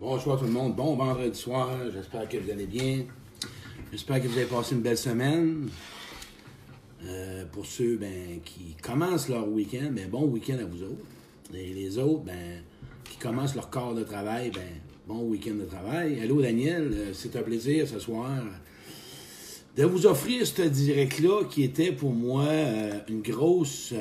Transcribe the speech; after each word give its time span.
Bonsoir 0.00 0.38
tout 0.38 0.46
le 0.46 0.50
monde, 0.50 0.74
bon 0.74 0.96
vendredi 0.96 1.38
soir, 1.38 1.68
j'espère 1.92 2.26
que 2.26 2.38
vous 2.38 2.50
allez 2.50 2.64
bien. 2.64 3.04
J'espère 3.92 4.22
que 4.22 4.28
vous 4.28 4.38
avez 4.38 4.46
passé 4.46 4.74
une 4.74 4.80
belle 4.80 4.96
semaine. 4.96 5.68
Euh, 7.04 7.44
pour 7.52 7.66
ceux 7.66 7.98
ben, 7.98 8.40
qui 8.42 8.74
commencent 8.82 9.28
leur 9.28 9.46
week-end, 9.46 9.90
ben, 9.92 10.08
bon 10.08 10.24
week-end 10.24 10.56
à 10.58 10.64
vous 10.64 10.84
autres. 10.84 11.04
Et 11.52 11.74
les 11.74 11.98
autres, 11.98 12.22
ben, 12.22 12.62
qui 13.10 13.18
commencent 13.18 13.54
leur 13.54 13.68
corps 13.68 13.94
de 13.94 14.02
travail, 14.02 14.50
ben, 14.54 14.62
bon 15.06 15.20
week-end 15.24 15.56
de 15.56 15.66
travail. 15.66 16.18
Allô 16.22 16.40
Daniel, 16.40 16.90
euh, 16.94 17.10
c'est 17.12 17.36
un 17.36 17.42
plaisir 17.42 17.86
ce 17.86 17.98
soir 17.98 18.30
de 19.76 19.84
vous 19.84 20.06
offrir 20.06 20.46
ce 20.46 20.62
direct-là 20.62 21.44
qui 21.44 21.62
était 21.62 21.92
pour 21.92 22.12
moi 22.12 22.46
euh, 22.46 23.00
une 23.10 23.20
grosse... 23.20 23.92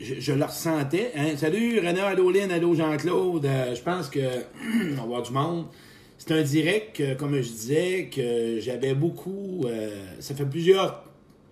je, 0.00 0.14
je 0.18 0.32
le 0.32 0.44
ressentais. 0.44 1.12
Hein? 1.16 1.36
Salut 1.36 1.78
René, 1.78 2.00
allô 2.00 2.30
Lynn, 2.30 2.50
allô 2.50 2.74
Jean-Claude. 2.74 3.44
Euh, 3.44 3.74
je 3.74 3.82
pense 3.82 4.08
que 4.08 4.20
on 5.02 5.06
va 5.06 5.20
du 5.20 5.32
monde. 5.32 5.66
C'est 6.18 6.32
un 6.32 6.42
direct, 6.42 7.16
comme 7.16 7.36
je 7.40 7.48
disais, 7.48 8.10
que 8.14 8.58
j'avais 8.60 8.94
beaucoup... 8.94 9.64
euh, 9.66 9.88
ça 10.18 10.34
fait 10.34 10.44
plusieurs 10.44 11.04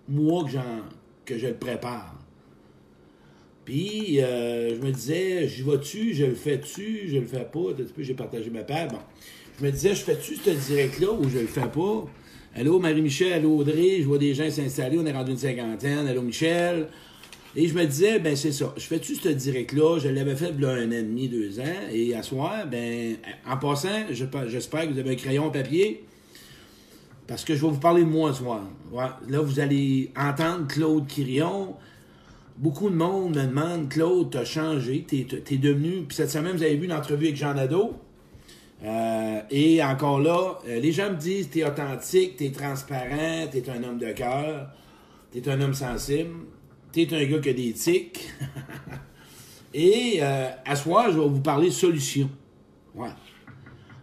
mois 0.09 0.45
que, 0.45 0.51
j'en, 0.51 0.83
que 1.25 1.39
je 1.39 1.47
le 1.47 1.55
prépare. 1.55 2.15
Puis, 3.65 4.21
euh, 4.21 4.77
je 4.77 4.87
me 4.87 4.91
disais, 4.93 5.49
j'y 5.49 5.63
vas-tu, 5.63 6.15
je 6.15 6.25
le 6.25 6.35
fais-tu, 6.35 7.09
je 7.09 7.17
le 7.17 7.27
fais 7.27 7.47
pas. 7.51 7.73
Depuis 7.77 7.93
peu, 7.95 8.03
j'ai 8.03 8.15
partagé 8.15 8.51
ma 8.51 8.63
page. 8.63 8.89
Bon. 8.91 8.99
Je 9.59 9.65
me 9.65 9.71
disais, 9.71 9.95
je 9.95 10.03
fais-tu 10.03 10.37
ce 10.37 10.51
direct-là 10.51 11.13
ou 11.13 11.29
je 11.29 11.39
le 11.39 11.47
fais 11.47 11.69
pas? 11.69 12.05
Allô, 12.55 12.79
Marie-Michel, 12.79 13.33
allô, 13.33 13.59
Audrey, 13.59 13.99
je 14.01 14.05
vois 14.05 14.19
des 14.19 14.35
gens 14.35 14.51
s'installer, 14.51 14.99
on 14.99 15.07
est 15.07 15.13
rendu 15.13 15.33
une 15.33 15.39
cinquantaine. 15.39 16.07
Allô, 16.07 16.23
Michel. 16.23 16.89
Et 17.57 17.67
je 17.67 17.75
me 17.75 17.85
disais, 17.87 18.19
ben 18.19 18.37
c'est 18.37 18.53
ça. 18.53 18.73
Je 18.77 18.83
fais-tu 18.85 19.15
ce 19.15 19.29
direct-là? 19.31 19.99
Je 19.99 20.09
l'avais 20.09 20.37
fait 20.37 20.53
il 20.57 20.63
y 20.63 20.65
a 20.67 20.71
un 20.71 20.89
an 20.89 20.93
et 20.93 21.03
demi, 21.03 21.29
deux 21.29 21.59
ans. 21.61 21.65
Et 21.91 22.15
à 22.15 22.23
soir, 22.23 22.67
ben, 22.71 23.17
en 23.49 23.57
passant, 23.57 24.07
je- 24.11 24.25
j'espère 24.49 24.87
que 24.87 24.93
vous 24.93 24.99
avez 24.99 25.13
un 25.13 25.17
crayon, 25.17 25.51
papier. 25.51 26.05
Parce 27.27 27.45
que 27.45 27.55
je 27.55 27.61
vais 27.63 27.69
vous 27.73 27.79
parler 27.81 28.03
de 28.05 28.09
moi 28.09 28.33
ce 28.33 28.39
soir. 28.43 28.63
Là, 29.29 29.41
vous 29.41 29.61
allez 29.61 30.11
entendre 30.17 30.67
Claude 30.69 31.07
Quirion. 31.07 31.75
Beaucoup 32.57 32.91
de 32.91 32.95
monde 32.95 33.37
me 33.37 33.47
demande, 33.47 33.89
Claude, 33.89 34.31
t'as 34.31 34.45
changé, 34.45 35.05
t'es 35.07 35.27
es 35.51 35.57
devenu. 35.59 36.03
Puis 36.07 36.17
cette 36.17 36.31
semaine, 36.31 36.57
vous 36.57 36.63
avez 36.63 36.77
vu 36.77 36.87
une 36.87 36.93
entrevue 36.93 37.27
avec 37.27 37.37
Jean 37.37 37.55
Nadeau. 37.55 37.95
Euh, 38.85 39.41
et 39.51 39.83
encore 39.83 40.21
là, 40.21 40.59
euh, 40.69 40.81
les 40.81 40.93
gens 40.93 41.11
me 41.11 41.17
disent, 41.17 41.51
t'es 41.51 41.65
authentique, 41.65 42.37
t'es 42.37 42.51
transparent, 42.51 43.47
t'es 43.51 43.63
un 43.71 43.83
homme 43.83 43.99
de 43.99 44.13
cœur, 44.13 44.69
t'es 45.33 45.49
un 45.49 45.61
homme 45.61 45.75
sensible, 45.75 46.31
t'es 46.93 47.09
un 47.15 47.25
gars 47.25 47.39
qui 47.39 47.49
a 47.49 47.53
des 47.53 47.73
tics. 47.73 48.29
et 49.75 50.19
euh, 50.21 50.49
à 50.65 50.77
soir, 50.77 51.11
je 51.11 51.19
vais 51.19 51.29
vous 51.29 51.41
parler 51.41 51.71
solution. 51.71 52.31
Ouais. 52.95 53.09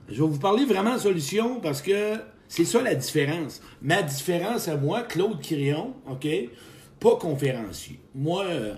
Je 0.08 0.22
vais 0.22 0.30
vous 0.30 0.40
parler 0.40 0.66
vraiment 0.66 0.98
solution 0.98 1.60
parce 1.60 1.82
que 1.82 2.20
c'est 2.48 2.66
ça 2.66 2.82
la 2.82 2.96
différence. 2.96 3.62
Ma 3.82 4.02
différence 4.04 4.68
à 4.68 4.78
moi, 4.78 5.02
Claude 5.02 5.42
Quirion, 5.42 5.96
OK, 6.10 6.28
pas 7.00 7.16
conférencier. 7.16 8.00
Moi, 8.14 8.46
euh, 8.46 8.76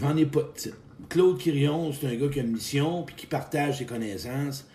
j'en 0.00 0.16
ai 0.16 0.26
pas 0.26 0.42
de 0.42 0.52
titre. 0.54 0.76
Claude 1.08 1.38
Quirion, 1.38 1.92
c'est 1.92 2.06
un 2.06 2.14
gars 2.14 2.28
qui 2.28 2.40
a 2.40 2.42
une 2.42 2.52
mission 2.52 3.02
puis 3.04 3.14
qui 3.14 3.26
partage 3.26 3.78
ses 3.78 3.86
connaissances. 3.86 4.66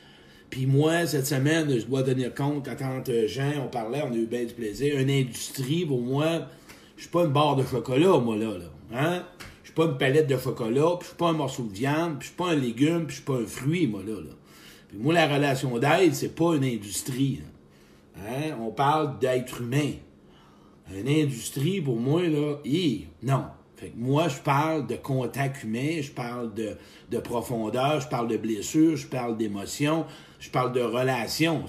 Puis 0.50 0.66
moi, 0.66 1.08
cette 1.08 1.28
semaine, 1.28 1.80
je 1.80 1.86
dois 1.86 2.04
tenir 2.04 2.34
compte, 2.36 2.68
quand 2.78 3.10
euh, 3.10 3.28
Jean, 3.28 3.54
on 3.64 3.70
parlait, 3.70 4.02
on 4.04 4.12
a 4.12 4.18
eu 4.18 4.26
bien 4.26 4.44
du 4.44 4.54
plaisir. 4.54 5.00
Une 5.00 5.10
industrie, 5.10 5.86
pour 5.86 6.02
moi, 6.02 6.50
je 7.02 7.06
suis 7.08 7.14
pas 7.14 7.24
une 7.24 7.32
barre 7.32 7.56
de 7.56 7.66
chocolat, 7.66 8.20
moi, 8.20 8.36
là. 8.36 8.60
là. 8.60 8.66
Hein? 8.94 9.24
Je 9.64 9.70
suis 9.70 9.74
pas 9.74 9.86
une 9.86 9.98
palette 9.98 10.28
de 10.28 10.38
chocolat, 10.38 10.98
puis 11.00 11.02
je 11.02 11.08
suis 11.08 11.18
pas 11.18 11.30
un 11.30 11.34
morceau 11.34 11.64
de 11.64 11.74
viande, 11.74 12.20
puis 12.20 12.28
je 12.28 12.28
suis 12.28 12.36
pas 12.36 12.52
un 12.52 12.56
légume, 12.56 13.08
puis 13.08 13.16
je 13.16 13.22
suis 13.22 13.26
pas 13.26 13.40
un 13.40 13.46
fruit, 13.48 13.88
moi, 13.88 14.02
là. 14.06 14.14
là. 14.14 14.36
Puis 14.88 15.00
moi, 15.00 15.12
la 15.12 15.26
relation 15.28 15.80
d'aide, 15.80 16.14
c'est 16.14 16.36
pas 16.36 16.54
une 16.54 16.64
industrie. 16.64 17.40
là. 17.42 18.24
Hein? 18.24 18.56
On 18.62 18.70
parle 18.70 19.18
d'être 19.18 19.62
humain. 19.62 19.94
Une 20.96 21.08
industrie, 21.08 21.82
pour 21.82 22.00
moi, 22.00 22.22
là, 22.22 22.58
hi, 22.66 23.08
non. 23.24 23.46
Fait 23.78 23.90
que 23.90 23.98
moi, 23.98 24.28
je 24.28 24.38
parle 24.38 24.86
de 24.86 24.96
contact 24.96 25.64
humain, 25.64 26.02
je 26.02 26.12
parle 26.12 26.54
de, 26.54 26.78
de 27.10 27.18
profondeur, 27.18 28.00
je 28.00 28.10
parle 28.10 28.28
de 28.28 28.38
blessure, 28.38 28.96
je 28.96 29.08
parle 29.08 29.38
d'émotion, 29.38 30.06
je 30.40 30.52
parle 30.52 30.72
de 30.72 30.82
relations. 30.82 31.66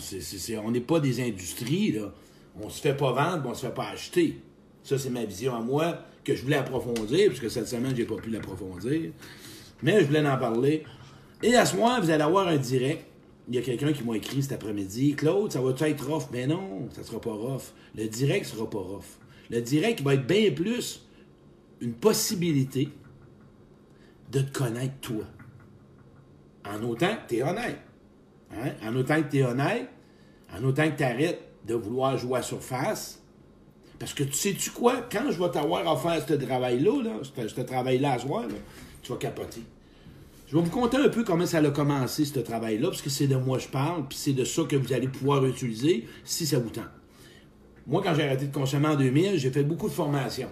On 0.63 0.71
n'est 0.73 0.81
pas 0.81 1.01
des 1.01 1.27
industries, 1.27 1.93
là. 1.93 2.13
On 2.61 2.69
se 2.69 2.83
fait 2.83 2.95
pas 2.95 3.13
vendre, 3.13 3.45
mais 3.45 3.49
on 3.49 3.55
se 3.55 3.65
fait 3.65 3.73
pas 3.73 3.89
acheter. 3.89 4.43
Ça, 4.85 4.99
c'est 4.99 5.11
ma 5.11 5.25
vision 5.25 5.55
à 5.55 5.61
moi, 5.61 5.99
que 6.25 6.35
je 6.35 6.43
voulais 6.43 6.57
approfondir, 6.57 7.29
parce 7.29 7.41
que 7.41 7.49
cette 7.49 7.69
semaine, 7.69 7.95
j'ai 7.97 8.05
pas 8.05 8.17
pu 8.17 8.31
l'approfondir. 8.31 9.11
Mais 9.83 10.01
je 10.01 10.07
voulais 10.07 10.27
en 10.27 10.39
parler. 10.39 10.85
Et 11.43 11.55
à 11.57 11.67
ce 11.67 11.77
moment, 11.77 12.01
vous 12.01 12.11
allez 12.11 12.23
avoir 12.23 12.49
un 12.49 12.57
direct. 12.57 13.05
Il 13.49 13.57
y 13.57 13.59
a 13.59 13.63
quelqu'un 13.63 13.93
qui 13.93 14.05
m'a 14.05 14.17
écrit 14.17 14.43
cet 14.43 14.53
après-midi. 14.53 15.15
Claude, 15.17 15.51
ça 15.51 15.61
va 15.61 15.71
être 15.71 16.09
rough? 16.09 16.31
Ben 16.31 16.49
non, 16.49 16.89
ça 16.93 17.03
sera 17.03 17.21
pas 17.21 17.33
rough. 17.33 17.73
Le 17.97 18.07
direct 18.07 18.47
sera 18.47 18.71
pas 18.71 18.79
rough. 18.79 19.19
Le 19.51 19.61
direct 19.61 20.01
va 20.03 20.15
être 20.15 20.27
bien 20.27 20.53
plus 20.53 21.05
une 21.81 21.95
possibilité 21.95 22.89
de 24.31 24.41
te 24.41 24.57
connaître 24.57 24.95
toi. 25.01 25.25
En 26.65 26.83
autant 26.85 27.17
que 27.17 27.29
tu 27.29 27.37
es 27.37 27.43
honnête. 27.43 27.79
Hein? 28.53 28.71
En 28.85 28.95
autant 28.95 29.21
que 29.23 29.31
tu 29.31 29.39
es 29.39 29.43
honnête, 29.43 29.89
en 30.57 30.63
autant 30.63 30.89
que 30.91 30.97
tu 30.97 31.03
arrêtes 31.03 31.43
de 31.67 31.75
vouloir 31.75 32.17
jouer 32.17 32.39
à 32.39 32.43
surface. 32.43 33.22
Parce 34.03 34.15
que 34.15 34.25
tu 34.25 34.33
sais-tu 34.33 34.71
quoi? 34.71 35.07
Quand 35.13 35.31
je 35.31 35.41
vais 35.41 35.49
t'avoir 35.49 35.87
à 35.87 35.97
faire 35.97 36.27
ce 36.27 36.35
travail-là, 36.35 37.05
là, 37.05 37.11
ce, 37.23 37.61
travail-là 37.61 38.15
à 38.15 38.19
soir, 38.19 38.43
là, 38.43 38.55
tu 39.01 39.13
vas 39.13 39.17
capoter. 39.17 39.63
Je 40.49 40.57
vais 40.57 40.63
vous 40.65 40.71
conter 40.71 40.97
un 40.97 41.09
peu 41.09 41.23
comment 41.23 41.47
ça 41.47 41.59
a 41.59 41.71
commencé, 41.71 42.25
ce 42.25 42.41
travail-là, 42.41 42.89
parce 42.89 43.01
que 43.01 43.11
c'est 43.11 43.29
de 43.29 43.37
moi 43.37 43.59
que 43.59 43.63
je 43.63 43.69
parle, 43.69 44.09
puis 44.09 44.19
c'est 44.19 44.33
de 44.33 44.43
ça 44.43 44.65
que 44.65 44.75
vous 44.75 44.93
allez 44.93 45.07
pouvoir 45.07 45.47
utiliser 45.47 46.09
si 46.25 46.47
ça 46.47 46.59
vous 46.59 46.71
tente. 46.71 46.91
Moi, 47.87 48.03
quand 48.05 48.13
j'ai 48.17 48.25
arrêté 48.25 48.47
de 48.47 48.53
consommer 48.53 48.89
en 48.89 48.97
2000, 48.97 49.39
j'ai 49.39 49.53
fait 49.53 49.63
beaucoup 49.63 49.89
de 49.89 49.95
formations. 49.95 50.51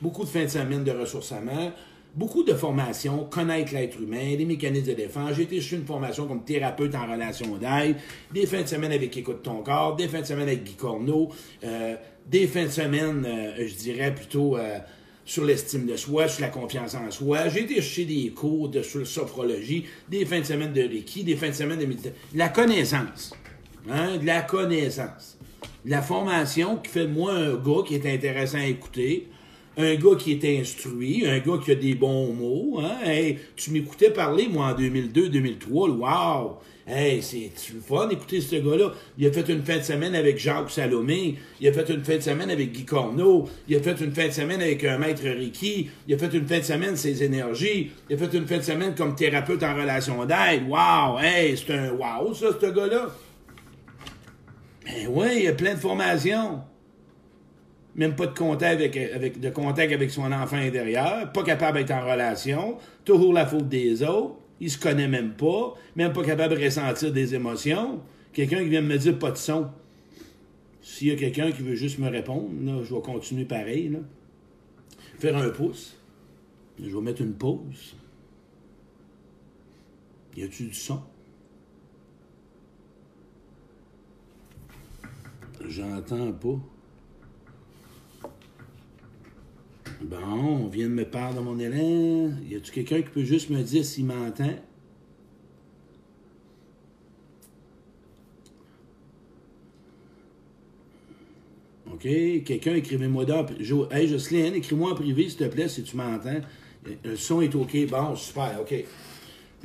Beaucoup 0.00 0.22
de 0.22 0.28
fins 0.28 0.44
de 0.44 0.48
semaine 0.48 0.84
de 0.84 0.92
ressourcement, 0.92 1.72
beaucoup 2.14 2.44
de 2.44 2.54
formations, 2.54 3.24
connaître 3.24 3.74
l'être 3.74 4.00
humain, 4.00 4.36
les 4.36 4.44
mécanismes 4.44 4.86
de 4.86 4.94
défense. 4.94 5.32
J'ai 5.34 5.42
été 5.42 5.60
chez 5.60 5.76
une 5.76 5.84
formation 5.84 6.26
comme 6.26 6.44
thérapeute 6.44 6.94
en 6.94 7.10
relation 7.10 7.56
d'aide, 7.56 7.96
des 8.32 8.46
fins 8.46 8.62
de 8.62 8.66
semaine 8.66 8.92
avec 8.92 9.16
Écoute 9.16 9.42
ton 9.42 9.62
corps, 9.62 9.96
des 9.96 10.08
fins 10.08 10.20
de 10.20 10.26
semaine 10.26 10.48
avec 10.48 10.64
Guy 10.64 10.74
Corneau, 10.74 11.28
euh, 11.64 11.96
des 12.30 12.46
fins 12.46 12.64
de 12.64 12.70
semaine, 12.70 13.26
euh, 13.26 13.66
je 13.66 13.74
dirais 13.74 14.14
plutôt 14.14 14.56
euh, 14.56 14.78
sur 15.24 15.44
l'estime 15.44 15.86
de 15.86 15.96
soi, 15.96 16.28
sur 16.28 16.42
la 16.42 16.48
confiance 16.48 16.94
en 16.94 17.10
soi. 17.10 17.48
J'ai 17.48 17.62
été 17.62 17.80
chez 17.80 18.04
des 18.04 18.30
cours 18.30 18.68
de 18.68 18.82
sur 18.82 19.06
sophrologie, 19.06 19.86
des 20.08 20.24
fins 20.24 20.40
de 20.40 20.44
semaine 20.44 20.72
de 20.72 20.82
Reiki, 20.82 21.24
des 21.24 21.36
fins 21.36 21.48
de 21.48 21.54
semaine 21.54 21.78
de 21.78 21.86
méditation. 21.86 22.18
La 22.34 22.48
connaissance. 22.48 23.34
Hein, 23.90 24.18
de 24.18 24.26
la 24.26 24.42
connaissance. 24.42 25.38
De 25.84 25.90
la 25.90 26.02
formation 26.02 26.76
qui 26.76 26.90
fait 26.90 27.06
de 27.06 27.12
moi 27.12 27.32
un 27.32 27.54
gars 27.54 27.82
qui 27.86 27.94
est 27.94 28.06
intéressant 28.06 28.58
à 28.58 28.66
écouter, 28.66 29.28
un 29.78 29.94
gars 29.94 30.16
qui 30.18 30.32
est 30.32 30.60
instruit, 30.60 31.24
un 31.24 31.38
gars 31.38 31.58
qui 31.64 31.70
a 31.70 31.76
des 31.76 31.94
bons 31.94 32.32
mots. 32.32 32.80
Hein? 32.80 32.96
Hey, 33.04 33.38
tu 33.54 33.70
m'écoutais 33.70 34.10
parler, 34.10 34.48
moi, 34.48 34.66
en 34.66 34.74
2002-2003. 34.74 35.68
Wow! 35.70 36.58
Hey, 36.84 37.22
c'est 37.22 37.52
le 37.74 37.80
fun 37.80 38.08
d'écouter 38.08 38.40
ce 38.40 38.56
gars-là. 38.56 38.92
Il 39.18 39.26
a 39.26 39.30
fait 39.30 39.48
une 39.48 39.62
fin 39.62 39.76
de 39.76 39.82
semaine 39.82 40.16
avec 40.16 40.38
Jacques 40.38 40.70
Salomé. 40.70 41.36
Il 41.60 41.68
a 41.68 41.72
fait 41.72 41.88
une 41.90 42.02
fin 42.02 42.16
de 42.16 42.22
semaine 42.22 42.50
avec 42.50 42.72
Guy 42.72 42.84
Corneau. 42.84 43.48
Il 43.68 43.76
a 43.76 43.80
fait 43.80 44.00
une 44.00 44.12
fin 44.12 44.26
de 44.26 44.32
semaine 44.32 44.60
avec 44.60 44.82
un 44.82 44.98
maître 44.98 45.22
Reiki. 45.22 45.90
Il 46.08 46.14
a 46.14 46.18
fait 46.18 46.34
une 46.36 46.48
fin 46.48 46.58
de 46.58 46.64
semaine 46.64 46.96
ses 46.96 47.22
énergies. 47.22 47.92
Il 48.10 48.16
a 48.16 48.18
fait 48.18 48.36
une 48.36 48.48
fin 48.48 48.56
de 48.56 48.62
semaine 48.62 48.94
comme 48.96 49.14
thérapeute 49.14 49.62
en 49.62 49.76
relation 49.76 50.24
d'aide. 50.24 50.66
Wow! 50.66 51.18
Hey, 51.20 51.56
c'est 51.56 51.74
un 51.74 51.92
wow, 51.92 52.34
ça, 52.34 52.46
ce 52.60 52.66
gars-là. 52.66 53.14
Ben 54.84 55.08
oui, 55.10 55.26
il 55.36 55.42
y 55.44 55.48
a 55.48 55.52
plein 55.52 55.74
de 55.74 55.78
formations. 55.78 56.62
Même 57.98 58.14
pas 58.14 58.26
de 58.26 58.38
contact 58.38 58.80
avec, 58.80 58.96
avec, 58.96 59.40
de 59.40 59.50
contact 59.50 59.92
avec 59.92 60.10
son 60.10 60.32
enfant 60.32 60.56
intérieur, 60.56 61.30
pas 61.32 61.42
capable 61.42 61.78
d'être 61.78 61.90
en 61.90 62.10
relation, 62.10 62.78
toujours 63.04 63.34
la 63.34 63.44
faute 63.44 63.68
des 63.68 64.02
autres, 64.02 64.36
il 64.60 64.70
se 64.70 64.78
connaît 64.78 65.08
même 65.08 65.34
pas, 65.34 65.74
même 65.96 66.12
pas 66.12 66.24
capable 66.24 66.56
de 66.56 66.64
ressentir 66.64 67.12
des 67.12 67.34
émotions. 67.34 68.00
Quelqu'un 68.32 68.62
qui 68.62 68.68
vient 68.68 68.82
me 68.82 68.96
dire 68.96 69.18
pas 69.18 69.32
de 69.32 69.36
son. 69.36 69.68
S'il 70.80 71.08
y 71.08 71.10
a 71.10 71.16
quelqu'un 71.16 71.52
qui 71.52 71.62
veut 71.62 71.74
juste 71.74 71.98
me 71.98 72.08
répondre, 72.08 72.48
là, 72.64 72.82
je 72.82 72.94
vais 72.94 73.00
continuer 73.02 73.44
pareil. 73.44 73.98
Faire 75.18 75.36
un 75.36 75.50
pouce. 75.50 75.96
Je 76.80 76.88
vais 76.88 77.02
mettre 77.02 77.20
une 77.22 77.34
pause. 77.34 77.96
Y 80.36 80.44
a-tu 80.44 80.66
du 80.66 80.74
son? 80.74 81.02
J'entends 85.66 86.32
pas. 86.32 86.77
Bon, 90.00 90.16
on 90.64 90.68
vient 90.68 90.88
de 90.88 90.94
me 90.94 91.04
parler 91.04 91.36
de 91.36 91.40
mon 91.40 91.58
élan. 91.58 92.32
Y 92.48 92.56
a-tu 92.56 92.70
quelqu'un 92.72 93.02
qui 93.02 93.10
peut 93.10 93.24
juste 93.24 93.50
me 93.50 93.62
dire 93.62 93.84
s'il 93.84 94.04
m'entend? 94.06 94.54
OK? 101.92 102.02
Quelqu'un, 102.44 102.74
écrivez-moi 102.74 103.24
dans. 103.24 103.46
Jo- 103.60 103.88
Hey, 103.90 104.08
Jocelyne, 104.08 104.54
écris-moi 104.54 104.92
en 104.92 104.94
privé, 104.94 105.28
s'il 105.28 105.38
te 105.38 105.44
plaît, 105.44 105.68
si 105.68 105.82
tu 105.82 105.96
m'entends. 105.96 106.40
Le 107.04 107.16
son 107.16 107.40
est 107.40 107.54
OK. 107.54 107.76
Bon, 107.88 108.14
super, 108.14 108.58
OK. 108.60 108.74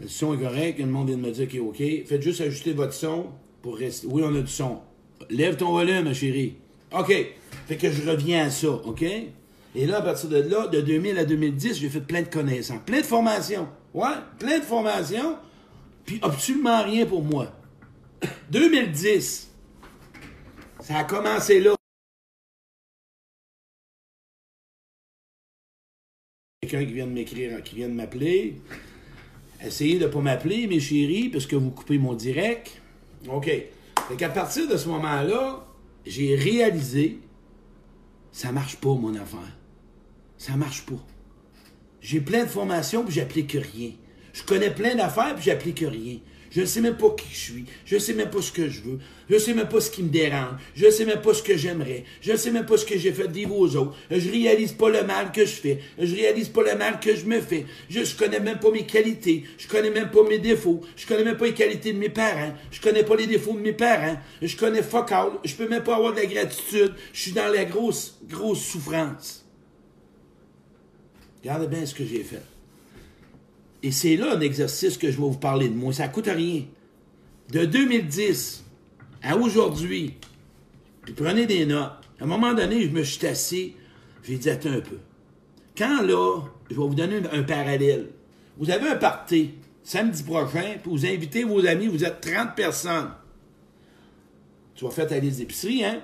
Le 0.01 0.07
son 0.07 0.33
est 0.33 0.37
correct, 0.41 0.79
le 0.79 0.85
monde 0.87 1.07
vient 1.07 1.17
de 1.17 1.21
me 1.21 1.31
dire 1.31 1.47
qu'il 1.47 1.59
est 1.59 1.61
OK. 1.61 1.83
Faites 2.05 2.21
juste 2.21 2.41
ajuster 2.41 2.73
votre 2.73 2.93
son 2.93 3.27
pour 3.61 3.77
rester. 3.77 4.07
Oui, 4.09 4.23
on 4.25 4.35
a 4.35 4.41
du 4.41 4.47
son. 4.51 4.79
Lève 5.29 5.55
ton 5.55 5.71
volume, 5.71 6.03
ma 6.05 6.13
chérie. 6.13 6.55
OK. 6.97 7.13
Fait 7.67 7.77
que 7.77 7.91
je 7.91 8.09
reviens 8.09 8.45
à 8.45 8.49
ça, 8.49 8.69
OK? 8.71 9.05
Et 9.75 9.87
là, 9.87 9.97
à 9.97 10.01
partir 10.01 10.29
de 10.29 10.37
là, 10.37 10.67
de 10.67 10.81
2000 10.81 11.17
à 11.17 11.25
2010, 11.25 11.79
j'ai 11.79 11.89
fait 11.89 12.01
plein 12.01 12.21
de 12.21 12.27
connaissances, 12.27 12.81
plein 12.85 13.01
de 13.01 13.05
formations. 13.05 13.67
Ouais, 13.93 14.13
plein 14.39 14.59
de 14.59 14.63
formations, 14.63 15.37
puis 16.05 16.19
absolument 16.21 16.83
rien 16.83 17.05
pour 17.05 17.23
moi. 17.23 17.51
2010, 18.51 19.51
ça 20.79 20.97
a 20.97 21.03
commencé 21.03 21.59
là. 21.59 21.75
Quelqu'un 26.61 26.85
qui 26.85 26.93
vient 26.93 27.07
de 27.07 27.11
m'écrire, 27.11 27.63
qui 27.63 27.75
vient 27.75 27.89
de 27.89 27.93
m'appeler. 27.93 28.61
Essayez 29.61 29.97
de 29.97 30.05
ne 30.05 30.09
pas 30.09 30.19
m'appeler, 30.19 30.67
mes 30.67 30.79
chéris, 30.79 31.29
parce 31.29 31.45
que 31.45 31.55
vous 31.55 31.71
coupez 31.71 31.97
mon 31.97 32.13
direct. 32.13 32.81
OK. 33.29 33.45
Fait 33.45 34.15
qu'à 34.17 34.29
partir 34.29 34.67
de 34.67 34.75
ce 34.75 34.89
moment-là, 34.89 35.65
j'ai 36.05 36.35
réalisé, 36.35 37.19
ça 38.31 38.51
marche 38.51 38.77
pas, 38.77 38.93
mon 38.93 39.15
affaire. 39.15 39.57
Ça 40.45 40.57
marche 40.57 40.81
pas. 40.81 41.01
J'ai 42.01 42.19
plein 42.19 42.43
de 42.43 42.49
formations, 42.49 43.05
puis 43.05 43.13
j'applique 43.13 43.53
rien. 43.53 43.91
Je 44.33 44.43
connais 44.43 44.71
plein 44.71 44.93
d'affaires, 44.93 45.35
puis 45.35 45.45
j'applique 45.45 45.79
rien. 45.79 46.17
Je 46.51 46.59
ne 46.59 46.65
sais 46.65 46.81
même 46.81 46.97
pas 46.97 47.11
qui 47.11 47.29
je 47.31 47.39
suis. 47.39 47.65
Je 47.85 47.95
ne 47.95 47.99
sais 48.01 48.13
même 48.13 48.29
pas 48.29 48.41
ce 48.41 48.51
que 48.51 48.67
je 48.67 48.81
veux. 48.81 48.99
Je 49.29 49.35
ne 49.35 49.39
sais 49.39 49.53
même 49.53 49.69
pas 49.69 49.79
ce 49.79 49.89
qui 49.89 50.03
me 50.03 50.09
dérange. 50.09 50.59
Je 50.75 50.87
ne 50.87 50.91
sais 50.91 51.05
même 51.05 51.21
pas 51.21 51.33
ce 51.33 51.43
que 51.43 51.55
j'aimerais. 51.55 52.03
Je 52.19 52.33
ne 52.33 52.35
sais 52.35 52.51
même 52.51 52.65
pas 52.65 52.75
ce 52.75 52.85
que 52.85 52.97
j'ai 52.97 53.13
fait 53.13 53.31
vivre 53.31 53.57
aux 53.57 53.73
autres. 53.77 53.95
Je 54.11 54.29
réalise 54.29 54.73
pas 54.73 54.89
le 54.89 55.05
mal 55.05 55.31
que 55.31 55.45
je 55.45 55.53
fais. 55.53 55.79
Je 55.97 56.13
réalise 56.13 56.49
pas 56.49 56.63
le 56.63 56.77
mal 56.77 56.99
que 56.99 57.15
je 57.15 57.25
me 57.25 57.39
fais. 57.39 57.65
Je 57.89 58.01
ne 58.01 58.19
connais 58.19 58.41
même 58.41 58.59
pas 58.59 58.71
mes 58.71 58.85
qualités. 58.85 59.45
Je 59.57 59.69
connais 59.69 59.91
même 59.91 60.11
pas 60.11 60.23
mes 60.27 60.39
défauts. 60.39 60.81
Je 60.97 61.07
connais 61.07 61.23
même 61.23 61.37
pas 61.37 61.45
les 61.45 61.53
qualités 61.53 61.93
de 61.93 61.99
mes 61.99 62.09
parents. 62.09 62.53
Je 62.69 62.81
connais 62.81 63.03
pas 63.03 63.15
les 63.15 63.27
défauts 63.27 63.53
de 63.53 63.61
mes 63.61 63.71
parents. 63.71 64.17
Je 64.41 64.57
connais 64.57 64.83
fuck 64.83 65.09
all. 65.13 65.31
Je 65.45 65.55
peux 65.55 65.69
même 65.69 65.83
pas 65.83 65.95
avoir 65.95 66.11
de 66.11 66.19
la 66.19 66.25
gratitude. 66.25 66.95
Je 67.13 67.21
suis 67.21 67.31
dans 67.31 67.47
la 67.47 67.63
grosse, 67.63 68.19
grosse 68.27 68.61
souffrance. 68.61 69.42
Regardez 71.43 71.67
bien 71.67 71.85
ce 71.85 71.93
que 71.93 72.05
j'ai 72.05 72.23
fait. 72.23 72.41
Et 73.83 73.91
c'est 73.91 74.15
là 74.15 74.35
un 74.35 74.39
exercice 74.39 74.97
que 74.97 75.11
je 75.11 75.17
vais 75.17 75.23
vous 75.23 75.37
parler 75.37 75.67
de 75.67 75.75
moi. 75.75 75.91
Ça 75.91 76.07
ne 76.07 76.13
coûte 76.13 76.29
rien. 76.33 76.63
De 77.51 77.65
2010 77.65 78.63
à 79.21 79.35
aujourd'hui, 79.35 80.15
puis 81.03 81.13
prenez 81.13 81.45
des 81.45 81.65
notes. 81.65 81.91
À 82.19 82.23
un 82.23 82.27
moment 82.27 82.53
donné, 82.53 82.83
je 82.83 82.89
me 82.89 83.03
suis 83.03 83.27
assis, 83.27 83.75
j'ai 84.23 84.37
dit, 84.37 84.49
attends 84.49 84.69
un 84.69 84.79
peu. 84.79 84.99
Quand 85.77 86.01
là, 86.01 86.41
je 86.69 86.75
vais 86.75 86.81
vous 86.81 86.95
donner 86.95 87.21
un, 87.31 87.43
parallèle. 87.43 88.09
Vous 88.57 88.69
avez 88.69 88.87
un 88.87 88.95
party 88.95 89.51
samedi 89.83 90.23
prochain, 90.23 90.77
puis 90.81 90.91
vous 90.91 91.05
invitez 91.05 91.43
vos 91.43 91.65
amis, 91.65 91.87
vous 91.87 92.05
êtes 92.05 92.21
30 92.21 92.55
personnes. 92.55 93.11
Tu 94.75 94.85
vas 94.85 94.91
faire 94.91 95.07
ta 95.07 95.19
liste 95.19 95.39
d'épicerie, 95.39 95.83
hein? 95.83 96.01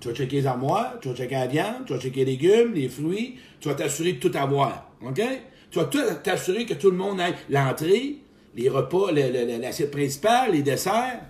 Tu 0.00 0.08
vas 0.08 0.14
checker 0.14 0.36
les 0.36 0.46
armoires, 0.46 0.98
tu 1.00 1.08
vas 1.08 1.14
checker 1.14 1.34
la 1.34 1.46
viande, 1.46 1.84
tu 1.86 1.92
vas 1.92 1.98
checker 1.98 2.24
les 2.24 2.32
légumes, 2.32 2.72
les 2.72 2.88
fruits, 2.88 3.36
tu 3.60 3.68
vas 3.68 3.74
t'assurer 3.74 4.14
de 4.14 4.18
tout 4.18 4.36
avoir. 4.36 4.90
OK? 5.04 5.20
Tu 5.70 5.78
vas 5.78 5.84
t'assurer 5.84 6.64
que 6.64 6.74
tout 6.74 6.90
le 6.90 6.96
monde 6.96 7.20
ait 7.20 7.34
l'entrée, 7.50 8.18
les 8.56 8.68
repas, 8.68 9.12
l'assiette 9.12 9.90
principale, 9.90 10.52
les 10.52 10.62
desserts. 10.62 11.20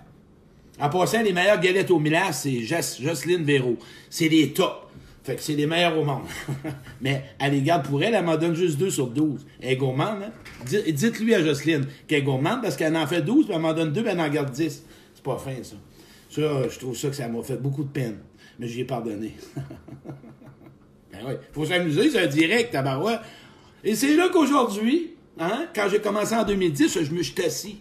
En 0.79 0.89
passant, 0.89 1.21
les 1.21 1.33
meilleures 1.33 1.59
galettes 1.59 1.91
au 1.91 1.99
Milan, 1.99 2.31
c'est 2.31 2.61
Jocelyne 2.61 3.43
Véro. 3.43 3.77
C'est 4.09 4.29
les 4.29 4.53
tops. 4.53 4.87
Fait 5.23 5.35
que 5.35 5.41
c'est 5.41 5.55
les 5.55 5.67
meilleurs 5.67 5.97
au 5.97 6.05
monde. 6.05 6.23
Mais 7.01 7.23
les 7.51 7.61
garde 7.61 7.85
pour 7.85 8.01
elle, 8.01 8.15
elle 8.15 8.23
m'en 8.23 8.37
donne 8.37 8.55
juste 8.55 8.77
2 8.77 8.89
sur 8.89 9.07
12. 9.07 9.45
Elle 9.61 9.73
est 9.73 9.75
gourmande, 9.75 10.23
hein? 10.23 10.31
Dites-lui 10.65 11.35
à 11.35 11.43
Jocelyne 11.43 11.85
qu'elle 12.07 12.19
est 12.19 12.23
gourmande 12.23 12.61
parce 12.61 12.77
qu'elle 12.77 12.95
en 12.95 13.05
fait 13.05 13.21
12, 13.21 13.45
puis 13.45 13.53
elle 13.53 13.61
m'en 13.61 13.73
donne 13.73 13.91
2, 13.91 14.01
puis 14.01 14.11
elle 14.11 14.21
en 14.21 14.29
garde 14.29 14.51
10. 14.51 14.83
C'est 15.13 15.23
pas 15.23 15.37
fin, 15.37 15.61
ça. 15.61 15.75
Ça, 16.29 16.69
je 16.69 16.79
trouve 16.79 16.95
ça 16.95 17.09
que 17.09 17.15
ça 17.15 17.27
m'a 17.27 17.43
fait 17.43 17.57
beaucoup 17.57 17.83
de 17.83 17.89
peine. 17.89 18.19
Mais 18.57 18.67
j'y 18.67 18.81
ai 18.81 18.85
pardonné. 18.85 19.35
ben 21.19 21.29
oui. 21.29 21.33
Faut 21.53 21.65
s'amuser, 21.65 22.09
c'est 22.09 22.23
un 22.23 22.27
direct, 22.27 22.71
tabarouette. 22.71 23.21
Et 23.83 23.95
c'est 23.95 24.15
là 24.15 24.29
qu'aujourd'hui, 24.29 25.15
hein, 25.39 25.67
quand 25.73 25.87
j'ai 25.89 25.99
commencé 25.99 26.35
en 26.35 26.43
2010, 26.43 27.03
je 27.03 27.11
me 27.13 27.23
suis 27.23 27.41
assis. 27.41 27.79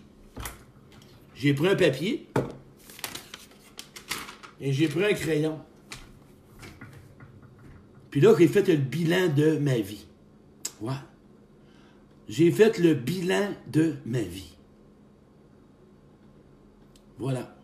J'ai 1.35 1.55
pris 1.55 1.69
un 1.69 1.77
papier 1.77 2.27
et 4.61 4.73
j'ai 4.73 4.89
pris 4.89 5.05
un 5.05 5.15
crayon. 5.15 5.61
Puis 8.11 8.21
là, 8.21 8.35
j'ai 8.39 8.49
fait 8.49 8.67
le 8.69 8.77
bilan 8.77 9.29
de 9.29 9.59
ma 9.59 9.79
vie. 9.79 10.07
J'ai 12.29 12.51
fait 12.51 12.79
le 12.79 12.95
bilan 12.95 13.55
de 13.69 13.95
ma 14.05 14.21
vie. 14.21 14.55
Voilà. 17.19 17.57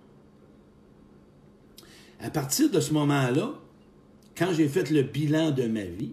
À 2.21 2.31
partir 2.31 2.71
de 2.71 2.81
ce 2.81 2.93
moment-là, 2.94 3.55
quand 4.36 4.52
j'ai 4.52 4.69
fait 4.69 4.90
le 4.90 5.02
bilan 5.02 5.50
de 5.50 5.66
ma 5.66 5.84
vie, 5.84 6.12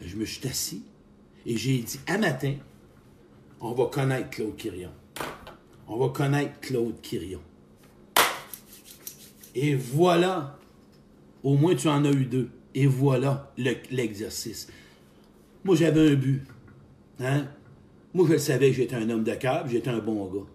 je 0.00 0.16
me 0.16 0.24
suis 0.24 0.46
assis 0.46 0.82
et 1.44 1.56
j'ai 1.56 1.78
dit, 1.78 2.00
à 2.06 2.18
matin, 2.18 2.54
on 3.60 3.72
va 3.72 3.86
connaître 3.86 4.30
Claude 4.30 4.56
Quirion. 4.56 4.90
On 5.88 5.96
va 5.96 6.08
connaître 6.08 6.60
Claude 6.60 7.00
Quirion. 7.00 7.40
Et 9.54 9.74
voilà, 9.74 10.58
au 11.42 11.54
moins 11.54 11.74
tu 11.74 11.88
en 11.88 12.04
as 12.04 12.10
eu 12.10 12.26
deux. 12.26 12.50
Et 12.74 12.86
voilà 12.86 13.52
l'exercice. 13.90 14.68
Moi, 15.64 15.76
j'avais 15.76 16.10
un 16.10 16.14
but. 16.14 16.42
Hein? 17.20 17.46
Moi, 18.12 18.26
je 18.30 18.36
savais 18.36 18.70
que 18.70 18.76
j'étais 18.76 18.96
un 18.96 19.08
homme 19.08 19.24
de 19.24 19.32
j'étais 19.66 19.88
un 19.88 19.98
bon 19.98 20.26
gars. 20.26 20.46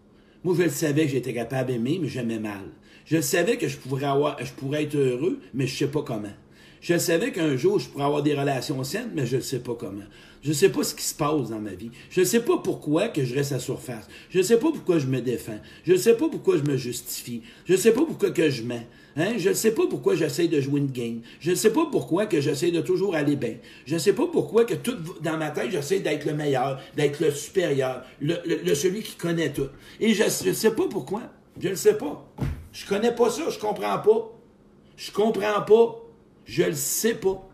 Moi, 0.44 0.56
je 0.58 0.64
le 0.64 0.70
savais 0.70 1.06
que 1.06 1.12
j'étais 1.12 1.34
capable 1.34 1.72
d'aimer, 1.72 2.00
mais 2.02 2.08
j'aimais 2.08 2.40
mal. 2.40 2.62
Je 3.06 3.22
savais 3.22 3.58
que 3.58 3.68
je 3.68 3.78
pourrais, 3.78 4.06
avoir, 4.06 4.44
je 4.44 4.52
pourrais 4.54 4.84
être 4.84 4.96
heureux, 4.96 5.40
mais 5.54 5.68
je 5.68 5.76
sais 5.76 5.88
pas 5.88 6.02
comment. 6.02 6.34
Je 6.82 6.98
savais 6.98 7.32
qu'un 7.32 7.56
jour, 7.56 7.78
je 7.78 7.88
pourrais 7.88 8.06
avoir 8.06 8.24
des 8.24 8.34
relations 8.34 8.84
saines, 8.84 9.12
mais 9.14 9.28
je 9.28 9.36
ne 9.36 9.42
sais 9.42 9.60
pas 9.60 9.76
comment. 9.76 10.02
Je 10.42 10.50
ne 10.50 10.54
sais 10.54 10.70
pas 10.70 10.84
ce 10.84 10.96
qui 10.96 11.04
se 11.04 11.14
passe 11.14 11.50
dans 11.50 11.60
ma 11.60 11.76
vie. 11.76 11.92
Je 12.10 12.22
ne 12.22 12.26
sais 12.26 12.40
pas 12.40 12.58
pourquoi 12.58 13.10
que 13.10 13.24
je 13.24 13.36
reste 13.36 13.52
à 13.52 13.60
surface. 13.60 14.08
Je 14.32 14.40
ne 14.40 14.44
sais 14.44 14.58
pas 14.58 14.72
pourquoi 14.72 14.98
je 14.98 15.06
me 15.06 15.22
défends. 15.22 15.60
Je 15.86 15.92
ne 15.92 15.98
sais 15.98 16.18
pas 16.18 16.28
pourquoi 16.28 16.58
je 16.58 16.64
me 16.64 16.78
justifie. 16.78 17.44
Je 17.66 17.74
ne 17.74 17.78
sais 17.78 17.92
pas 17.92 18.04
pourquoi 18.04 18.32
que 18.32 18.50
je 18.50 18.64
mens. 18.64 18.84
Hein? 19.18 19.34
Je 19.38 19.50
ne 19.50 19.54
sais 19.54 19.72
pas 19.72 19.84
pourquoi 19.90 20.16
j'essaie 20.16 20.48
de 20.48 20.62
jouer 20.62 20.80
une 20.80 20.92
game. 20.92 21.22
Je 21.40 21.52
ne 21.52 21.56
sais 21.56 21.72
pas 21.72 21.88
pourquoi 21.92 22.26
que 22.26 22.40
j'essaie 22.40 22.72
de 22.72 22.82
toujours 22.82 23.16
aller 23.16 23.36
bien. 23.36 23.56
Je 23.86 23.96
ne 23.96 24.00
sais 24.00 24.14
pas 24.14 24.28
pourquoi 24.28 24.66
que 24.66 24.74
tout 24.74 24.96
dans 25.22 25.38
ma 25.38 25.52
tête, 25.52 25.72
j'essaie 25.72 26.00
d'être 26.00 26.26
le 26.26 26.34
meilleur, 26.34 26.80
d'être 26.96 27.20
le 27.20 27.32
supérieur, 27.32 28.04
le, 28.22 28.74
celui 28.74 29.02
qui 29.04 29.16
connaît 29.16 29.52
tout. 29.52 29.68
Et 30.00 30.14
je 30.14 30.24
ne 30.24 30.54
sais 30.54 30.72
pas 30.72 30.88
pourquoi. 30.90 31.22
Je 31.60 31.70
ne 31.70 31.76
sais 31.76 31.98
pas. 31.98 32.26
Je 32.72 32.86
connais 32.86 33.14
pas 33.14 33.30
ça, 33.30 33.50
je 33.50 33.60
comprends 33.60 34.00
pas. 34.00 34.32
Je 34.96 35.12
comprends 35.12 35.62
pas. 35.62 36.02
Je 36.46 36.64
le 36.64 36.74
sais 36.74 37.16
pas. 37.16 37.48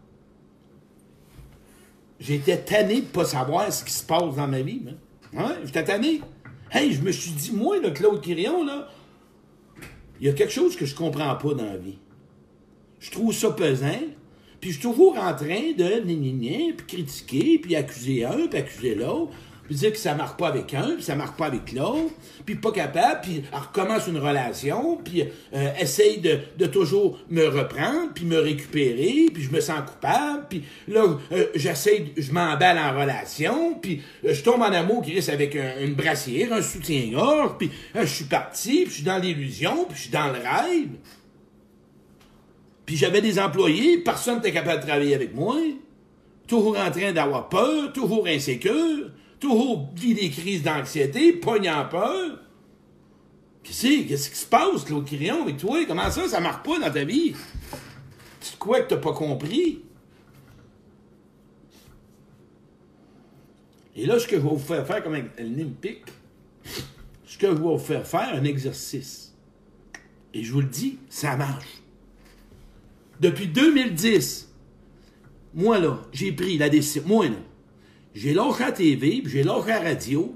J'étais 2.19 2.57
tanné 2.57 3.01
de 3.01 3.07
pas 3.07 3.25
savoir 3.25 3.71
ce 3.71 3.83
qui 3.83 3.93
se 3.93 4.03
passe 4.03 4.35
dans 4.35 4.47
ma 4.47 4.61
vie. 4.61 4.81
Hein? 5.35 5.55
J'étais 5.65 5.83
tanné. 5.83 6.21
Hey, 6.71 6.91
je 6.91 7.01
me 7.01 7.11
suis 7.11 7.31
dit, 7.31 7.51
moi, 7.51 7.79
le 7.79 7.91
Claude 7.91 8.21
Quirion, 8.21 8.65
là, 8.65 8.89
il 10.19 10.27
y 10.27 10.29
a 10.29 10.33
quelque 10.33 10.53
chose 10.53 10.75
que 10.75 10.85
je 10.85 10.95
comprends 10.95 11.35
pas 11.35 11.53
dans 11.53 11.65
la 11.65 11.77
vie. 11.77 11.97
Je 12.99 13.11
trouve 13.11 13.33
ça 13.33 13.51
pesant, 13.51 14.01
puis 14.59 14.71
je 14.71 14.79
suis 14.79 14.83
toujours 14.83 15.17
en 15.17 15.35
train 15.35 15.73
de 15.77 15.83
puis 16.73 16.85
critiquer, 16.87 17.59
puis 17.59 17.75
accuser 17.75 18.25
un, 18.25 18.47
puis 18.47 18.59
accuser 18.59 18.95
l'autre 18.95 19.33
puis 19.67 19.75
dire 19.75 19.91
que 19.91 19.99
ça 19.99 20.15
marche 20.15 20.37
pas 20.37 20.47
avec 20.47 20.73
un, 20.73 20.95
puis 20.95 21.03
ça 21.03 21.15
marche 21.15 21.35
pas 21.35 21.47
avec 21.47 21.73
l'autre, 21.73 22.13
puis 22.45 22.55
pas 22.55 22.71
capable, 22.71 23.21
puis 23.21 23.43
elle 23.51 23.59
recommence 23.59 24.07
une 24.07 24.17
relation, 24.17 24.97
puis 24.97 25.23
euh, 25.53 25.69
essaye 25.79 26.19
de, 26.19 26.65
toujours 26.67 27.19
me 27.29 27.45
reprendre, 27.47 28.13
puis 28.15 28.25
me 28.25 28.39
récupérer, 28.39 29.27
puis 29.33 29.43
je 29.43 29.51
me 29.51 29.59
sens 29.59 29.81
coupable, 29.85 30.45
puis 30.49 30.63
là, 30.87 31.03
euh, 31.31 31.45
j'essaye, 31.55 32.13
je 32.17 32.31
m'emballe 32.31 32.77
en 32.77 32.97
relation, 32.97 33.75
puis 33.75 34.01
euh, 34.25 34.33
je 34.33 34.41
tombe 34.41 34.61
en 34.61 34.71
amour, 34.71 35.01
qui 35.01 35.13
reste 35.13 35.29
avec 35.29 35.55
une 35.55 35.93
brassière, 35.93 36.53
un 36.53 36.61
soutien-gorge, 36.61 37.57
puis 37.59 37.69
je 37.93 38.05
suis 38.05 38.25
parti, 38.25 38.83
puis 38.83 38.89
je 38.89 38.95
suis 38.95 39.03
dans 39.03 39.17
l'illusion, 39.17 39.85
puis 39.85 39.97
je 39.97 40.01
suis 40.03 40.11
dans 40.11 40.27
le 40.27 40.39
rêve. 40.39 40.89
Puis 42.85 42.95
j'avais 42.95 43.19
des 43.19 43.37
employés, 43.37 43.97
personne 43.97 44.37
n'était 44.37 44.53
capable 44.53 44.79
de 44.81 44.85
travailler 44.85 45.13
avec 45.13 45.35
moi, 45.35 45.57
toujours 46.47 46.77
en 46.77 46.89
train 46.89 47.11
d'avoir 47.11 47.49
peur, 47.49 47.91
toujours 47.91 48.25
insécure, 48.27 49.11
toujours 49.39 49.89
vit 49.95 50.13
des 50.13 50.29
crises 50.29 50.63
d'anxiété, 50.63 51.33
pognant 51.33 51.85
peur. 51.89 52.39
Qu'est-ce 53.63 54.29
qui 54.29 54.37
se 54.37 54.45
passe, 54.45 54.85
Claude 54.85 55.05
Quirion, 55.05 55.43
avec 55.43 55.57
toi? 55.57 55.85
Comment 55.85 56.09
ça, 56.09 56.27
ça 56.27 56.39
marche 56.39 56.63
pas 56.63 56.79
dans 56.79 56.91
ta 56.91 57.03
vie? 57.03 57.35
C'est 58.39 58.57
quoi 58.57 58.79
que 58.81 58.89
t'as 58.89 58.97
pas 58.97 59.13
compris? 59.13 59.83
Et 63.95 64.05
là, 64.05 64.19
ce 64.19 64.27
que 64.27 64.37
je 64.37 64.41
vais 64.41 64.49
vous 64.49 64.57
faire 64.57 64.85
faire 64.87 65.03
comme 65.03 65.15
Olympique, 65.39 66.03
ce 67.25 67.37
que 67.37 67.47
je 67.47 67.51
vais 67.51 67.59
vous 67.59 67.77
faire 67.77 68.07
faire, 68.07 68.29
un 68.35 68.43
exercice. 68.43 69.35
Et 70.33 70.43
je 70.43 70.53
vous 70.53 70.61
le 70.61 70.67
dis, 70.67 70.99
ça 71.09 71.35
marche. 71.35 71.81
Depuis 73.19 73.47
2010, 73.47 74.53
moi 75.55 75.79
là, 75.79 75.99
j'ai 76.11 76.31
pris 76.31 76.57
la 76.57 76.69
décision. 76.69 77.03
Moi 77.07 77.29
là, 77.29 77.37
j'ai 78.17 78.33
lâché 78.33 78.63
la 78.63 78.71
TV, 78.71 79.21
puis 79.23 79.31
j'ai 79.31 79.43
lâché 79.43 79.67
la 79.69 79.79
radio, 79.79 80.35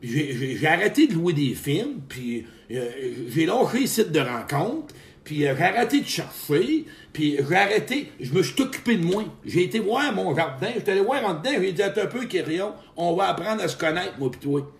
puis 0.00 0.56
j'ai- 0.56 0.66
arrêté 0.66 1.06
de 1.06 1.14
louer 1.14 1.32
des 1.32 1.54
films, 1.54 2.00
puis 2.08 2.46
euh, 2.72 2.88
j'ai 3.28 3.46
lâché 3.46 3.80
les 3.80 3.86
sites 3.86 4.12
de 4.12 4.20
rencontres, 4.20 4.94
puis 5.24 5.46
euh, 5.46 5.54
j'ai 5.56 5.62
arrêté 5.64 6.00
de 6.00 6.06
chercher, 6.06 6.84
puis 7.12 7.36
j'ai 7.48 7.56
arrêté, 7.56 8.12
je 8.20 8.32
me 8.32 8.42
suis 8.42 8.60
occupé 8.62 8.96
de 8.96 9.04
moi. 9.04 9.24
J'ai 9.44 9.64
été 9.64 9.78
voir 9.78 10.12
mon 10.14 10.34
jardin, 10.34 10.68
j'étais 10.74 10.92
allé 10.92 11.02
voir 11.02 11.24
en 11.24 11.34
dedans, 11.34 11.50
j'ai 11.60 11.72
dit, 11.72 11.82
un 11.82 11.90
peu, 12.06 12.24
Kyrion, 12.26 12.72
on 12.96 13.14
va 13.14 13.28
apprendre 13.28 13.62
à 13.62 13.68
se 13.68 13.76
connaître, 13.76 14.14
moi 14.18 14.30
pis 14.30 14.38
toi. 14.38 14.70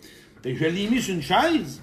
Fait 0.42 0.52
que 0.54 0.58
je 0.58 0.64
l'ai 0.64 0.88
mis 0.88 1.02
sur 1.02 1.14
une 1.14 1.22
chaise, 1.22 1.80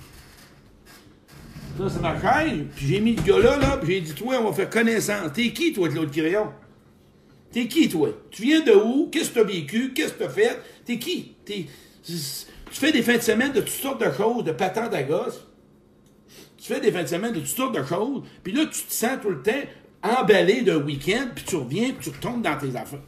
ça, 1.78 1.84
c'est 1.90 2.02
ma 2.02 2.20
chaise. 2.20 2.66
Puis 2.76 2.88
j'ai 2.88 3.00
mis 3.00 3.14
le 3.16 3.22
gars 3.22 3.38
là, 3.38 3.58
là, 3.58 3.78
puis 3.78 3.94
j'ai 3.94 4.02
dit, 4.02 4.14
toi, 4.14 4.40
on 4.42 4.50
va 4.50 4.54
faire 4.54 4.70
connaissance. 4.70 5.32
T'es 5.34 5.52
qui, 5.52 5.74
toi, 5.74 5.88
Claude 5.90 6.10
Crayon? 6.12 6.48
T'es 7.58 7.68
qui, 7.68 7.90
toi? 7.90 8.10
Tu 8.30 8.44
viens 8.44 8.62
de 8.62 8.72
où? 8.72 9.10
Qu'est-ce 9.12 9.32
que 9.32 9.40
t'as 9.40 9.44
vécu? 9.44 9.92
Qu'est-ce 9.92 10.14
que 10.14 10.26
t'as 10.26 10.30
fait? 10.30 10.60
T'es 10.86 11.00
qui? 11.00 11.34
Tu 11.44 11.66
fais 12.70 12.92
des 12.92 13.02
fins 13.02 13.18
de 13.18 13.22
semaine 13.24 13.52
de 13.52 13.62
toutes 13.62 13.70
sortes 13.70 14.00
de 14.00 14.12
choses, 14.12 14.44
de 14.44 14.52
patentes 14.52 14.94
à. 14.94 15.02
Tu 15.02 16.72
fais 16.72 16.80
des 16.80 16.92
fins 16.92 17.02
de 17.02 17.08
semaine 17.08 17.34
de 17.34 17.40
toutes 17.40 17.48
sortes 17.48 17.76
de 17.76 17.84
choses, 17.84 18.22
puis 18.44 18.54
là, 18.54 18.64
tu 18.68 18.84
te 18.84 18.94
sens 18.94 19.18
tout 19.24 19.32
le 19.32 19.42
temps 19.42 19.64
emballé 20.04 20.62
d'un 20.62 20.84
week-end, 20.84 21.30
puis 21.34 21.46
tu 21.46 21.56
reviens, 21.56 21.94
puis 21.94 22.12
tu 22.12 22.16
retombes 22.16 22.44
dans 22.44 22.60
tes 22.60 22.76
affaires. 22.76 23.02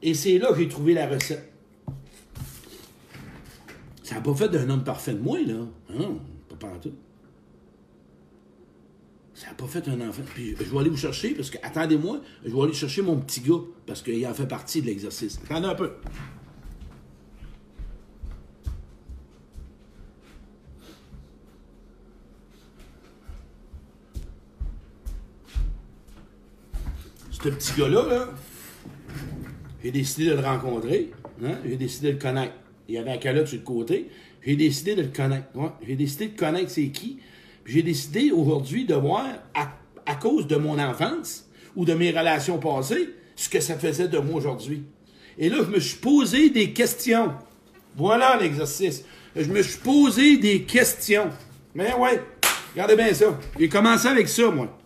Et 0.00 0.14
c'est 0.14 0.38
là 0.38 0.52
que 0.52 0.58
j'ai 0.58 0.68
trouvé 0.68 0.94
la 0.94 1.08
recette. 1.08 1.52
Ça 4.04 4.14
n'a 4.14 4.20
pas 4.20 4.34
fait 4.36 4.48
d'un 4.48 4.70
homme 4.70 4.84
parfait 4.84 5.14
de 5.14 5.20
moi, 5.20 5.40
là. 5.44 5.66
Hein? 5.98 6.14
Pas 6.48 6.68
partout. 6.68 6.94
Ça 9.34 9.48
n'a 9.48 9.54
pas 9.54 9.66
fait 9.66 9.88
un 9.88 10.00
enfant. 10.08 10.22
Puis 10.34 10.54
je 10.58 10.64
vais 10.64 10.78
aller 10.78 10.90
vous 10.90 10.96
chercher, 10.96 11.30
parce 11.34 11.50
que, 11.50 11.58
attendez-moi, 11.62 12.20
je 12.44 12.50
vais 12.54 12.60
aller 12.62 12.72
chercher 12.74 13.02
mon 13.02 13.16
petit 13.16 13.40
gars, 13.40 13.60
parce 13.86 14.02
qu'il 14.02 14.26
en 14.26 14.34
fait 14.34 14.46
partie 14.46 14.82
de 14.82 14.86
l'exercice. 14.86 15.38
Attendez 15.44 15.66
un 15.68 15.74
peu. 15.74 15.90
Ce 27.30 27.48
petit 27.48 27.72
gars-là, 27.80 28.06
là, 28.08 28.28
j'ai 29.82 29.90
décidé 29.90 30.26
de 30.26 30.34
le 30.34 30.40
rencontrer. 30.40 31.10
hein, 31.44 31.54
J'ai 31.64 31.76
décidé 31.76 32.08
de 32.08 32.12
le 32.12 32.18
connaître. 32.18 32.54
Il 32.88 32.94
y 32.94 32.98
avait 32.98 33.12
un 33.12 33.18
calotte 33.18 33.46
sur 33.48 33.58
le 33.58 33.64
côté. 33.64 34.10
J'ai 34.44 34.56
décidé 34.56 34.94
de 34.94 35.02
le 35.02 35.08
connaître. 35.08 35.46
J'ai 35.86 35.96
décidé 35.96 36.28
de 36.28 36.38
connaître 36.38 36.70
c'est 36.70 36.88
qui. 36.88 37.18
J'ai 37.64 37.82
décidé 37.82 38.30
aujourd'hui 38.30 38.84
de 38.84 38.94
voir, 38.94 39.26
à, 39.54 40.14
cause 40.16 40.46
de 40.46 40.56
mon 40.56 40.78
enfance 40.78 41.48
ou 41.76 41.84
de 41.84 41.94
mes 41.94 42.10
relations 42.10 42.58
passées, 42.58 43.10
ce 43.36 43.48
que 43.48 43.60
ça 43.60 43.76
faisait 43.76 44.08
de 44.08 44.18
moi 44.18 44.36
aujourd'hui. 44.36 44.84
Et 45.38 45.48
là, 45.48 45.58
je 45.60 45.70
me 45.70 45.80
suis 45.80 45.98
posé 45.98 46.50
des 46.50 46.72
questions. 46.72 47.32
Voilà 47.96 48.36
l'exercice. 48.40 49.04
Je 49.34 49.50
me 49.50 49.62
suis 49.62 49.78
posé 49.78 50.36
des 50.36 50.62
questions. 50.62 51.30
Mais 51.74 51.94
ouais, 51.94 52.22
regardez 52.74 52.96
bien 52.96 53.14
ça. 53.14 53.38
J'ai 53.58 53.68
commencé 53.68 54.08
avec 54.08 54.28
ça, 54.28 54.50
moi. 54.50 54.78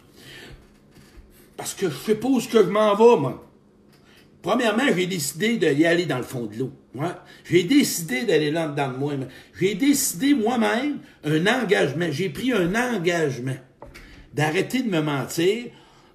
Parce 1.56 1.74
que 1.74 1.88
je 1.88 1.94
ce 1.94 2.48
que 2.48 2.62
je 2.62 2.68
m'en 2.68 2.94
vais, 2.94 3.20
moi. 3.20 3.45
Premièrement, 4.46 4.84
j'ai 4.96 5.08
décidé 5.08 5.56
d'y 5.56 5.84
aller 5.86 6.06
dans 6.06 6.18
le 6.18 6.22
fond 6.22 6.46
de 6.46 6.54
l'eau. 6.54 6.72
J'ai 7.50 7.64
décidé 7.64 8.22
d'aller 8.22 8.52
là 8.52 8.68
dedans 8.68 8.92
de 8.92 8.96
moi. 8.96 9.12
J'ai 9.58 9.74
décidé 9.74 10.34
moi-même 10.34 11.00
un 11.24 11.48
engagement. 11.48 12.06
J'ai 12.12 12.28
pris 12.28 12.52
un 12.52 12.72
engagement 12.76 13.56
d'arrêter 14.32 14.84
de 14.84 14.88
me 14.88 15.00
mentir, 15.00 15.64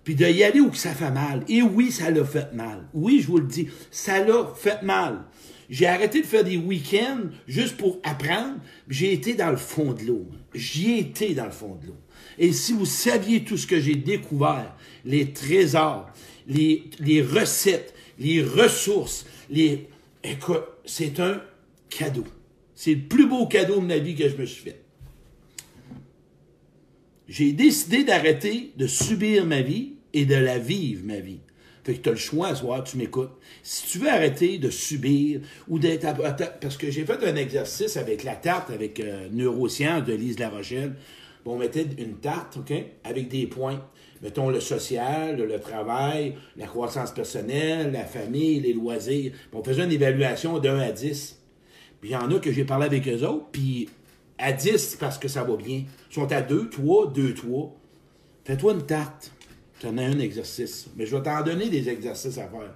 puis 0.05 0.15
d'y 0.15 0.45
aller 0.45 0.61
où 0.61 0.73
ça 0.73 0.91
fait 0.91 1.11
mal. 1.11 1.43
Et 1.49 1.61
oui, 1.61 1.91
ça 1.91 2.09
l'a 2.09 2.23
fait 2.23 2.53
mal. 2.53 2.87
Oui, 2.93 3.19
je 3.19 3.27
vous 3.27 3.39
le 3.39 3.47
dis, 3.47 3.67
ça 3.91 4.23
l'a 4.23 4.47
fait 4.55 4.81
mal. 4.81 5.25
J'ai 5.69 5.87
arrêté 5.87 6.21
de 6.21 6.25
faire 6.25 6.45
des 6.45 6.55
week-ends 6.55 7.23
juste 7.49 7.75
pour 7.75 7.99
apprendre. 8.03 8.59
J'ai 8.87 9.11
été 9.11 9.33
dans 9.33 9.51
le 9.51 9.57
fond 9.57 9.91
de 9.91 10.03
l'eau. 10.03 10.25
J'y 10.53 10.91
ai 10.93 10.99
été 10.99 11.33
dans 11.33 11.47
le 11.47 11.51
fond 11.51 11.77
de 11.81 11.87
l'eau. 11.87 11.97
Et 12.39 12.53
si 12.53 12.71
vous 12.71 12.85
saviez 12.85 13.43
tout 13.43 13.57
ce 13.57 13.67
que 13.67 13.81
j'ai 13.81 13.95
découvert, 13.95 14.73
les 15.03 15.33
trésors, 15.33 16.09
les 16.47 17.27
recettes, 17.29 17.93
les 18.21 18.43
ressources, 18.43 19.25
les... 19.49 19.87
Écoute, 20.23 20.63
c'est 20.85 21.19
un 21.19 21.41
cadeau. 21.89 22.25
C'est 22.75 22.93
le 22.93 23.01
plus 23.01 23.27
beau 23.27 23.47
cadeau 23.47 23.79
de 23.79 23.85
ma 23.85 23.97
vie 23.97 24.15
que 24.15 24.29
je 24.29 24.37
me 24.37 24.45
suis 24.45 24.63
fait. 24.63 24.81
J'ai 27.27 27.53
décidé 27.53 28.03
d'arrêter 28.03 28.73
de 28.77 28.85
subir 28.87 29.45
ma 29.45 29.61
vie 29.61 29.93
et 30.13 30.25
de 30.25 30.35
la 30.35 30.59
vivre, 30.59 31.03
ma 31.05 31.19
vie. 31.19 31.39
Fait 31.83 31.95
que 31.95 32.01
tu 32.01 32.09
as 32.09 32.11
le 32.11 32.17
choix 32.17 32.49
à 32.49 32.55
soir, 32.55 32.83
tu 32.83 32.97
m'écoutes. 32.97 33.31
Si 33.63 33.87
tu 33.87 33.97
veux 33.97 34.09
arrêter 34.09 34.59
de 34.59 34.69
subir 34.69 35.41
ou 35.67 35.79
d'être... 35.79 36.07
Parce 36.59 36.77
que 36.77 36.91
j'ai 36.91 37.05
fait 37.05 37.23
un 37.23 37.35
exercice 37.35 37.97
avec 37.97 38.23
la 38.23 38.35
tarte, 38.35 38.69
avec 38.69 38.99
euh, 38.99 39.29
Neurosciences 39.31 40.05
de 40.05 40.13
Lise 40.13 40.37
La 40.37 40.49
Rochelle. 40.49 40.95
Bon, 41.43 41.53
on 41.53 41.57
mettait 41.57 41.87
une 41.97 42.17
tarte, 42.17 42.57
OK, 42.57 42.71
avec 43.03 43.29
des 43.29 43.47
points. 43.47 43.83
Mettons 44.21 44.49
le 44.49 44.59
social, 44.59 45.35
le 45.37 45.59
travail, 45.59 46.35
la 46.55 46.67
croissance 46.67 47.11
personnelle, 47.11 47.91
la 47.91 48.05
famille, 48.05 48.59
les 48.59 48.73
loisirs. 48.73 49.33
On 49.51 49.63
faisait 49.63 49.83
une 49.83 49.91
évaluation 49.91 50.59
d'un 50.59 50.79
à 50.79 50.91
10. 50.91 51.39
Puis 51.99 52.09
il 52.11 52.13
y 52.13 52.15
en 52.15 52.31
a 52.31 52.39
que 52.39 52.51
j'ai 52.51 52.63
parlé 52.65 52.85
avec 52.85 53.07
eux 53.07 53.23
autres, 53.25 53.47
puis 53.51 53.89
à 54.37 54.51
10, 54.53 54.77
c'est 54.77 54.99
parce 54.99 55.17
que 55.17 55.27
ça 55.27 55.43
va 55.43 55.55
bien. 55.55 55.83
Ils 56.09 56.13
sont 56.13 56.31
à 56.31 56.41
2, 56.41 56.69
3, 56.69 57.11
2, 57.13 57.33
3. 57.33 57.75
Fais-toi 58.45 58.73
une 58.73 58.85
tarte. 58.85 59.31
Tu 59.79 59.87
en 59.87 59.97
as 59.97 60.03
un 60.03 60.19
exercice. 60.19 60.87
Mais 60.95 61.05
je 61.07 61.15
vais 61.15 61.23
t'en 61.23 61.41
donner 61.43 61.69
des 61.69 61.89
exercices 61.89 62.37
à 62.37 62.47
faire. 62.47 62.73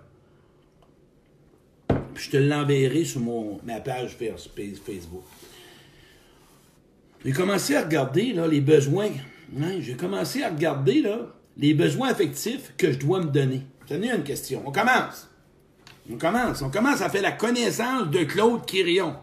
Puis 2.16 2.26
je 2.26 2.32
te 2.32 2.38
l'enverrai 2.38 3.04
sur 3.04 3.22
mon, 3.22 3.60
ma 3.64 3.80
page 3.82 4.16
Face- 4.16 4.50
Facebook. 4.86 5.24
J'ai 7.24 7.32
commencé 7.32 7.76
à 7.76 7.84
regarder 7.84 8.34
là, 8.34 8.48
les 8.48 8.62
besoins. 8.62 9.10
Hein, 9.62 9.80
J'ai 9.80 9.96
commencé 9.96 10.44
à 10.44 10.50
regarder 10.50 11.02
là, 11.02 11.28
les 11.58 11.74
besoins 11.74 12.10
affectifs 12.10 12.74
que 12.78 12.92
je 12.92 12.98
dois 12.98 13.20
me 13.20 13.30
donner. 13.30 13.62
C'est 13.88 13.96
une 13.96 14.24
question. 14.24 14.64
On 14.66 14.72
commence. 14.72 15.30
On 16.12 16.18
commence. 16.18 16.62
On 16.62 16.70
commence 16.70 17.02
à 17.02 17.10
faire 17.10 17.22
la 17.22 17.32
connaissance 17.32 18.10
de 18.10 18.24
Claude 18.24 18.66
Quirion. 18.66 19.16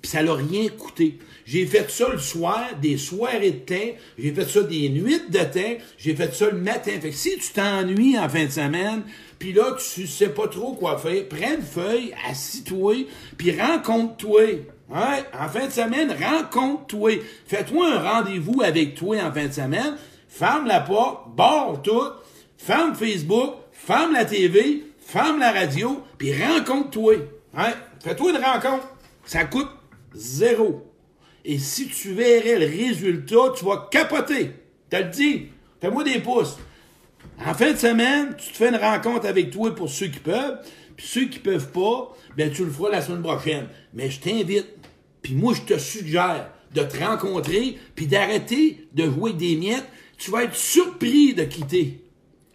Puis 0.00 0.10
ça 0.10 0.22
l'a 0.22 0.34
rien 0.34 0.68
coûté. 0.68 1.18
J'ai 1.44 1.66
fait 1.66 1.90
ça 1.90 2.08
le 2.10 2.18
soir, 2.18 2.68
des 2.80 2.98
soirées 2.98 3.50
de 3.50 3.58
thé. 3.58 3.96
J'ai 4.18 4.32
fait 4.32 4.48
ça 4.48 4.62
des 4.62 4.88
nuits 4.90 5.22
de 5.28 5.38
thé. 5.38 5.78
J'ai 5.96 6.14
fait 6.14 6.34
ça 6.34 6.50
le 6.50 6.58
matin. 6.58 6.92
Fait 7.00 7.10
que 7.10 7.16
si 7.16 7.38
tu 7.38 7.52
t'ennuies 7.52 8.18
en 8.18 8.28
fin 8.28 8.44
de 8.44 8.50
semaine, 8.50 9.02
puis 9.38 9.52
là, 9.52 9.76
tu 9.94 10.06
sais 10.06 10.28
pas 10.28 10.48
trop 10.48 10.74
quoi 10.74 10.98
faire, 10.98 11.26
prends 11.28 11.54
une 11.54 11.62
feuille, 11.62 12.12
assis-toi, 12.28 13.06
puis 13.36 13.58
rencontre-toi. 13.58 14.42
Ouais, 14.90 15.24
en 15.38 15.48
fin 15.48 15.66
de 15.66 15.72
semaine, 15.72 16.12
rencontre-toi. 16.12 17.12
Fais-toi 17.46 17.94
un 17.94 18.00
rendez-vous 18.00 18.62
avec 18.62 18.94
toi 18.94 19.16
en 19.22 19.32
fin 19.32 19.46
de 19.46 19.52
semaine. 19.52 19.96
Ferme 20.28 20.66
la 20.66 20.80
porte, 20.80 21.34
barre 21.36 21.80
tout, 21.82 22.10
ferme 22.56 22.94
Facebook, 22.94 23.54
ferme 23.72 24.12
la 24.12 24.24
TV, 24.24 24.84
ferme 24.98 25.38
la 25.38 25.52
radio, 25.52 26.02
puis 26.16 26.32
rencontre-toi. 26.32 27.14
Hein? 27.56 27.72
Fais-toi 28.02 28.32
une 28.32 28.44
rencontre. 28.44 28.88
Ça 29.24 29.44
coûte 29.44 29.68
zéro. 30.18 30.84
Et 31.44 31.58
si 31.58 31.88
tu 31.88 32.12
verrais 32.12 32.58
le 32.58 32.66
résultat, 32.66 33.52
tu 33.56 33.64
vas 33.64 33.88
capoter. 33.90 34.52
Te 34.90 34.96
le 34.96 35.04
dis. 35.04 35.46
Fais-moi 35.80 36.04
des 36.04 36.18
pouces. 36.18 36.56
En 37.44 37.54
fin 37.54 37.72
de 37.72 37.78
semaine, 37.78 38.34
tu 38.36 38.50
te 38.50 38.56
fais 38.56 38.68
une 38.68 38.76
rencontre 38.76 39.26
avec 39.26 39.50
toi 39.50 39.74
pour 39.74 39.88
ceux 39.88 40.08
qui 40.08 40.18
peuvent, 40.18 40.58
puis 40.96 41.06
ceux 41.06 41.26
qui 41.26 41.38
peuvent 41.38 41.70
pas, 41.70 42.16
ben 42.36 42.50
tu 42.50 42.64
le 42.64 42.70
feras 42.70 42.90
la 42.90 43.00
semaine 43.00 43.22
prochaine. 43.22 43.68
Mais 43.94 44.10
je 44.10 44.20
t'invite, 44.20 44.66
puis 45.22 45.34
moi 45.34 45.54
je 45.54 45.74
te 45.74 45.78
suggère 45.78 46.50
de 46.74 46.82
te 46.82 47.02
rencontrer, 47.02 47.78
puis 47.94 48.06
d'arrêter 48.06 48.88
de 48.92 49.04
jouer 49.04 49.32
des 49.32 49.56
miettes. 49.56 49.88
Tu 50.18 50.32
vas 50.32 50.44
être 50.44 50.56
surpris 50.56 51.32
de 51.32 51.44
quitter. 51.44 52.04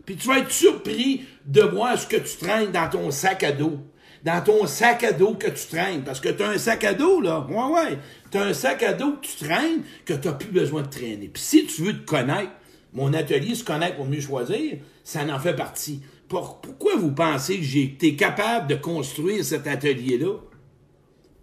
Puis 0.05 0.17
tu 0.17 0.27
vas 0.27 0.39
être 0.39 0.51
surpris 0.51 1.21
de 1.45 1.61
voir 1.61 1.97
ce 1.97 2.05
que 2.05 2.17
tu 2.17 2.37
traînes 2.37 2.71
dans 2.71 2.89
ton 2.89 3.09
sac 3.09 3.43
à 3.43 3.53
dos. 3.53 3.79
Dans 4.23 4.41
ton 4.43 4.65
sac 4.67 5.03
à 5.03 5.11
dos 5.11 5.33
que 5.35 5.47
tu 5.49 5.67
traînes. 5.67 6.03
Parce 6.03 6.19
que 6.21 6.29
tu 6.29 6.41
as 6.43 6.49
un 6.49 6.57
sac 6.57 6.83
à 6.85 6.93
dos, 6.93 7.19
là. 7.21 7.45
Ouais, 7.49 7.73
ouais. 7.73 7.97
Tu 8.31 8.37
as 8.37 8.43
un 8.43 8.53
sac 8.53 8.81
à 8.83 8.93
dos 8.93 9.13
que 9.13 9.25
tu 9.27 9.43
traînes 9.45 9.83
que 10.05 10.13
tu 10.13 10.27
n'as 10.27 10.33
plus 10.33 10.51
besoin 10.51 10.81
de 10.81 10.87
traîner. 10.89 11.27
Puis 11.27 11.41
si 11.43 11.65
tu 11.65 11.81
veux 11.83 11.93
te 11.93 12.05
connaître, 12.05 12.51
mon 12.93 13.13
atelier 13.13 13.55
se 13.55 13.63
connaître 13.63 13.97
pour 13.97 14.05
mieux 14.05 14.21
choisir, 14.21 14.77
ça 15.03 15.23
en 15.25 15.39
fait 15.39 15.55
partie. 15.55 16.01
Pour- 16.29 16.61
pourquoi 16.61 16.95
vous 16.95 17.11
pensez 17.11 17.57
que 17.57 17.63
j'ai 17.63 17.83
été 17.83 18.15
capable 18.15 18.67
de 18.67 18.75
construire 18.75 19.43
cet 19.43 19.67
atelier-là? 19.67 20.35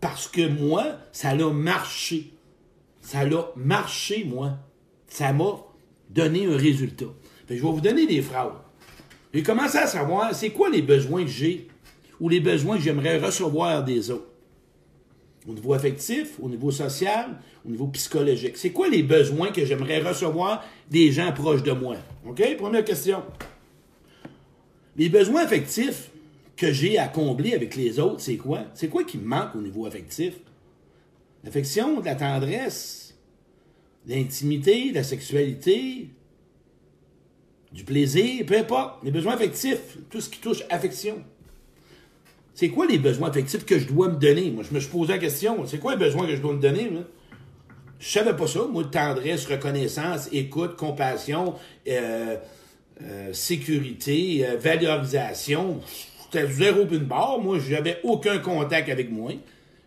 Parce 0.00 0.28
que 0.28 0.48
moi, 0.48 0.86
ça 1.12 1.34
l'a 1.34 1.50
marché. 1.50 2.32
Ça 3.02 3.24
l'a 3.24 3.50
marché, 3.56 4.24
moi. 4.24 4.52
Ça 5.06 5.32
m'a 5.32 5.56
donné 6.08 6.46
un 6.46 6.56
résultat. 6.56 7.06
Je 7.48 7.54
vais 7.56 7.60
vous 7.60 7.80
donner 7.80 8.06
des 8.06 8.22
phrases. 8.22 8.52
J'ai 9.34 9.42
commencé 9.42 9.76
à 9.76 9.86
savoir 9.86 10.34
c'est 10.34 10.50
quoi 10.50 10.70
les 10.70 10.82
besoins 10.82 11.24
que 11.24 11.30
j'ai? 11.30 11.68
Ou 12.20 12.28
les 12.28 12.40
besoins 12.40 12.76
que 12.76 12.82
j'aimerais 12.82 13.18
recevoir 13.18 13.84
des 13.84 14.10
autres. 14.10 14.26
Au 15.48 15.54
niveau 15.54 15.72
affectif, 15.72 16.38
au 16.40 16.48
niveau 16.48 16.70
social, 16.70 17.40
au 17.66 17.70
niveau 17.70 17.86
psychologique. 17.88 18.58
C'est 18.58 18.72
quoi 18.72 18.88
les 18.88 19.02
besoins 19.02 19.50
que 19.50 19.64
j'aimerais 19.64 20.00
recevoir 20.00 20.62
des 20.90 21.10
gens 21.12 21.32
proches 21.32 21.62
de 21.62 21.72
moi? 21.72 21.96
OK? 22.26 22.56
Première 22.58 22.84
question. 22.84 23.22
Les 24.96 25.08
besoins 25.08 25.44
affectifs 25.44 26.10
que 26.56 26.72
j'ai 26.72 26.98
à 26.98 27.08
combler 27.08 27.54
avec 27.54 27.74
les 27.74 27.98
autres, 27.98 28.20
c'est 28.20 28.36
quoi? 28.36 28.64
C'est 28.74 28.88
quoi 28.88 29.02
qui 29.04 29.16
me 29.16 29.24
manque 29.24 29.54
au 29.54 29.62
niveau 29.62 29.86
affectif? 29.86 30.34
L'affection, 31.42 32.00
de 32.00 32.04
la 32.04 32.16
tendresse, 32.16 33.16
l'intimité, 34.06 34.92
la 34.92 35.02
sexualité, 35.02 36.10
du 37.72 37.84
plaisir, 37.84 38.44
peu 38.44 38.58
importe. 38.58 39.02
Les 39.04 39.10
besoins 39.10 39.34
affectifs, 39.34 39.96
tout 40.10 40.20
ce 40.20 40.28
qui 40.28 40.38
touche 40.40 40.62
affection. 40.68 41.24
C'est 42.60 42.68
quoi 42.68 42.84
les 42.86 42.98
besoins 42.98 43.30
affectifs 43.30 43.64
que 43.64 43.78
je 43.78 43.86
dois 43.86 44.10
me 44.10 44.16
donner? 44.16 44.50
Moi, 44.50 44.64
je 44.68 44.74
me 44.74 44.80
suis 44.80 44.90
posé 44.90 45.14
la 45.14 45.18
question. 45.18 45.64
C'est 45.64 45.78
quoi 45.78 45.92
les 45.92 45.98
besoins 45.98 46.26
que 46.26 46.36
je 46.36 46.42
dois 46.42 46.52
me 46.52 46.60
donner? 46.60 46.90
Je 47.98 48.06
savais 48.06 48.36
pas 48.36 48.46
ça. 48.46 48.66
Moi, 48.70 48.84
tendresse, 48.84 49.46
reconnaissance, 49.46 50.28
écoute, 50.30 50.76
compassion, 50.76 51.54
euh, 51.88 52.36
euh, 53.02 53.32
sécurité, 53.32 54.46
euh, 54.46 54.58
valorisation. 54.58 55.80
J'étais 56.30 56.52
zéro 56.52 56.86
une 56.92 56.98
barre. 56.98 57.38
Moi, 57.38 57.60
j'avais 57.66 57.98
aucun 58.02 58.36
contact 58.40 58.90
avec 58.90 59.10
moi. 59.10 59.32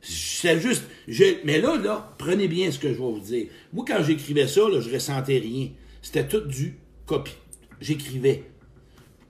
C'est 0.01 0.59
juste. 0.59 0.85
mais 1.43 1.61
là, 1.61 1.77
là, 1.77 2.09
prenez 2.17 2.47
bien 2.47 2.71
ce 2.71 2.79
que 2.79 2.87
je 2.87 2.93
vais 2.93 2.97
vous 2.97 3.19
dire. 3.19 3.45
Moi, 3.71 3.85
quand 3.87 4.01
j'écrivais 4.01 4.47
ça, 4.47 4.61
là, 4.61 4.79
je 4.79 4.91
ressentais 4.91 5.37
rien. 5.37 5.67
C'était 6.01 6.27
tout 6.27 6.41
du 6.41 6.75
copie. 7.05 7.35
J'écrivais. 7.79 8.45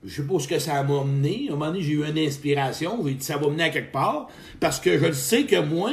Je 0.04 0.16
sais 0.16 0.26
pas 0.26 0.38
ce 0.38 0.48
que 0.48 0.58
ça 0.58 0.82
m'a 0.82 1.00
amené. 1.00 1.46
À 1.48 1.52
un 1.52 1.56
moment 1.56 1.72
donné, 1.72 1.82
j'ai 1.82 1.92
eu 1.92 2.04
une 2.04 2.18
inspiration. 2.18 3.02
J'ai 3.06 3.14
dit, 3.14 3.24
ça 3.24 3.38
va 3.38 3.48
mener 3.48 3.64
à 3.64 3.70
quelque 3.70 3.92
part. 3.92 4.28
Parce 4.60 4.78
que 4.78 4.98
je 4.98 5.12
sais 5.12 5.44
que 5.44 5.60
moi, 5.60 5.92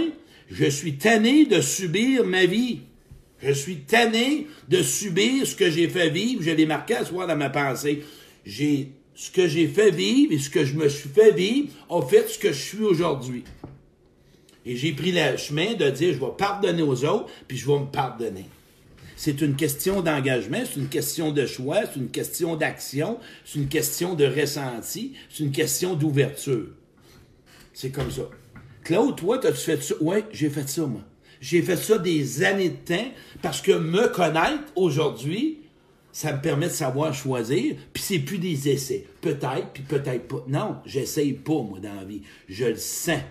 je 0.50 0.66
suis 0.66 0.98
tanné 0.98 1.46
de 1.46 1.62
subir 1.62 2.26
ma 2.26 2.46
vie. 2.46 2.82
Je 3.42 3.54
suis 3.54 3.78
tanné 3.78 4.48
de 4.68 4.84
subir 4.84 5.48
ce 5.48 5.56
que 5.56 5.72
j'ai 5.72 5.88
fait 5.88 6.10
vivre. 6.10 6.44
Je 6.44 6.52
l'ai 6.52 6.66
marqué 6.66 6.96
à 6.96 7.06
soir 7.06 7.26
dans 7.26 7.38
ma 7.38 7.50
pensée. 7.50 8.04
Ce 8.46 9.32
que 9.32 9.48
j'ai 9.48 9.68
fait 9.68 9.92
vivre 9.92 10.34
et 10.34 10.40
ce 10.40 10.50
que 10.50 10.66
je 10.66 10.74
me 10.76 10.90
suis 10.90 11.10
fait 11.10 11.32
vivre 11.32 11.70
a 11.90 12.02
fait 12.02 12.28
ce 12.28 12.38
que 12.38 12.52
je 12.52 12.60
suis 12.60 12.84
aujourd'hui. 12.84 13.44
Et 14.66 14.76
j'ai 14.76 14.92
pris 14.92 15.12
le 15.12 15.38
chemin 15.38 15.74
de 15.74 15.90
dire, 15.90 16.14
je 16.14 16.20
vais 16.20 16.34
pardonner 16.38 16.84
aux 16.84 17.06
autres, 17.06 17.32
puis 17.48 17.58
je 17.58 17.66
vais 17.66 17.80
me 17.80 17.86
pardonner. 17.86 18.46
C'est 19.24 19.42
une 19.42 19.56
question 19.56 20.02
d'engagement, 20.02 20.64
c'est 20.66 20.80
une 20.80 20.90
question 20.90 21.32
de 21.32 21.46
choix, 21.46 21.82
c'est 21.86 22.00
une 22.00 22.10
question 22.10 22.56
d'action, 22.56 23.20
c'est 23.46 23.60
une 23.60 23.68
question 23.68 24.16
de 24.16 24.26
ressenti, 24.26 25.14
c'est 25.30 25.44
une 25.44 25.52
question 25.52 25.94
d'ouverture. 25.94 26.70
C'est 27.72 27.92
comme 27.92 28.10
ça. 28.10 28.24
Claude, 28.84 29.16
toi, 29.16 29.38
as-tu 29.46 29.58
fait 29.60 29.84
ça? 29.84 29.94
Oui, 30.02 30.24
j'ai 30.32 30.50
fait 30.50 30.68
ça, 30.68 30.88
moi. 30.88 31.02
J'ai 31.40 31.62
fait 31.62 31.78
ça 31.78 32.00
des 32.00 32.42
années 32.42 32.70
de 32.70 32.96
temps 32.96 33.12
parce 33.44 33.62
que 33.62 33.74
me 33.74 34.08
connaître 34.08 34.64
aujourd'hui, 34.76 35.60
ça 36.12 36.34
me 36.34 36.42
permet 36.42 36.70
de 36.70 36.74
savoir 36.74 37.14
choisir, 37.14 37.76
puis 37.94 38.02
c'est 38.02 38.18
plus 38.18 38.40
des 38.40 38.70
essais. 38.70 39.06
Peut-être, 39.22 39.68
puis 39.72 39.84
peut-être 39.84 40.28
pas. 40.28 40.44
Non, 40.48 40.78
j'essaye 40.84 41.34
pas, 41.34 41.62
moi, 41.62 41.80
dans 41.80 41.94
la 41.94 42.06
vie. 42.06 42.24
Je 42.50 42.66
le 42.66 42.76
sens. 42.76 43.22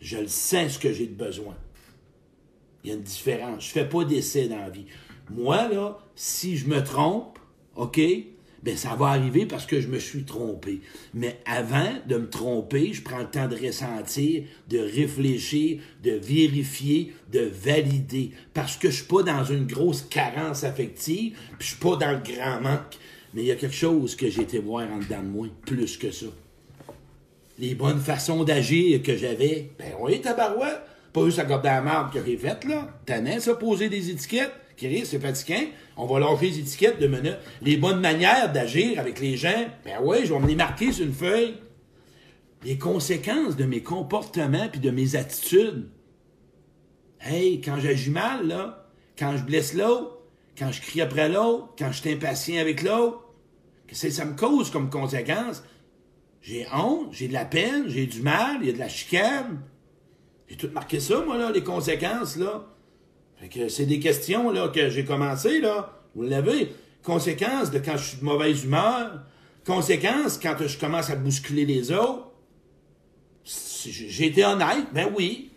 Je 0.00 0.18
le 0.18 0.28
sens 0.28 0.74
ce 0.74 0.78
que 0.78 0.92
j'ai 0.92 1.08
de 1.08 1.16
besoin. 1.16 1.56
Il 2.84 2.90
y 2.90 2.92
a 2.92 2.96
une 2.96 3.02
différence. 3.02 3.66
Je 3.66 3.70
fais 3.70 3.88
pas 3.88 4.04
d'essais 4.04 4.46
dans 4.46 4.58
la 4.58 4.68
vie. 4.68 4.84
Moi, 5.30 5.68
là, 5.68 5.98
si 6.14 6.56
je 6.58 6.68
me 6.68 6.84
trompe, 6.84 7.38
OK, 7.76 7.98
ben 8.64 8.76
ça 8.76 8.94
va 8.94 9.08
arriver 9.08 9.44
parce 9.44 9.66
que 9.66 9.80
je 9.80 9.88
me 9.88 9.98
suis 9.98 10.24
trompé. 10.24 10.80
Mais 11.12 11.38
avant 11.44 11.92
de 12.06 12.16
me 12.16 12.28
tromper, 12.28 12.92
je 12.92 13.02
prends 13.02 13.18
le 13.18 13.30
temps 13.30 13.46
de 13.46 13.56
ressentir, 13.56 14.44
de 14.68 14.78
réfléchir, 14.78 15.80
de 16.02 16.12
vérifier, 16.12 17.12
de 17.30 17.40
valider. 17.40 18.30
Parce 18.54 18.76
que 18.76 18.90
je 18.90 18.96
suis 18.96 19.04
pas 19.04 19.22
dans 19.22 19.44
une 19.44 19.66
grosse 19.66 20.02
carence 20.02 20.64
affective, 20.64 21.36
puis 21.58 21.68
je 21.68 21.74
suis 21.74 21.76
pas 21.76 21.96
dans 21.96 22.12
le 22.12 22.20
grand 22.24 22.60
manque. 22.62 22.98
Mais 23.34 23.42
il 23.42 23.46
y 23.46 23.50
a 23.50 23.56
quelque 23.56 23.74
chose 23.74 24.14
que 24.14 24.30
j'ai 24.30 24.42
été 24.42 24.58
voir 24.58 24.90
en 24.90 24.98
dedans 24.98 25.22
de 25.22 25.28
moi, 25.28 25.46
plus 25.66 25.98
que 25.98 26.10
ça. 26.10 26.26
Les 27.58 27.74
bonnes 27.74 28.00
façons 28.00 28.44
d'agir 28.44 29.02
que 29.02 29.16
j'avais, 29.16 29.70
ben 29.78 29.92
oui, 30.00 30.20
tabarouette. 30.20 30.80
Pas 31.14 31.24
juste 31.26 31.38
à 31.38 31.44
garder 31.44 31.68
la 31.68 31.80
marque 31.80 32.14
que 32.14 32.24
j'ai 32.26 32.36
faite, 32.36 32.64
là. 32.64 32.88
T'as 33.06 33.38
ça, 33.38 33.54
poser 33.54 33.88
des 33.88 34.10
étiquettes. 34.10 34.52
Chris, 34.76 35.06
c'est 35.06 35.20
fatigant. 35.20 35.64
On 35.96 36.06
va 36.06 36.18
lâcher 36.18 36.46
les 36.50 36.58
étiquettes 36.58 37.00
de 37.00 37.06
mener 37.06 37.34
Les 37.62 37.76
bonnes 37.76 38.00
manières 38.00 38.52
d'agir 38.52 38.98
avec 38.98 39.20
les 39.20 39.36
gens, 39.36 39.68
ben 39.84 39.98
oui, 40.02 40.18
je 40.24 40.34
vais 40.34 40.40
me 40.40 40.48
les 40.48 40.56
marquer 40.56 40.90
sur 40.90 41.06
une 41.06 41.12
feuille. 41.12 41.54
Les 42.64 42.78
conséquences 42.78 43.54
de 43.54 43.64
mes 43.64 43.80
comportements 43.80 44.68
puis 44.68 44.80
de 44.80 44.90
mes 44.90 45.14
attitudes. 45.14 45.88
Hey, 47.20 47.60
quand 47.60 47.78
j'agis 47.78 48.10
mal, 48.10 48.48
là, 48.48 48.88
quand 49.16 49.36
je 49.36 49.44
blesse 49.44 49.72
l'autre, 49.72 50.18
quand 50.58 50.72
je 50.72 50.80
crie 50.80 51.00
après 51.00 51.28
l'autre, 51.28 51.74
quand 51.78 51.92
je 51.92 52.00
suis 52.00 52.12
impatient 52.12 52.60
avec 52.60 52.82
l'autre, 52.82 53.24
qu'est-ce 53.86 54.08
que 54.08 54.12
ça 54.12 54.24
me 54.24 54.34
cause 54.34 54.68
comme 54.68 54.90
conséquence? 54.90 55.62
J'ai 56.42 56.66
honte, 56.74 57.12
j'ai 57.12 57.28
de 57.28 57.32
la 57.32 57.44
peine, 57.44 57.84
j'ai 57.86 58.06
du 58.06 58.20
mal, 58.20 58.56
il 58.62 58.66
y 58.66 58.70
a 58.70 58.72
de 58.72 58.78
la 58.78 58.88
chicane. 58.88 59.62
J'ai 60.48 60.56
tout 60.56 60.70
marqué 60.72 61.00
ça, 61.00 61.20
moi, 61.20 61.38
là, 61.38 61.50
les 61.50 61.62
conséquences, 61.62 62.36
là 62.36 62.64
c'est 63.68 63.86
des 63.86 64.00
questions 64.00 64.50
là, 64.50 64.68
que 64.68 64.88
j'ai 64.88 65.04
commencé, 65.04 65.60
là. 65.60 65.92
Vous 66.14 66.22
l'avez. 66.22 66.72
Conséquences 67.02 67.70
de 67.70 67.78
quand 67.78 67.96
je 67.96 68.04
suis 68.04 68.18
de 68.18 68.24
mauvaise 68.24 68.64
humeur. 68.64 69.22
Conséquences 69.66 70.38
quand 70.38 70.56
je 70.60 70.78
commence 70.78 71.10
à 71.10 71.16
bousculer 71.16 71.64
les 71.64 71.92
autres. 71.92 72.30
J'ai 73.44 74.26
été 74.26 74.44
honnête, 74.44 74.86
ben 74.92 75.10
oui. 75.14 75.50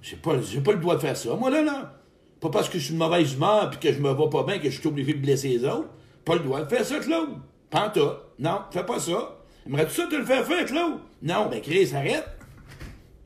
J'ai 0.00 0.16
pas, 0.16 0.34
pas 0.64 0.72
le 0.72 0.78
droit 0.78 0.94
de 0.94 1.00
faire 1.00 1.16
ça. 1.16 1.34
Moi, 1.34 1.50
là, 1.50 1.62
là. 1.62 1.94
Pas 2.40 2.50
parce 2.50 2.68
que 2.68 2.78
je 2.78 2.84
suis 2.84 2.94
de 2.94 2.98
mauvaise 2.98 3.34
humeur 3.34 3.72
et 3.74 3.76
que 3.76 3.92
je 3.92 3.98
me 4.00 4.10
vois 4.10 4.30
pas 4.30 4.44
bien 4.44 4.58
que 4.58 4.70
je 4.70 4.78
suis 4.78 4.88
obligé 4.88 5.12
de 5.12 5.18
blesser 5.18 5.48
les 5.48 5.64
autres. 5.64 5.88
Pas 6.24 6.34
le 6.34 6.40
droit 6.40 6.62
de 6.62 6.68
faire 6.68 6.84
ça, 6.84 7.00
Claude. 7.00 7.30
Panta. 7.68 8.20
Non, 8.38 8.60
fais 8.70 8.86
pas 8.86 9.00
ça. 9.00 9.38
Aimerais-tu 9.66 9.94
ça 9.94 10.06
te 10.06 10.14
le 10.14 10.24
faire 10.24 10.46
faire, 10.46 10.64
Claude? 10.64 11.00
Non, 11.22 11.48
ben 11.50 11.60
Chris, 11.60 11.90
arrête. 11.94 12.37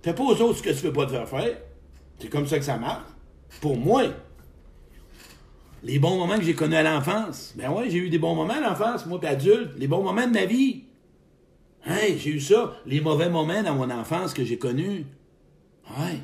Fais 0.02 0.14
pas 0.14 0.24
aux 0.24 0.40
autres 0.40 0.58
ce 0.58 0.62
que 0.62 0.70
tu 0.70 0.84
veux 0.86 0.92
pas 0.92 1.06
te 1.06 1.12
faire 1.12 1.28
faire. 1.28 1.56
C'est 2.18 2.28
comme 2.28 2.46
ça 2.46 2.58
que 2.58 2.64
ça 2.64 2.76
marche 2.76 3.06
pour 3.60 3.76
moi. 3.76 4.02
Les 5.84 5.98
bons 5.98 6.16
moments 6.16 6.36
que 6.36 6.44
j'ai 6.44 6.54
connus 6.54 6.76
à 6.76 6.82
l'enfance. 6.82 7.54
Ben 7.56 7.70
ouais, 7.70 7.90
j'ai 7.90 7.98
eu 7.98 8.08
des 8.08 8.18
bons 8.18 8.34
moments 8.34 8.54
à 8.54 8.60
l'enfance, 8.60 9.06
moi, 9.06 9.18
puis 9.18 9.28
adulte. 9.28 9.72
Les 9.76 9.88
bons 9.88 10.02
moments 10.02 10.26
de 10.26 10.32
ma 10.32 10.44
vie. 10.44 10.84
Hey, 11.84 12.18
j'ai 12.18 12.30
eu 12.30 12.40
ça. 12.40 12.76
Les 12.86 13.00
mauvais 13.00 13.28
moments 13.28 13.62
dans 13.62 13.74
mon 13.74 13.90
enfance 13.90 14.34
que 14.34 14.44
j'ai 14.44 14.58
connus. 14.58 15.06
Ouais. 15.90 16.20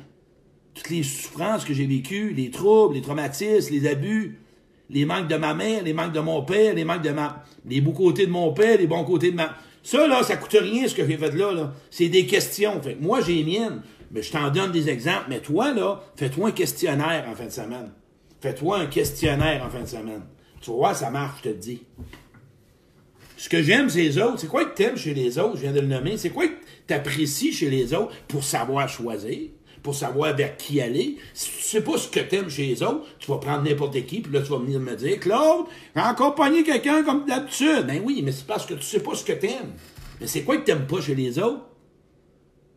Toutes 0.73 0.89
les 0.89 1.03
souffrances 1.03 1.65
que 1.65 1.73
j'ai 1.73 1.85
vécues, 1.85 2.33
les 2.33 2.51
troubles, 2.51 2.95
les 2.95 3.01
traumatismes, 3.01 3.73
les 3.73 3.87
abus, 3.87 4.39
les 4.89 5.03
manques 5.03 5.27
de 5.27 5.35
ma 5.35 5.53
mère, 5.53 5.83
les 5.83 5.93
manques 5.93 6.13
de 6.13 6.21
mon 6.21 6.43
père, 6.43 6.73
les 6.73 6.85
manques 6.85 7.01
de 7.01 7.11
ma. 7.11 7.43
Les 7.65 7.81
beaux 7.81 7.91
côtés 7.91 8.25
de 8.25 8.31
mon 8.31 8.53
père, 8.53 8.77
les 8.77 8.87
bons 8.87 9.03
côtés 9.03 9.31
de 9.31 9.35
ma. 9.35 9.55
Ça, 9.83 10.07
là, 10.07 10.23
ça 10.23 10.35
coûte 10.37 10.57
rien 10.59 10.87
ce 10.87 10.95
que 10.95 11.05
j'ai 11.05 11.17
fait 11.17 11.31
là, 11.31 11.51
là. 11.53 11.73
C'est 11.89 12.09
des 12.09 12.25
questions. 12.25 12.81
Fait 12.81 12.97
moi, 12.99 13.21
j'ai 13.21 13.35
les 13.35 13.43
miennes. 13.43 13.81
Mais 14.11 14.21
je 14.21 14.31
t'en 14.31 14.49
donne 14.49 14.71
des 14.71 14.89
exemples. 14.89 15.25
Mais 15.29 15.39
toi, 15.39 15.73
là, 15.73 16.01
fais-toi 16.15 16.49
un 16.49 16.51
questionnaire 16.51 17.25
en 17.29 17.35
fin 17.35 17.45
de 17.45 17.51
semaine. 17.51 17.91
Fais-toi 18.41 18.79
un 18.79 18.85
questionnaire 18.87 19.63
en 19.65 19.69
fin 19.69 19.81
de 19.81 19.87
semaine. 19.87 20.23
Tu 20.61 20.71
vois, 20.71 20.93
ça 20.93 21.09
marche, 21.09 21.41
je 21.43 21.49
te 21.49 21.55
dis. 21.55 21.83
Ce 23.37 23.47
que 23.47 23.61
j'aime 23.61 23.89
chez 23.89 24.03
les 24.03 24.17
autres, 24.17 24.39
c'est 24.39 24.47
quoi 24.47 24.65
que 24.65 24.75
t'aimes 24.75 24.97
chez 24.97 25.13
les 25.13 25.39
autres, 25.39 25.55
je 25.55 25.61
viens 25.61 25.71
de 25.71 25.79
le 25.79 25.87
nommer, 25.87 26.17
c'est 26.17 26.29
quoi 26.29 26.45
que 26.45 26.55
t'apprécies 26.87 27.53
chez 27.53 27.69
les 27.69 27.93
autres 27.93 28.13
pour 28.27 28.43
savoir 28.43 28.89
choisir, 28.89 29.49
pour 29.83 29.95
savoir 29.95 30.35
vers 30.35 30.57
qui 30.57 30.81
aller. 30.81 31.17
Si 31.33 31.49
tu 31.49 31.61
sais 31.61 31.81
pas 31.81 31.97
ce 31.97 32.07
que 32.07 32.19
t'aimes 32.19 32.49
chez 32.49 32.67
les 32.67 32.83
autres, 32.83 33.05
tu 33.19 33.31
vas 33.31 33.37
prendre 33.37 33.63
n'importe 33.63 34.05
qui, 34.05 34.21
puis 34.21 34.31
là, 34.33 34.41
tu 34.41 34.49
vas 34.49 34.57
venir 34.57 34.79
me 34.79 34.95
dire, 34.95 35.19
Claude, 35.19 35.65
pogné 36.35 36.63
quelqu'un 36.63 37.03
comme 37.03 37.25
d'habitude. 37.25 37.85
Ben 37.87 38.01
oui, 38.03 38.21
mais 38.23 38.31
c'est 38.31 38.45
parce 38.45 38.65
que 38.65 38.73
tu 38.73 38.83
sais 38.83 39.01
pas 39.01 39.15
ce 39.15 39.23
que 39.23 39.33
t'aimes. 39.33 39.73
Mais 40.19 40.27
c'est 40.27 40.43
quoi 40.43 40.57
que 40.57 40.65
t'aimes 40.65 40.87
pas 40.87 41.01
chez 41.01 41.15
les 41.15 41.39
autres? 41.39 41.69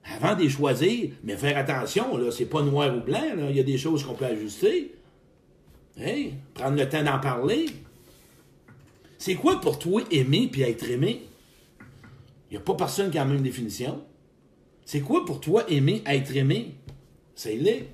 avant 0.04 0.34
de 0.34 0.48
choisir, 0.48 1.10
mais 1.22 1.36
faire 1.36 1.56
attention, 1.56 2.16
là, 2.16 2.30
c'est 2.30 2.46
pas 2.46 2.62
noir 2.62 2.96
ou 2.96 3.00
blanc, 3.00 3.34
là. 3.36 3.50
il 3.50 3.56
y 3.56 3.60
a 3.60 3.64
des 3.64 3.78
choses 3.78 4.04
qu'on 4.04 4.14
peut 4.14 4.24
ajuster. 4.24 4.94
Hey, 5.96 6.34
prendre 6.54 6.76
le 6.76 6.88
temps 6.88 7.02
d'en 7.02 7.18
parler. 7.18 7.66
C'est 9.18 9.34
quoi 9.34 9.60
pour 9.60 9.78
toi 9.78 10.02
aimer 10.10 10.48
puis 10.50 10.62
être 10.62 10.88
aimé? 10.90 11.22
Il 12.50 12.54
n'y 12.54 12.56
a 12.56 12.60
pas 12.60 12.74
personne 12.74 13.10
qui 13.10 13.18
a 13.18 13.24
la 13.24 13.30
même 13.30 13.42
définition. 13.42 14.02
C'est 14.84 15.00
quoi 15.00 15.24
pour 15.24 15.40
toi 15.40 15.64
aimer, 15.70 16.02
être 16.06 16.34
aimé? 16.34 16.74
C'est 17.34 17.56
l'est. 17.56 17.88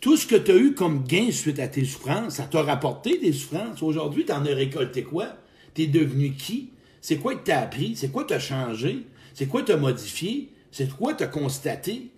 Tout 0.00 0.16
ce 0.16 0.26
que 0.26 0.36
tu 0.36 0.50
as 0.50 0.56
eu 0.56 0.74
comme 0.74 1.04
gain 1.04 1.30
suite 1.30 1.60
à 1.60 1.68
tes 1.68 1.84
souffrances, 1.84 2.34
ça 2.34 2.44
t'a 2.44 2.62
rapporté 2.62 3.18
des 3.18 3.32
souffrances. 3.32 3.82
Aujourd'hui, 3.82 4.24
tu 4.24 4.32
en 4.32 4.44
as 4.44 4.54
récolté 4.54 5.04
quoi? 5.04 5.36
Tu 5.74 5.82
es 5.82 5.86
devenu 5.86 6.32
qui? 6.32 6.70
C'est 7.00 7.18
quoi 7.18 7.34
que 7.36 7.44
tu 7.44 7.52
as 7.52 7.60
appris? 7.60 7.94
C'est 7.96 8.10
quoi 8.10 8.24
que 8.24 8.28
tu 8.28 8.34
as 8.34 8.40
changé? 8.40 9.06
C'est 9.34 9.46
quoi 9.46 9.62
t'as 9.62 9.76
modifié? 9.76 10.50
C'est 10.70 10.90
quoi 10.90 11.14
t'as 11.14 11.26
constaté? 11.26 12.10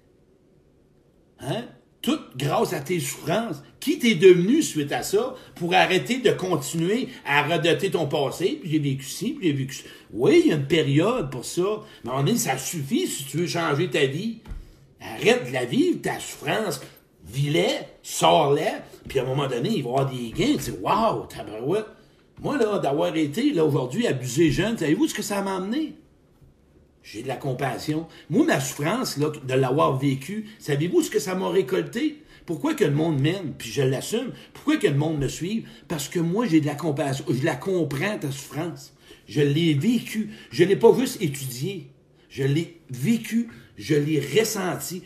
Hein? 1.40 1.64
Tout 2.00 2.18
grâce 2.36 2.72
à 2.72 2.80
tes 2.80 3.00
souffrances. 3.00 3.62
Qui 3.80 3.98
t'es 3.98 4.14
devenu 4.14 4.62
suite 4.62 4.92
à 4.92 5.02
ça 5.02 5.34
pour 5.54 5.74
arrêter 5.74 6.18
de 6.18 6.30
continuer 6.30 7.08
à 7.26 7.42
redoter 7.42 7.90
ton 7.90 8.06
passé? 8.06 8.58
Puis 8.60 8.70
j'ai 8.70 8.78
vécu 8.78 9.04
ci, 9.04 9.32
puis 9.32 9.48
j'ai 9.48 9.54
vécu 9.54 9.74
ça. 9.74 9.84
Oui, 10.10 10.40
il 10.44 10.48
y 10.48 10.52
a 10.52 10.56
une 10.56 10.66
période 10.66 11.30
pour 11.30 11.44
ça. 11.44 11.82
Mais 12.02 12.10
moment 12.10 12.22
donné, 12.22 12.38
ça 12.38 12.56
suffit 12.56 13.06
si 13.06 13.24
tu 13.24 13.38
veux 13.38 13.46
changer 13.46 13.90
ta 13.90 14.06
vie. 14.06 14.38
Arrête 15.04 15.46
de 15.48 15.52
la 15.52 15.64
vivre, 15.64 16.00
ta 16.02 16.18
souffrance. 16.18 16.80
Vis-la, 17.26 17.86
sors-la, 18.02 18.82
puis 19.08 19.18
à 19.18 19.22
un 19.22 19.26
moment 19.26 19.46
donné, 19.46 19.70
il 19.70 19.82
va 19.82 19.88
y 19.88 19.92
avoir 19.92 20.10
des 20.10 20.30
gains. 20.30 20.56
Tu 20.56 20.70
dis, 20.70 20.78
waouh, 20.82 21.26
Moi, 22.40 22.58
là, 22.58 22.78
d'avoir 22.78 23.16
été, 23.16 23.52
là, 23.52 23.64
aujourd'hui, 23.64 24.06
abusé 24.06 24.50
jeune, 24.50 24.76
savez-vous 24.76 25.08
ce 25.08 25.14
que 25.14 25.22
ça 25.22 25.40
m'a 25.42 25.56
amené? 25.56 25.94
J'ai 27.02 27.22
de 27.22 27.28
la 27.28 27.36
compassion. 27.36 28.06
Moi, 28.30 28.46
ma 28.46 28.60
souffrance, 28.60 29.18
de 29.18 29.54
l'avoir 29.54 29.96
vécu, 29.98 30.46
savez-vous 30.58 31.02
ce 31.02 31.10
que 31.10 31.18
ça 31.18 31.34
m'a 31.34 31.48
récolté? 31.48 32.22
Pourquoi 32.46 32.74
que 32.74 32.84
le 32.84 32.90
monde 32.90 33.20
m'aime, 33.20 33.54
puis 33.56 33.70
je 33.70 33.82
l'assume? 33.82 34.32
Pourquoi 34.52 34.76
que 34.76 34.86
le 34.86 34.96
monde 34.96 35.18
me 35.18 35.28
suit? 35.28 35.64
Parce 35.88 36.08
que 36.08 36.20
moi, 36.20 36.46
j'ai 36.46 36.60
de 36.60 36.66
la 36.66 36.74
compassion. 36.74 37.24
Je 37.28 37.44
la 37.44 37.56
comprends, 37.56 38.18
ta 38.18 38.30
souffrance. 38.30 38.94
Je 39.26 39.40
l'ai 39.40 39.74
vécu. 39.74 40.30
Je 40.50 40.64
ne 40.64 40.68
l'ai 40.68 40.76
pas 40.76 40.94
juste 40.98 41.22
étudié. 41.22 41.90
Je 42.28 42.44
l'ai 42.44 42.80
vécu. 42.90 43.48
Je 43.76 43.94
l'ai 43.94 44.20
ressenti. 44.20 45.02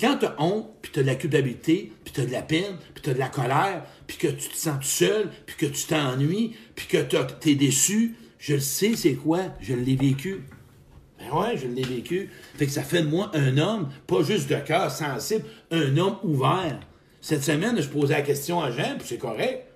Quand 0.00 0.16
tu 0.18 0.26
as 0.26 0.40
honte, 0.40 0.70
puis 0.80 0.92
tu 0.92 1.00
as 1.00 1.02
de 1.02 1.08
la 1.08 1.16
culpabilité, 1.16 1.92
puis 2.04 2.14
tu 2.14 2.20
as 2.20 2.26
de 2.26 2.32
la 2.32 2.42
peine, 2.42 2.76
puis 2.94 3.02
tu 3.02 3.10
as 3.10 3.14
de 3.14 3.18
la 3.18 3.28
colère, 3.28 3.84
puis 4.06 4.16
que 4.16 4.28
tu 4.28 4.48
te 4.48 4.56
sens 4.56 4.78
tout 4.80 4.86
seul, 4.86 5.30
puis 5.44 5.56
que 5.56 5.66
tu 5.66 5.84
t'ennuies, 5.86 6.56
puis 6.74 6.86
que 6.86 6.98
tu 7.02 7.50
es 7.50 7.54
déçu, 7.54 8.16
je 8.38 8.54
le 8.54 8.60
sais 8.60 8.96
c'est 8.96 9.14
quoi, 9.14 9.40
je 9.60 9.74
l'ai 9.74 9.96
vécu. 9.96 10.42
Ben 11.18 11.38
ouais, 11.38 11.56
je 11.56 11.66
l'ai 11.66 11.82
vécu. 11.82 12.30
Fait 12.56 12.66
que 12.66 12.72
ça 12.72 12.82
fait 12.82 13.02
de 13.02 13.08
moi 13.08 13.30
un 13.34 13.58
homme, 13.58 13.90
pas 14.06 14.22
juste 14.22 14.48
de 14.48 14.56
cœur 14.56 14.90
sensible, 14.90 15.44
un 15.70 15.96
homme 15.96 16.16
ouvert. 16.24 16.80
Cette 17.20 17.44
semaine, 17.44 17.80
je 17.80 17.88
posais 17.88 18.14
la 18.14 18.22
question 18.22 18.60
à 18.60 18.70
Jean, 18.70 18.96
puis 18.98 19.06
c'est 19.06 19.18
correct. 19.18 19.66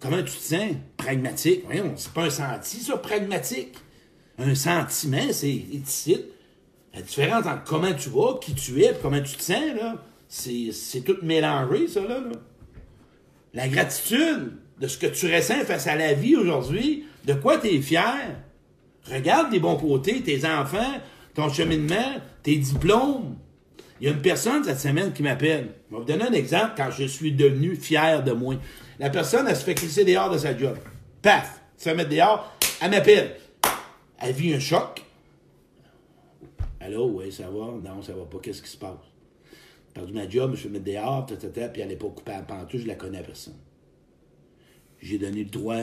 Comment 0.00 0.22
tu 0.22 0.32
te 0.32 0.42
sens? 0.42 0.72
Pragmatique. 0.96 1.62
Voyons, 1.64 1.92
c'est 1.96 2.12
pas 2.12 2.24
un 2.24 2.30
senti, 2.30 2.80
ça, 2.80 2.96
pragmatique. 2.96 3.74
Un 4.38 4.54
sentiment, 4.54 5.32
c'est. 5.32 5.64
La 6.94 7.02
différence 7.02 7.46
entre 7.46 7.64
comment 7.64 7.92
tu 7.92 8.08
vas, 8.10 8.38
qui 8.40 8.54
tu 8.54 8.82
es, 8.82 8.94
comment 9.00 9.20
tu 9.20 9.36
te 9.36 9.42
sens, 9.42 9.74
là, 9.76 9.96
c'est 10.28 11.00
tout 11.04 11.16
mélangé, 11.22 11.88
ça, 11.88 12.00
là, 12.00 12.20
là. 12.20 12.36
La 13.54 13.68
gratitude 13.68 14.52
de 14.80 14.86
ce 14.86 14.98
que 14.98 15.06
tu 15.06 15.32
ressens 15.32 15.64
face 15.64 15.86
à 15.86 15.96
la 15.96 16.14
vie 16.14 16.36
aujourd'hui, 16.36 17.04
de 17.24 17.34
quoi 17.34 17.58
tu 17.58 17.68
es 17.68 17.80
fier? 17.80 18.36
Regarde 19.10 19.52
les 19.52 19.60
bons 19.60 19.76
côtés, 19.76 20.20
tes 20.20 20.44
enfants, 20.46 21.00
ton 21.34 21.48
cheminement, 21.52 22.16
tes 22.42 22.56
diplômes. 22.56 23.36
Il 24.00 24.06
y 24.06 24.10
a 24.10 24.12
une 24.12 24.22
personne 24.22 24.64
cette 24.64 24.80
semaine 24.80 25.12
qui 25.12 25.22
m'appelle. 25.22 25.74
Je 25.90 25.94
vais 25.94 26.00
vous 26.00 26.06
donner 26.06 26.24
un 26.24 26.32
exemple 26.32 26.72
quand 26.76 26.90
je 26.90 27.04
suis 27.04 27.32
devenu 27.32 27.76
fier 27.76 28.22
de 28.24 28.32
moi. 28.32 28.54
La 28.98 29.10
personne, 29.10 29.46
elle 29.48 29.56
se 29.56 29.64
fait 29.64 29.74
crisser 29.74 30.04
dehors 30.04 30.30
de 30.30 30.38
sa 30.38 30.56
job. 30.56 30.76
Paf! 31.22 31.60
Se 31.76 31.90
mettre 31.90 32.10
dehors. 32.10 32.56
Elle 32.80 32.90
m'appelle. 32.90 33.36
Elle 34.20 34.32
vit 34.32 34.54
un 34.54 34.60
choc. 34.60 35.02
Allô, 36.80 37.08
oui, 37.08 37.30
ça 37.30 37.50
va? 37.50 37.78
Non, 37.82 38.02
ça 38.02 38.14
va 38.14 38.24
pas. 38.24 38.38
Qu'est-ce 38.38 38.62
qui 38.62 38.70
se 38.70 38.78
passe? 38.78 38.96
Perdu 39.92 40.12
ma 40.12 40.28
job, 40.28 40.50
je 40.50 40.52
me 40.52 40.56
suis 40.56 40.68
mettre 40.68 40.84
dehors, 40.84 41.26
tata, 41.26 41.68
puis 41.68 41.82
elle 41.82 41.88
n'est 41.88 41.96
pas 41.96 42.08
coupée 42.08 42.32
à 42.32 42.42
pantoute, 42.42 42.80
je 42.80 42.86
la 42.86 42.94
connais 42.94 43.18
à 43.18 43.22
personne. 43.22 43.58
J'ai 45.00 45.18
donné 45.18 45.44
le 45.44 45.50
droit 45.50 45.82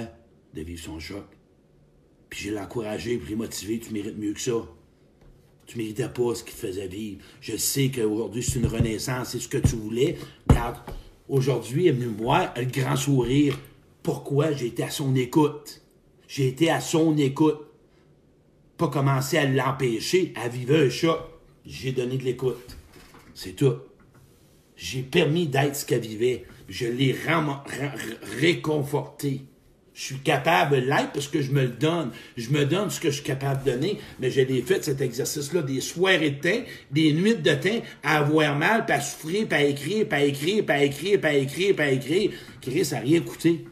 de 0.53 0.61
vivre 0.61 0.81
son 0.81 0.99
choc. 0.99 1.25
Puis 2.29 2.45
j'ai 2.45 2.51
l'encouragé, 2.51 3.17
puis 3.17 3.29
l'ai 3.29 3.35
motivé, 3.35 3.79
tu 3.79 3.91
mérites 3.93 4.17
mieux 4.17 4.33
que 4.33 4.39
ça. 4.39 4.65
Tu 5.65 5.77
méritais 5.77 6.07
pas 6.07 6.33
ce 6.35 6.43
qui 6.43 6.53
te 6.53 6.59
faisait 6.59 6.87
vivre. 6.87 7.21
Je 7.41 7.57
sais 7.57 7.91
qu'aujourd'hui, 7.91 8.41
c'est 8.41 8.59
une 8.59 8.67
renaissance, 8.67 9.29
c'est 9.29 9.39
ce 9.39 9.49
que 9.49 9.57
tu 9.57 9.75
voulais. 9.75 10.17
Regarde, 10.49 10.77
aujourd'hui, 11.27 11.87
elle 11.87 11.95
est 11.95 11.97
venue 11.99 12.13
me 12.13 12.17
voir, 12.17 12.53
le 12.55 12.65
grand 12.65 12.95
sourire. 12.95 13.59
Pourquoi? 14.03 14.53
J'ai 14.53 14.67
été 14.67 14.83
à 14.83 14.89
son 14.89 15.13
écoute. 15.15 15.81
J'ai 16.29 16.47
été 16.47 16.69
à 16.69 16.79
son 16.79 17.17
écoute. 17.17 17.66
Pas 18.77 18.87
commencer 18.89 19.37
à 19.37 19.45
l'empêcher, 19.45 20.33
à 20.35 20.47
vivre 20.47 20.75
un 20.75 20.89
choc. 20.89 21.19
J'ai 21.65 21.91
donné 21.91 22.17
de 22.17 22.23
l'écoute. 22.23 22.77
C'est 23.33 23.55
tout. 23.55 23.75
J'ai 24.75 25.01
permis 25.01 25.47
d'être 25.47 25.75
ce 25.75 25.85
qu'elle 25.85 26.01
vivait. 26.01 26.45
Je 26.69 26.85
l'ai 26.85 27.15
réconforté. 28.39 29.41
Je 29.97 30.03
suis 30.03 30.19
capable 30.19 30.75
de 30.75 30.81
l'être 30.81 31.11
parce 31.11 31.27
que 31.27 31.41
je 31.41 31.51
me 31.51 31.63
le 31.63 31.69
donne. 31.69 32.11
Je 32.37 32.51
me 32.51 32.65
donne 32.65 32.91
ce 32.91 32.99
que 32.99 33.09
je 33.09 33.15
suis 33.15 33.23
capable 33.23 33.63
de 33.63 33.71
donner, 33.71 33.97
mais 34.19 34.29
j'ai 34.29 34.45
fait 34.61 34.83
cet 34.83 35.01
exercice-là 35.01 35.63
des 35.63 35.81
soirées 35.81 36.29
de 36.29 36.39
temps, 36.39 36.63
des 36.91 37.13
nuits 37.13 37.35
de 37.35 37.53
temps 37.55 37.83
à 38.03 38.17
avoir 38.17 38.55
mal, 38.55 38.85
puis 38.85 38.95
à 38.95 39.01
souffrir, 39.01 39.47
puis 39.47 39.57
à 39.57 39.63
écrire, 39.63 40.07
puis 40.07 40.19
à 40.19 40.23
écrire, 40.23 40.63
puis 40.63 40.75
à 40.75 40.83
écrire, 40.83 41.19
à 41.23 41.33
écrire, 41.33 41.75
puis 41.75 41.85
à 41.85 41.91
écrire. 41.91 42.31
Écrire, 42.61 42.85
ça 42.85 42.97
n'a 42.97 43.01
rien 43.01 43.21
coûté. 43.21 43.65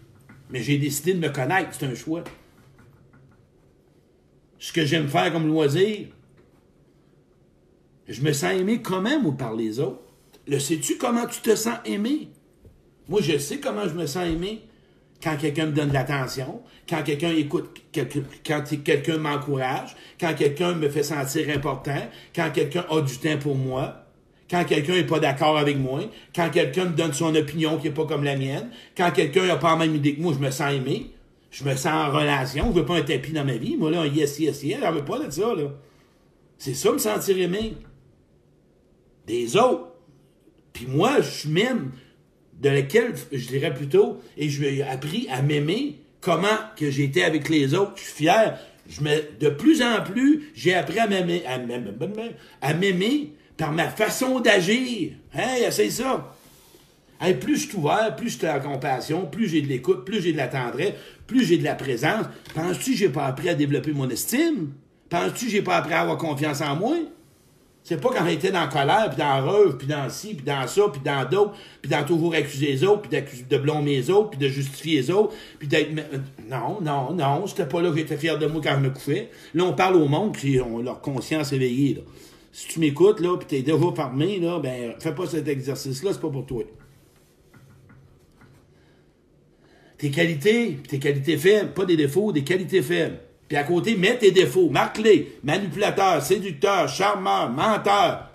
Mais 0.50 0.64
j'ai 0.64 0.80
décidé 0.80 1.14
de 1.14 1.20
me 1.20 1.30
connaître, 1.30 1.70
c'est 1.74 1.86
un 1.86 1.94
choix. 1.94 2.24
Ce 4.66 4.74
que 4.74 4.84
j'aime 4.84 5.08
faire 5.08 5.32
comme 5.32 5.46
loisir, 5.46 6.08
je 8.08 8.20
me 8.24 8.34
sens 8.34 8.54
aimé 8.54 8.82
quand 8.82 9.00
même 9.00 9.24
ou 9.28 9.32
par 9.32 9.54
les 9.54 9.80
autres. 9.80 10.02
Le 10.48 10.58
sais-tu 10.58 10.98
comment 10.98 11.28
tu 11.28 11.40
te 11.40 11.56
sens 11.56 11.78
aimé? 11.86 12.30
Moi, 13.08 13.22
je 13.22 13.38
sais 13.38 13.60
comment 13.60 13.88
je 13.88 13.94
me 13.94 14.08
sens 14.08 14.26
aimé 14.26 14.64
quand 15.22 15.38
quelqu'un 15.38 15.68
me 15.68 15.72
donne 15.72 15.90
de 15.90 15.94
l'attention, 15.94 16.64
quand 16.90 17.04
quelqu'un 17.04 17.30
écoute, 17.36 17.80
quand 17.94 18.64
quelqu'un 18.84 19.18
m'encourage, 19.20 19.96
quand 20.20 20.34
quelqu'un 20.34 20.74
me 20.74 20.90
fait 20.90 21.04
sentir 21.04 21.56
important, 21.56 22.02
quand 22.36 22.50
quelqu'un 22.52 22.86
a 22.90 23.02
du 23.02 23.18
temps 23.20 23.38
pour 23.38 23.54
moi, 23.54 24.08
quand 24.50 24.64
quelqu'un 24.64 24.94
n'est 24.94 25.06
pas 25.06 25.20
d'accord 25.20 25.60
avec 25.60 25.78
moi, 25.78 26.00
quand 26.36 26.50
quelqu'un 26.50 26.86
me 26.86 26.96
donne 26.96 27.14
son 27.14 27.36
opinion 27.36 27.78
qui 27.78 27.90
n'est 27.90 27.94
pas 27.94 28.08
comme 28.08 28.24
la 28.24 28.36
mienne, 28.36 28.72
quand 28.98 29.12
quelqu'un 29.12 29.46
n'a 29.46 29.58
pas 29.58 29.78
la 29.78 29.86
même 29.86 29.96
idée 29.96 30.16
que 30.16 30.22
moi, 30.22 30.34
je 30.34 30.44
me 30.44 30.50
sens 30.50 30.74
aimé, 30.74 31.12
je 31.56 31.64
me 31.64 31.74
sens 31.74 31.88
en 31.88 32.12
relation, 32.12 32.66
je 32.74 32.80
veux 32.80 32.86
pas 32.86 32.98
un 32.98 33.02
tapis 33.02 33.32
dans 33.32 33.46
ma 33.46 33.56
vie. 33.56 33.78
Moi, 33.78 33.90
là, 33.90 34.02
un 34.02 34.08
yes, 34.08 34.40
yes, 34.40 34.62
yes, 34.62 34.78
j'en 34.82 34.92
veux 34.92 35.06
pas 35.06 35.20
de 35.20 35.32
ça, 35.32 35.56
là. 35.56 35.72
C'est 36.58 36.74
ça, 36.74 36.92
me 36.92 36.98
sentir 36.98 37.38
aimé. 37.38 37.78
Des 39.26 39.56
autres. 39.56 39.88
Puis 40.74 40.86
moi, 40.86 41.22
je 41.22 41.48
même 41.48 41.94
de 42.60 42.68
laquelle, 42.68 43.14
je 43.32 43.48
dirais 43.48 43.74
plutôt, 43.74 44.20
et 44.36 44.50
je 44.50 44.66
ai 44.66 44.84
appris 44.84 45.30
à 45.32 45.42
m'aimer, 45.42 46.02
comment 46.20 46.58
que 46.76 46.92
j'étais 46.92 47.24
avec 47.24 47.48
les 47.48 47.74
autres, 47.74 47.94
je 47.96 48.04
suis 48.04 48.14
fier. 48.14 48.60
Je 48.90 49.00
me, 49.00 49.40
de 49.40 49.48
plus 49.48 49.82
en 49.82 50.04
plus, 50.04 50.52
j'ai 50.56 50.74
appris 50.74 51.00
à 51.00 51.08
m'aimer, 51.08 51.44
à 52.62 52.74
m'aimer 52.74 53.34
par 53.56 53.72
ma 53.72 53.88
façon 53.88 54.42
d'agir. 54.42 55.14
Hey, 55.34 55.72
c'est 55.72 55.90
ça. 55.90 56.36
Hey, 57.22 57.34
plus 57.36 57.56
je 57.56 57.70
suis 57.70 57.78
ouvert, 57.78 58.14
plus 58.18 58.32
j'ai 58.32 58.40
de 58.40 58.46
la 58.46 58.60
compassion, 58.60 59.26
plus 59.26 59.48
j'ai 59.48 59.62
de 59.62 59.68
l'écoute, 59.68 60.04
plus 60.04 60.22
j'ai 60.22 60.34
de 60.34 60.38
la 60.38 60.50
tendresse, 60.50 60.94
plus 61.28 61.46
j'ai 61.46 61.58
de 61.58 61.64
la 61.64 61.76
présence. 61.76 62.26
Penses-tu 62.54 62.92
que 62.92 62.98
j'ai 62.98 63.10
pas 63.10 63.26
appris 63.26 63.50
à 63.50 63.56
développer 63.56 63.92
mon 63.92 64.10
estime? 64.10 64.74
Penses-tu 65.10 65.46
que 65.46 65.52
j'ai 65.52 65.62
pas 65.62 65.78
appris 65.78 65.94
à 65.94 66.02
avoir 66.02 66.18
confiance 66.18 66.62
en 66.62 66.76
moi? 66.76 66.96
C'est 67.84 68.02
pas 68.02 68.10
quand 68.10 68.26
j'étais 68.28 68.52
dans 68.52 68.62
la 68.62 68.68
colère, 68.68 69.10
puis 69.10 69.18
dans 69.20 69.46
rêve, 69.48 69.78
puis 69.78 69.86
dans 69.86 70.10
ci, 70.10 70.34
puis 70.34 70.44
dans 70.44 70.66
ça, 70.66 70.82
puis 70.92 71.02
dans 71.06 71.30
d'autres, 71.30 71.54
puis 71.84 71.92
dans 71.92 72.04
toujours 72.04 72.34
accuser 72.34 72.66
les 72.66 72.84
autres, 72.84 73.08
puis 73.08 73.22
de 73.48 73.58
blâmer 73.60 73.98
les 73.98 74.10
autres, 74.10 74.32
puis 74.32 74.40
de 74.40 74.48
justifier 74.48 75.02
les 75.02 75.12
autres, 75.12 75.36
puis 75.60 75.68
d'être... 75.68 75.92
Non, 76.50 76.80
non, 76.82 77.14
non, 77.14 77.46
c'était 77.46 77.68
pas 77.68 77.84
là 77.84 77.92
que 77.92 77.98
j'étais 77.98 78.18
fier 78.18 78.40
de 78.40 78.48
moi 78.48 78.60
quand 78.64 78.74
je 78.74 78.80
me 78.80 78.90
couchais. 78.90 79.30
Là, 79.54 79.66
on 79.66 79.74
parle 79.74 79.98
au 79.98 80.08
monde, 80.08 80.34
puis 80.34 80.60
on 80.60 80.82
leur 80.82 81.00
conscience 81.00 81.54
éveillée, 81.54 81.94
là. 81.94 82.02
Si 82.52 82.70
tu 82.70 82.80
m'écoutes, 82.80 83.20
là, 83.20 83.38
puis 83.38 83.46
t'es 83.48 83.62
déjà 83.62 83.86
parmi, 83.96 84.40
là, 84.40 84.60
ben, 84.60 84.94
fais 85.00 85.14
pas 85.14 85.28
cet 85.28 85.48
exercice-là, 85.48 86.12
c'est 86.14 86.22
pas 86.22 86.30
pour 86.30 86.46
toi. 86.46 86.64
Tes 89.98 90.10
qualités, 90.10 90.78
tes 90.88 91.00
qualités 91.00 91.38
faibles, 91.38 91.72
pas 91.72 91.86
des 91.86 91.96
défauts, 91.96 92.32
des 92.32 92.44
qualités 92.44 92.82
faibles. 92.82 93.20
Puis 93.48 93.58
à 93.58 93.64
côté, 93.64 93.96
mets 93.96 94.18
tes 94.18 94.32
défauts. 94.32 94.70
Marque-les. 94.70 95.38
Manipulateur, 95.44 96.22
séducteur, 96.22 96.90
charmeur, 96.90 97.50
menteur. 97.50 98.32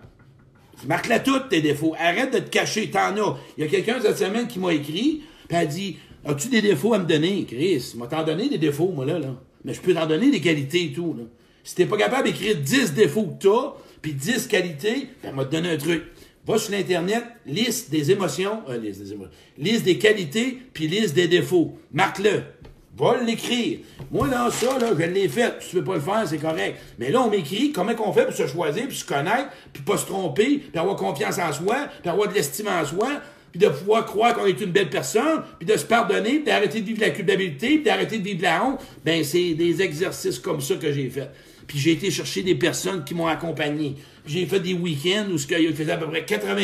Marque-les 0.87 1.23
toutes 1.23 1.49
tes 1.49 1.61
défauts. 1.61 1.95
Arrête 1.99 2.33
de 2.33 2.39
te 2.39 2.49
cacher. 2.49 2.91
T'en 2.91 3.17
as. 3.17 3.39
Il 3.59 3.65
y 3.65 3.67
a 3.67 3.71
quelqu'un 3.71 4.01
cette 4.01 4.19
semaine 4.19 4.47
qui 4.47 4.59
m'a 4.59 4.73
écrit, 4.73 5.23
puis 5.49 5.57
a 5.57 5.67
dit 5.67 5.97
As-tu 6.25 6.49
des 6.49 6.63
défauts 6.63 6.95
à 6.95 6.99
me 6.99 7.07
donner, 7.07 7.45
Chris 7.45 7.95
M'a 7.97 8.07
t'en 8.07 8.23
donné 8.23 8.49
des 8.49 8.59
défauts, 8.59 8.93
moi, 8.95 9.05
là, 9.05 9.19
là. 9.19 9.35
Mais 9.65 9.75
je 9.75 9.81
peux 9.81 9.95
t'en 9.95 10.07
donner 10.07 10.31
des 10.31 10.41
qualités 10.41 10.85
et 10.85 10.93
tout, 10.93 11.15
là. 11.19 11.25
Si 11.63 11.75
t'es 11.75 11.87
pas 11.87 11.99
capable 11.99 12.29
d'écrire 12.29 12.57
10 12.57 12.95
défauts 12.95 13.27
que 13.27 13.43
t'as, 13.43 13.75
puis 14.01 14.15
10 14.15 14.47
qualités, 14.47 15.09
ben, 15.23 15.35
m'a 15.35 15.45
te 15.45 15.53
donner 15.53 15.71
un 15.71 15.77
truc. 15.77 16.05
Va 16.47 16.59
sur 16.59 16.73
l'Internet, 16.73 17.25
liste 17.47 17.91
des 17.91 18.11
émotions, 18.11 18.63
euh, 18.69 18.79
liste 18.79 19.85
des 19.85 19.93
des 19.93 19.99
qualités, 19.99 20.59
puis 20.73 20.89
liste 20.89 21.15
des 21.15 21.29
défauts. 21.29 21.79
Marque-le. 21.93 22.43
Va 22.97 23.23
l'écrire. 23.23 23.79
Moi, 24.11 24.27
là, 24.27 24.51
ça, 24.51 24.79
là, 24.79 24.91
je 24.99 25.05
l'ai 25.05 25.29
fait. 25.29 25.55
Si 25.61 25.71
tu 25.71 25.77
veux 25.77 25.85
pas 25.85 25.95
le 25.95 26.01
faire, 26.01 26.23
c'est 26.27 26.39
correct. 26.39 26.79
Mais 26.99 27.11
là, 27.11 27.23
on 27.23 27.31
m'écrit 27.31 27.73
comment 27.73 27.93
on 28.05 28.13
fait 28.13 28.25
pour 28.25 28.35
se 28.35 28.47
choisir, 28.47 28.89
puis 28.89 28.97
se 28.97 29.05
connaître, 29.05 29.49
puis 29.73 29.83
pas 29.83 29.97
se 29.97 30.07
tromper, 30.07 30.59
puis 30.59 30.79
avoir 30.79 30.97
confiance 30.97 31.39
en 31.39 31.53
soi, 31.53 31.89
puis 32.01 32.11
avoir 32.11 32.29
de 32.29 32.35
l'estime 32.35 32.69
en 32.69 32.85
soi, 32.85 33.09
puis 33.53 33.61
de 33.61 33.69
pouvoir 33.69 34.07
croire 34.07 34.35
qu'on 34.35 34.47
est 34.47 34.61
une 34.61 34.73
belle 34.73 34.91
personne, 34.91 35.43
puis 35.59 35.67
de 35.67 35.77
se 35.77 35.85
pardonner, 35.85 36.37
puis 36.37 36.45
d'arrêter 36.45 36.81
de 36.81 36.87
vivre 36.87 37.01
la 37.01 37.11
culpabilité, 37.11 37.69
puis 37.77 37.83
d'arrêter 37.83 38.19
de 38.19 38.25
vivre 38.25 38.43
la 38.43 38.65
honte. 38.65 38.81
Ben, 39.05 39.23
c'est 39.25 39.55
des 39.55 39.83
exercices 39.83 40.39
comme 40.39 40.61
ça 40.61 40.75
que 40.77 40.93
j'ai 40.93 41.09
fait. 41.11 41.31
Puis 41.71 41.79
j'ai 41.79 41.93
été 41.93 42.11
chercher 42.11 42.43
des 42.43 42.57
personnes 42.57 43.05
qui 43.05 43.15
m'ont 43.15 43.29
accompagné. 43.29 43.95
J'ai 44.27 44.45
fait 44.45 44.59
des 44.59 44.75
week-ends 44.75 45.27
où 45.31 45.37
il 45.37 45.73
faisait 45.73 45.93
à 45.93 45.97
peu 45.99 46.09
près 46.09 46.25
80, 46.25 46.57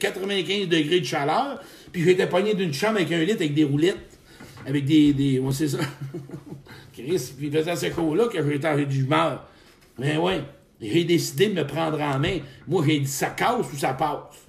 95 0.00 0.66
degrés 0.66 0.98
de 0.98 1.04
chaleur, 1.04 1.60
puis 1.92 2.02
j'étais 2.02 2.28
pogné 2.28 2.52
d'une 2.52 2.74
chambre 2.74 2.96
avec 2.96 3.12
un 3.12 3.22
lit 3.22 3.30
avec 3.30 3.54
des 3.54 3.62
roulettes 3.62 4.18
avec 4.66 4.84
des. 4.84 5.12
des 5.12 5.40
sait 5.52 5.68
ça. 5.68 5.78
Chris, 6.92 7.32
puis 7.38 7.52
faisait 7.52 7.76
ce 7.76 7.86
cours-là 7.94 8.26
que 8.26 8.44
j'étais 8.44 8.66
en 8.66 8.76
meurs. 9.08 9.46
Mais 9.96 10.16
ouais, 10.16 10.40
j'ai 10.80 11.04
décidé 11.04 11.46
de 11.46 11.54
me 11.54 11.64
prendre 11.64 12.00
en 12.00 12.18
main. 12.18 12.38
Moi, 12.66 12.82
j'ai 12.84 12.98
dit 12.98 13.06
ça 13.06 13.28
casse 13.28 13.72
ou 13.72 13.76
ça 13.76 13.94
passe? 13.94 14.44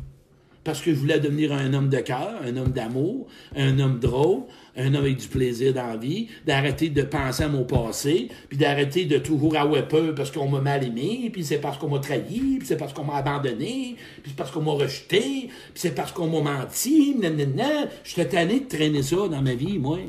Parce 0.64 0.82
que 0.82 0.94
je 0.94 1.00
voulais 1.00 1.20
devenir 1.20 1.52
un 1.52 1.74
homme 1.74 1.90
de 1.90 2.00
cœur, 2.00 2.40
un 2.44 2.56
homme 2.56 2.72
d'amour, 2.72 3.28
un 3.56 3.80
homme 3.80 4.00
drôle, 4.00 4.44
un 4.76 4.88
homme 4.88 5.04
avec 5.04 5.18
du 5.18 5.28
plaisir 5.28 5.74
dans 5.74 5.88
la 5.88 5.98
vie, 5.98 6.30
d'arrêter 6.46 6.90
de 6.90 7.02
penser 7.02 7.44
à 7.44 7.48
mon 7.48 7.64
passé, 7.64 8.30
puis 8.50 8.58
d'arrêter 8.58 9.06
de 9.06 9.18
toujours 9.18 9.58
avoir 9.58 9.88
peur 9.88 10.16
parce 10.16 10.32
qu'on 10.32 10.48
m'a 10.48 10.62
mal 10.62 10.84
aimé, 10.84 11.30
puis 11.32 11.44
c'est 11.44 11.60
parce 11.60 11.78
qu'on 11.78 11.90
m'a 11.90 12.00
trahi, 12.00 12.58
puis 12.58 12.66
c'est 12.66 12.78
parce 12.78 12.94
qu'on 12.94 13.04
m'a 13.04 13.16
abandonné, 13.18 13.96
puis 14.22 14.32
c'est 14.32 14.36
parce 14.36 14.52
qu'on 14.52 14.62
m'a 14.62 14.72
rejeté, 14.72 15.20
puis 15.20 15.50
c'est 15.76 15.96
parce 15.96 16.12
qu'on 16.12 16.28
m'a 16.28 16.60
menti, 16.60 17.16
nanana. 17.20 17.88
J'étais 18.04 18.30
tanné 18.30 18.62
de 18.62 18.68
traîner 18.68 19.04
ça 19.04 19.28
dans 19.28 19.42
ma 19.42 19.54
vie, 19.54 19.78
moi. 19.78 20.00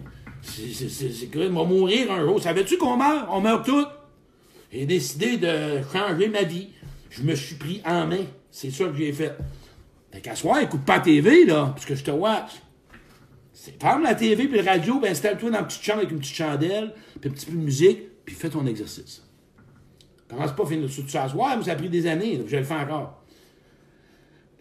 C'est 0.43 1.31
que 1.31 1.49
on 1.49 1.53
va 1.53 1.65
mourir 1.65 2.13
un 2.13 2.23
jour. 2.23 2.41
Savais-tu 2.41 2.77
qu'on 2.77 2.97
meurt? 2.97 3.29
On 3.31 3.41
meurt 3.41 3.65
tous. 3.65 3.87
J'ai 4.73 4.87
décidé 4.87 5.37
de 5.37 5.81
changer 5.93 6.29
ma 6.29 6.43
vie. 6.43 6.69
Je 7.11 7.23
me 7.23 7.35
suis 7.35 7.55
pris 7.55 7.81
en 7.87 8.07
main. 8.07 8.25
C'est 8.51 8.71
ça 8.71 8.85
que 8.85 8.97
j'ai 8.97 9.13
fait. 9.13 9.33
Fait 10.15 10.21
qu'à 10.21 10.37
soir, 10.37 10.61
écoute 10.61 10.85
pas 10.85 10.99
la 10.99 11.03
TV, 11.03 11.45
là, 11.45 11.73
parce 11.75 11.85
que 11.85 11.97
je 11.97 12.05
te 12.05 12.11
watch. 12.13 12.53
Ferme 13.81 14.05
la 14.05 14.15
TV 14.15 14.47
puis 14.47 14.59
le 14.59 14.65
radio, 14.65 15.01
ben 15.01 15.11
installe-toi 15.11 15.51
dans 15.51 15.59
une 15.59 15.67
petite 15.67 15.83
chambre 15.83 15.99
avec 15.99 16.13
une 16.13 16.21
petite 16.21 16.37
chandelle, 16.37 16.95
puis 17.21 17.31
un 17.31 17.33
petit 17.33 17.47
peu 17.47 17.53
de 17.53 17.63
musique, 17.63 18.25
puis 18.25 18.37
fais 18.37 18.49
ton 18.49 18.65
exercice. 18.67 19.25
Commence 20.29 20.55
pas 20.55 20.63
à 20.63 20.67
finir 20.67 20.89
tout 20.89 21.09
ça 21.09 21.29
soir, 21.29 21.57
mais 21.57 21.65
ça 21.65 21.73
a 21.73 21.75
pris 21.75 21.89
des 21.89 22.07
années, 22.07 22.37
je 22.37 22.51
vais 22.51 22.61
le 22.61 22.65
faire 22.65 22.81
encore. 22.81 23.25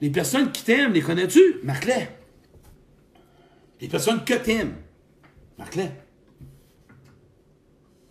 Les 0.01 0.09
personnes 0.09 0.51
qui 0.51 0.63
t'aiment, 0.63 0.93
les 0.93 1.01
connais-tu? 1.01 1.59
Marc-les. 1.63 2.07
Les 3.79 3.87
personnes 3.87 4.23
que 4.25 4.33
t'aimes, 4.33 4.73
marque-les. 5.59 5.89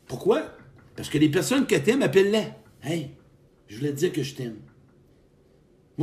Pourquoi? 0.06 0.44
Parce 0.94 1.08
que 1.08 1.18
les 1.18 1.28
personnes 1.28 1.66
que 1.66 1.74
t'aimes, 1.74 2.02
appelle-les. 2.02 2.48
Hey, 2.84 3.10
je 3.66 3.78
voulais 3.78 3.90
te 3.90 3.96
dire 3.96 4.12
que 4.12 4.22
je 4.22 4.34
t'aime. 4.34 4.58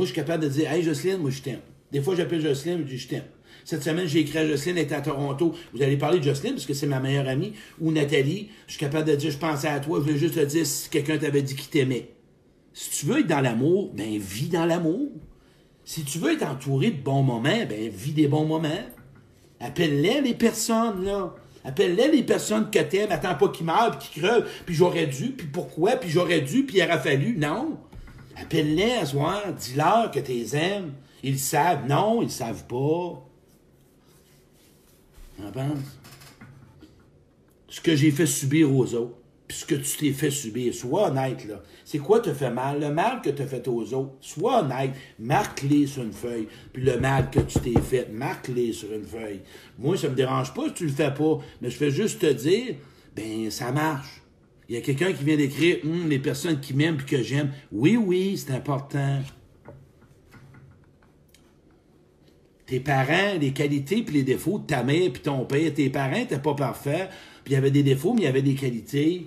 Moi, 0.00 0.06
je 0.06 0.12
suis 0.12 0.18
capable 0.18 0.44
de 0.44 0.48
dire, 0.48 0.72
hey, 0.72 0.82
Jocelyne, 0.82 1.18
moi, 1.18 1.28
je 1.28 1.42
t'aime. 1.42 1.60
Des 1.92 2.00
fois, 2.00 2.16
j'appelle 2.16 2.40
Jocelyne, 2.40 2.78
je 2.78 2.84
dis, 2.84 2.96
je 2.96 3.06
t'aime. 3.06 3.24
Cette 3.66 3.82
semaine, 3.82 4.06
j'ai 4.06 4.20
écrit 4.20 4.38
à 4.38 4.46
Jocelyne, 4.46 4.78
elle 4.78 4.84
était 4.84 4.94
à 4.94 5.02
Toronto. 5.02 5.54
Vous 5.74 5.82
allez 5.82 5.98
parler 5.98 6.20
de 6.20 6.24
Jocelyne, 6.24 6.54
parce 6.54 6.64
que 6.64 6.72
c'est 6.72 6.86
ma 6.86 7.00
meilleure 7.00 7.28
amie, 7.28 7.52
ou 7.82 7.92
Nathalie. 7.92 8.48
Je 8.66 8.72
suis 8.72 8.80
capable 8.80 9.06
de 9.06 9.14
dire, 9.14 9.30
je 9.30 9.36
pensais 9.36 9.68
à 9.68 9.78
toi, 9.78 9.98
je 9.98 10.04
voulais 10.04 10.16
juste 10.16 10.36
te 10.36 10.44
dire 10.46 10.64
si 10.64 10.88
quelqu'un 10.88 11.18
t'avait 11.18 11.42
dit 11.42 11.54
qu'il 11.54 11.68
t'aimait. 11.68 12.08
Si 12.72 12.88
tu 12.88 13.04
veux 13.04 13.20
être 13.20 13.26
dans 13.26 13.42
l'amour, 13.42 13.92
ben, 13.92 14.16
vis 14.16 14.48
dans 14.48 14.64
l'amour. 14.64 15.10
Si 15.84 16.02
tu 16.02 16.16
veux 16.18 16.32
être 16.32 16.46
entouré 16.46 16.92
de 16.92 17.02
bons 17.02 17.22
moments, 17.22 17.66
ben, 17.68 17.90
vis 17.90 18.12
des 18.12 18.26
bons 18.26 18.46
moments. 18.46 18.70
Appelle-les, 19.60 20.22
les 20.22 20.34
personnes, 20.34 21.04
là. 21.04 21.34
Appelle-les 21.62 22.10
les 22.10 22.22
personnes 22.22 22.70
que 22.70 22.78
t'aimes. 22.78 23.12
Attends 23.12 23.34
pas 23.34 23.48
qu'ils 23.50 23.66
meurent, 23.66 23.98
qu'ils 23.98 24.22
crevent, 24.22 24.46
puis 24.64 24.74
j'aurais 24.74 25.08
dû, 25.08 25.32
puis 25.32 25.46
pourquoi, 25.46 25.96
puis 25.96 26.08
j'aurais 26.08 26.40
dû, 26.40 26.64
puis 26.64 26.78
il 26.78 26.84
aurait 26.84 27.00
fallu. 27.00 27.36
Non. 27.36 27.76
Appelle-les 28.36 28.92
à 28.92 29.06
soir. 29.06 29.42
Dis-leur 29.52 30.10
que 30.10 30.20
tu 30.20 30.32
les 30.32 30.56
aimes. 30.56 30.92
Ils 31.22 31.38
savent. 31.38 31.86
Non, 31.86 32.22
ils 32.22 32.30
savent 32.30 32.66
pas. 32.66 33.26
En 35.42 35.52
pense? 35.52 35.98
Ce 37.68 37.80
que 37.80 37.94
j'ai 37.94 38.10
fait 38.10 38.26
subir 38.26 38.74
aux 38.74 38.94
autres, 38.94 39.16
puis 39.46 39.56
ce 39.56 39.64
que 39.64 39.74
tu 39.74 39.96
t'es 39.96 40.12
fait 40.12 40.30
subir, 40.30 40.74
sois 40.74 41.08
honnête, 41.08 41.46
là. 41.46 41.62
C'est 41.84 41.98
quoi 41.98 42.20
te 42.20 42.32
fait 42.32 42.50
mal? 42.50 42.80
Le 42.80 42.92
mal 42.92 43.20
que 43.20 43.30
tu 43.30 43.42
as 43.42 43.46
fait 43.46 43.66
aux 43.66 43.94
autres, 43.94 44.12
sois 44.20 44.62
honnête, 44.62 44.92
marque-les 45.18 45.86
sur 45.88 46.02
une 46.02 46.12
feuille. 46.12 46.46
Puis 46.72 46.84
le 46.84 46.98
mal 47.00 47.30
que 47.30 47.40
tu 47.40 47.58
t'es 47.58 47.80
fait, 47.80 48.08
marque-les 48.12 48.72
sur 48.72 48.92
une 48.92 49.04
feuille. 49.04 49.40
Moi, 49.78 49.96
ça 49.96 50.08
me 50.08 50.14
dérange 50.14 50.54
pas 50.54 50.68
si 50.68 50.74
tu 50.74 50.86
le 50.86 50.92
fais 50.92 51.12
pas, 51.12 51.38
mais 51.60 51.70
je 51.70 51.76
fais 51.76 51.90
juste 51.90 52.20
te 52.20 52.32
dire, 52.32 52.76
ben, 53.16 53.50
ça 53.50 53.72
marche. 53.72 54.22
Il 54.70 54.76
y 54.76 54.78
a 54.78 54.82
quelqu'un 54.82 55.12
qui 55.12 55.24
vient 55.24 55.36
d'écrire, 55.36 55.78
hum, 55.84 56.08
les 56.08 56.20
personnes 56.20 56.60
qui 56.60 56.74
m'aiment 56.74 56.98
et 57.00 57.04
que 57.04 57.22
j'aime. 57.22 57.50
Oui, 57.72 57.96
oui, 57.96 58.38
c'est 58.38 58.52
important. 58.52 59.20
tes 62.70 62.78
parents, 62.78 63.36
les 63.40 63.50
qualités 63.50 64.02
puis 64.02 64.14
les 64.14 64.22
défauts 64.22 64.60
de 64.60 64.66
ta 64.66 64.84
mère 64.84 65.10
puis 65.12 65.22
ton 65.22 65.44
père. 65.44 65.74
Tes 65.74 65.90
parents 65.90 66.12
n'étaient 66.12 66.38
pas 66.38 66.54
parfaits, 66.54 67.10
puis 67.42 67.52
il 67.52 67.54
y 67.54 67.56
avait 67.56 67.72
des 67.72 67.82
défauts, 67.82 68.14
mais 68.14 68.20
il 68.20 68.24
y 68.24 68.28
avait 68.28 68.42
des 68.42 68.54
qualités. 68.54 69.26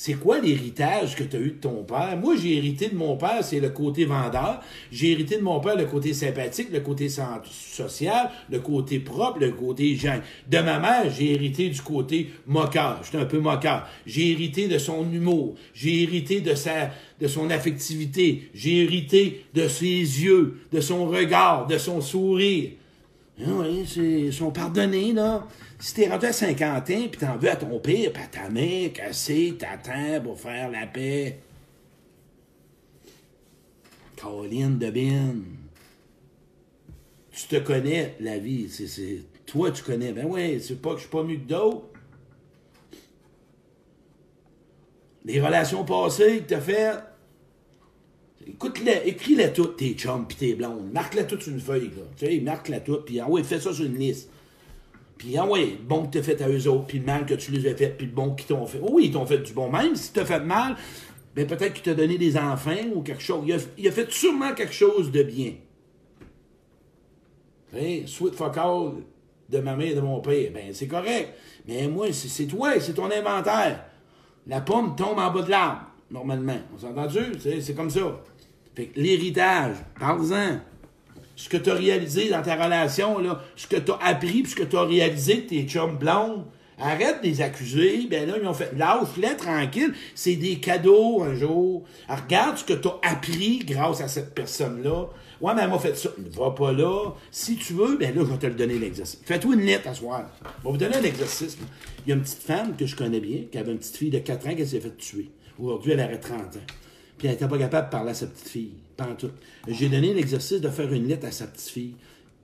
C'est 0.00 0.14
quoi 0.14 0.38
l'héritage 0.38 1.16
que 1.16 1.24
tu 1.24 1.34
as 1.34 1.40
eu 1.40 1.50
de 1.50 1.60
ton 1.60 1.82
père? 1.82 2.16
Moi, 2.16 2.36
j'ai 2.40 2.56
hérité 2.56 2.88
de 2.88 2.94
mon 2.94 3.16
père, 3.16 3.42
c'est 3.42 3.58
le 3.58 3.70
côté 3.70 4.04
vendeur. 4.04 4.60
J'ai 4.92 5.10
hérité 5.10 5.38
de 5.38 5.42
mon 5.42 5.58
père 5.58 5.74
le 5.74 5.86
côté 5.86 6.14
sympathique, 6.14 6.68
le 6.72 6.78
côté 6.78 7.08
social, 7.08 8.30
le 8.48 8.60
côté 8.60 9.00
propre, 9.00 9.40
le 9.40 9.50
côté 9.50 9.96
gêne. 9.96 10.22
De 10.48 10.58
ma 10.58 10.78
mère, 10.78 11.10
j'ai 11.10 11.32
hérité 11.32 11.68
du 11.68 11.82
côté 11.82 12.30
moqueur. 12.46 13.00
J'étais 13.02 13.18
un 13.18 13.24
peu 13.24 13.40
moqueur. 13.40 13.88
J'ai 14.06 14.30
hérité 14.30 14.68
de 14.68 14.78
son 14.78 15.02
humour. 15.12 15.56
J'ai 15.74 16.04
hérité 16.04 16.42
de 16.42 16.54
sa, 16.54 16.92
de 17.20 17.26
son 17.26 17.50
affectivité. 17.50 18.50
J'ai 18.54 18.84
hérité 18.84 19.46
de 19.52 19.66
ses 19.66 19.98
yeux, 19.98 20.60
de 20.70 20.80
son 20.80 21.08
regard, 21.08 21.66
de 21.66 21.76
son 21.76 22.00
sourire. 22.00 22.70
Ah 23.40 23.50
oui, 23.50 23.84
ils 23.96 24.32
sont 24.32 24.50
pardonnés, 24.50 25.12
là. 25.12 25.46
Si 25.78 25.94
t'es 25.94 26.08
rendu 26.08 26.26
à 26.26 26.32
50 26.32 26.76
ans, 26.78 26.82
puis 26.82 27.20
t'en 27.20 27.36
veux 27.36 27.50
à 27.50 27.56
ton 27.56 27.78
père, 27.78 28.12
puis 28.12 28.22
à 28.22 28.26
ta 28.26 28.48
mère, 28.48 28.92
casser, 28.92 29.54
t'attends 29.56 30.20
pour 30.22 30.40
faire 30.40 30.70
la 30.70 30.86
paix. 30.86 31.38
Caroline 34.16 34.78
de 34.78 34.90
Tu 37.30 37.46
te 37.46 37.56
connais, 37.58 38.16
la 38.18 38.38
vie. 38.38 38.68
C'est, 38.68 39.22
Toi, 39.46 39.70
tu 39.70 39.84
connais. 39.84 40.12
Ben 40.12 40.26
ouais, 40.26 40.58
c'est 40.58 40.82
pas 40.82 40.90
que 40.90 40.96
je 40.96 41.02
suis 41.02 41.10
pas 41.10 41.22
mieux 41.22 41.36
que 41.36 41.48
d'autres. 41.48 41.86
Les 45.24 45.40
relations 45.40 45.84
passées 45.84 46.38
que 46.38 46.54
t'as 46.54 46.60
faites. 46.60 47.07
Écoute-les, 48.48 49.02
écris-les 49.04 49.52
toutes, 49.52 49.76
tes 49.76 49.92
chums 49.92 50.26
pis 50.26 50.36
tes 50.36 50.54
blondes. 50.54 50.90
Marque-les 50.92 51.26
toutes 51.26 51.42
sur 51.42 51.52
une 51.52 51.60
feuille, 51.60 51.90
là. 51.96 52.02
Tu 52.16 52.26
sais, 52.26 52.40
marque-les 52.40 52.80
toutes, 52.80 53.04
puis 53.04 53.20
ouais, 53.20 53.42
fais 53.42 53.60
ça 53.60 53.72
sur 53.72 53.84
une 53.84 53.98
liste. 53.98 54.30
Puis, 55.18 55.36
oui, 55.38 55.76
le 55.80 55.84
bon 55.84 56.06
que 56.06 56.12
tu 56.12 56.18
as 56.18 56.22
fait 56.22 56.40
à 56.40 56.48
eux 56.48 56.68
autres, 56.68 56.86
puis 56.86 57.00
le 57.00 57.04
mal 57.04 57.26
que 57.26 57.34
tu 57.34 57.50
les 57.50 57.68
as 57.68 57.74
fait, 57.74 57.88
puis 57.88 58.06
le 58.06 58.12
bon 58.12 58.34
qu'ils 58.34 58.46
t'ont 58.46 58.66
fait. 58.66 58.78
Oui, 58.80 59.06
ils 59.06 59.12
t'ont 59.12 59.26
fait 59.26 59.38
du 59.38 59.52
bon. 59.52 59.68
Même 59.68 59.96
si 59.96 60.12
tu 60.12 60.20
as 60.20 60.24
fait 60.24 60.40
mal, 60.40 60.76
ben 61.34 61.46
peut-être 61.46 61.74
qu'il 61.74 61.82
t'a 61.82 61.94
donné 61.94 62.16
des 62.18 62.36
enfants 62.36 62.70
ou 62.94 63.02
quelque 63.02 63.22
chose. 63.22 63.44
Il 63.76 63.88
a, 63.88 63.92
fait 63.92 64.10
sûrement 64.10 64.54
quelque 64.54 64.72
chose 64.72 65.10
de 65.10 65.24
bien. 65.24 65.54
Hein? 67.74 68.02
Sweet 68.06 68.34
fuck 68.34 68.56
all 68.56 68.92
de 69.48 69.58
ma 69.58 69.74
mère 69.74 69.90
et 69.90 69.94
de 69.94 70.00
mon 70.00 70.20
père. 70.20 70.50
Ben, 70.54 70.72
c'est 70.72 70.86
correct. 70.86 71.34
Mais 71.66 71.88
moi, 71.88 72.06
c'est 72.12 72.46
toi, 72.46 72.78
c'est 72.80 72.94
ton 72.94 73.10
inventaire. 73.10 73.84
La 74.46 74.60
pomme 74.60 74.94
tombe 74.96 75.18
en 75.18 75.30
bas 75.30 75.42
de 75.42 75.50
l'arbre, 75.50 75.82
normalement. 76.10 76.58
On 76.74 76.78
s'entend 76.78 77.02
entendu? 77.02 77.38
C'est 77.60 77.74
comme 77.74 77.90
ça. 77.90 78.20
L'héritage, 78.96 79.76
parle-en 79.98 80.60
ce 81.38 81.48
que 81.48 81.56
tu 81.56 81.70
as 81.70 81.74
réalisé 81.74 82.30
dans 82.30 82.42
ta 82.42 82.56
relation, 82.56 83.18
là, 83.18 83.40
ce 83.54 83.68
que 83.68 83.76
tu 83.76 83.92
as 83.92 83.98
appris, 84.04 84.42
puis 84.42 84.50
ce 84.50 84.56
que 84.56 84.64
tu 84.64 84.76
as 84.76 84.82
réalisé 84.82 85.36
de 85.36 85.40
tes 85.42 85.62
chums 85.62 85.96
blondes. 85.96 86.44
Arrête 86.80 87.22
de 87.22 87.26
les 87.26 87.40
accuser. 87.40 88.06
Ben 88.08 88.28
là, 88.28 88.34
ils 88.40 88.46
ont 88.46 88.54
fait 88.54 88.72
lâche-les 88.76 89.36
tranquille. 89.36 89.92
C'est 90.14 90.36
des 90.36 90.56
cadeaux 90.56 91.22
un 91.24 91.34
jour. 91.34 91.84
regarde 92.08 92.56
ce 92.56 92.64
que 92.64 92.72
tu 92.72 92.86
as 92.86 92.98
appris 93.02 93.60
grâce 93.64 94.00
à 94.00 94.06
cette 94.06 94.32
personne-là. 94.32 95.08
Ouais, 95.40 95.54
mais 95.54 95.62
elle 95.62 95.70
m'a 95.70 95.78
fait 95.78 95.96
ça. 95.96 96.10
Ne 96.18 96.30
va 96.30 96.50
pas 96.50 96.72
là. 96.72 97.12
Si 97.32 97.56
tu 97.56 97.72
veux, 97.72 97.96
ben 97.96 98.14
là, 98.14 98.22
je 98.24 98.30
vais 98.32 98.38
te 98.38 98.46
le 98.46 98.54
donner 98.54 98.78
l'exercice. 98.78 99.20
Fais-toi 99.24 99.54
une 99.54 99.62
lettre 99.62 99.88
à 99.88 99.94
soir. 99.94 100.26
Je 100.40 100.64
vais 100.64 100.70
vous 100.70 100.76
donner 100.76 100.96
un 100.96 101.02
exercice. 101.02 101.58
Il 102.06 102.10
y 102.10 102.12
a 102.12 102.14
une 102.14 102.22
petite 102.22 102.42
femme 102.42 102.76
que 102.76 102.86
je 102.86 102.94
connais 102.94 103.20
bien, 103.20 103.42
qui 103.50 103.58
avait 103.58 103.72
une 103.72 103.78
petite 103.78 103.96
fille 103.96 104.10
de 104.10 104.18
4 104.18 104.48
ans 104.48 104.54
qui 104.54 104.66
s'est 104.66 104.80
fait 104.80 104.96
tuer. 104.96 105.30
Aujourd'hui, 105.58 105.92
elle 105.92 106.00
aurait 106.00 106.20
30 106.20 106.38
ans. 106.40 106.66
Puis 107.18 107.26
elle 107.26 107.34
n'était 107.34 107.48
pas 107.48 107.58
capable 107.58 107.88
de 107.88 107.90
parler 107.90 108.10
à 108.10 108.14
sa 108.14 108.26
petite 108.26 108.48
fille. 108.48 108.72
J'ai 109.68 109.88
donné 109.88 110.14
l'exercice 110.14 110.60
de 110.60 110.68
faire 110.68 110.92
une 110.92 111.06
lettre 111.06 111.26
à 111.26 111.32
sa 111.32 111.46
petite 111.46 111.68
fille. 111.68 111.94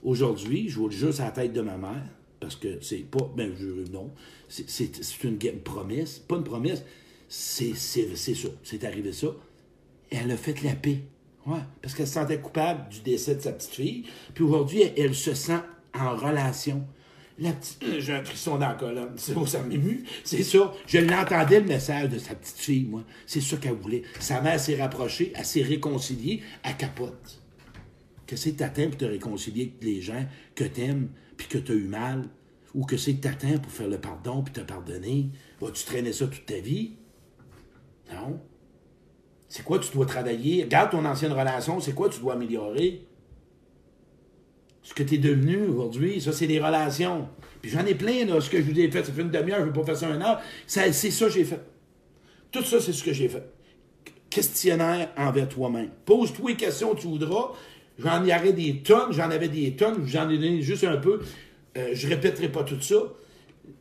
Aujourd'hui, 0.03 0.69
je 0.69 0.79
vous 0.79 0.89
le 0.89 0.95
jure, 0.95 1.21
à 1.21 1.25
la 1.25 1.31
tête 1.31 1.53
de 1.53 1.61
ma 1.61 1.77
mère, 1.77 2.05
parce 2.41 2.57
que 2.57 2.81
c'est 2.81 2.99
pas. 2.99 3.31
Ben, 3.37 3.53
je, 3.59 3.91
non. 3.91 4.11
C'est 4.49 5.25
une, 5.25 5.39
promesse. 5.61 6.19
Pas 6.19 6.37
une 6.37 6.45
promesse. 6.45 6.83
C'est 7.29 7.75
ça. 7.75 8.49
C'est 8.63 8.85
arrivé 8.85 9.13
ça. 9.13 9.29
Elle 10.11 10.31
a 10.31 10.37
fait 10.37 10.63
la 10.63 10.75
paix. 10.75 11.01
Ouais. 11.47 11.59
Parce 11.83 11.95
qu'elle 11.95 12.07
se 12.07 12.15
sentait 12.15 12.39
coupable 12.39 12.89
du 12.91 13.01
décès 13.01 13.35
de 13.35 13.41
sa 13.41 13.53
petite 13.53 13.71
fille. 13.71 14.05
Puis 14.35 14.45
aujourd'hui, 14.45 14.83
elle, 14.97 15.15
se 15.15 15.35
sent 15.35 15.61
en 15.95 16.17
relation. 16.17 16.85
La 17.39 17.53
petite... 17.53 17.83
Euh, 17.83 18.01
j'ai 18.01 18.15
un 18.15 18.25
frisson 18.25 18.59
dans 18.59 18.69
la 18.69 18.75
colonne. 18.75 19.13
C'est 19.17 19.35
ça 19.47 19.63
m'émue? 19.63 20.05
C'est 20.23 20.43
ça. 20.43 20.73
Je 20.87 20.99
l'entendais, 20.99 21.61
le 21.61 21.67
message 21.67 22.11
de 22.11 22.19
sa 22.19 22.35
petite 22.35 22.59
fille, 22.59 22.85
moi. 22.85 23.03
C'est 23.27 23.41
ça 23.41 23.57
qu'elle 23.57 23.75
voulait. 23.75 24.03
Sa 24.21 24.41
mère 24.41 24.61
s'est 24.61 24.81
rapprochée, 24.81 25.33
elle 25.35 25.45
s'est 25.45 25.63
réconciliée, 25.63 26.43
capote. 26.79 27.43
Que 28.27 28.37
c'est 28.37 28.53
t'attends 28.53 28.89
pour 28.89 28.99
te 28.99 29.05
réconcilier 29.05 29.63
avec 29.63 29.85
les 29.85 30.01
gens 30.01 30.25
que 30.55 30.65
t'aimes, 30.65 31.09
puis 31.37 31.49
que 31.49 31.59
t'as 31.59 31.75
eu 31.75 31.89
mal, 31.89 32.29
ou 32.73 32.87
que 32.87 32.97
c'est 32.97 33.15
que 33.15 33.59
pour 33.59 33.73
faire 33.73 33.89
le 33.89 33.99
pardon, 33.99 34.43
puis 34.43 34.53
te 34.53 34.61
pardonner. 34.61 35.31
Vas-tu 35.61 35.85
traîner 35.85 36.13
ça 36.13 36.27
toute 36.27 36.47
ta 36.47 36.59
vie? 36.59 36.97
Non. 38.13 38.41
C'est 39.49 39.65
quoi 39.65 39.79
tu 39.79 39.93
dois 39.93 40.07
travailler? 40.07 40.65
Regarde 40.65 40.91
ton 40.91 41.05
ancienne 41.05 41.33
relation, 41.33 41.81
c'est 41.81 41.95
quoi 41.95 42.09
tu 42.09 42.21
dois 42.21 42.35
améliorer? 42.35 43.07
Ce 44.85 44.93
que 44.93 45.03
tu 45.03 45.15
es 45.15 45.19
devenu 45.19 45.67
aujourd'hui, 45.67 46.21
ça, 46.21 46.33
c'est 46.33 46.47
des 46.47 46.61
relations. 46.61 47.27
Puis 47.63 47.71
j'en 47.71 47.85
ai 47.87 47.95
plein, 47.95 48.27
là, 48.27 48.41
ce 48.41 48.51
que 48.51 48.59
je 48.59 48.63
vous 48.63 48.79
ai 48.79 48.91
fait, 48.91 49.03
ça 49.03 49.13
fait 49.13 49.23
une 49.23 49.31
demi-heure, 49.31 49.61
je 49.61 49.65
ne 49.65 49.69
veux 49.69 49.73
pas 49.73 49.85
faire 49.85 49.97
ça 49.97 50.09
un 50.09 50.21
heure. 50.21 50.41
c'est 50.67 50.93
ça 50.93 51.25
que 51.27 51.33
j'ai 51.33 51.45
fait. 51.45 51.61
Tout 52.53 52.63
ça, 52.63 52.79
c'est 52.81 52.93
ce 52.93 53.03
que 53.03 53.13
j'ai 53.13 53.29
fait. 53.29 53.43
Questionnaire 54.29 55.11
envers 55.17 55.49
toi-même. 55.49 55.89
Pose-toi 56.05 56.51
les 56.51 56.57
questions 56.57 56.95
que 56.95 57.01
tu 57.01 57.07
voudras. 57.07 57.53
J'en 57.99 58.25
y 58.25 58.35
aurais 58.35 58.53
des 58.53 58.83
tonnes, 58.83 59.13
j'en 59.13 59.31
avais 59.31 59.49
des 59.49 59.75
tonnes, 59.75 60.07
j'en 60.07 60.29
ai 60.29 60.37
donné 60.37 60.61
juste 60.61 60.85
un 60.85 60.99
peu. 60.99 61.21
Euh, 61.79 61.91
je 61.95 62.07
répéterai 62.07 62.51
pas 62.51 62.63
tout 62.63 62.81
ça. 62.81 62.97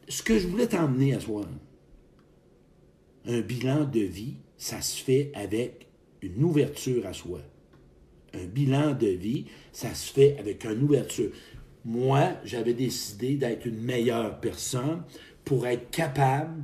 Ce 0.08 0.24
que 0.24 0.40
je 0.40 0.48
voulais 0.48 0.68
t'emmener 0.68 1.16
à 1.16 1.20
soi, 1.20 1.42
un 3.28 3.42
bilan 3.42 3.84
de 3.84 4.00
vie, 4.00 4.36
ça 4.58 4.82
se 4.82 5.04
fait 5.04 5.32
avec 5.34 5.88
une 6.22 6.42
ouverture 6.44 7.06
à 7.06 7.14
soi. 7.14 7.40
Un 8.34 8.46
bilan 8.46 8.94
de 8.94 9.08
vie, 9.08 9.46
ça 9.72 9.94
se 9.94 10.12
fait 10.12 10.38
avec 10.40 10.66
une 10.66 10.84
ouverture. 10.84 11.32
Moi, 11.86 12.34
j'avais 12.44 12.74
décidé 12.74 13.36
d'être 13.36 13.66
une 13.66 13.82
meilleure 13.82 14.40
personne 14.40 15.04
pour 15.46 15.68
être 15.68 15.92
capable, 15.92 16.64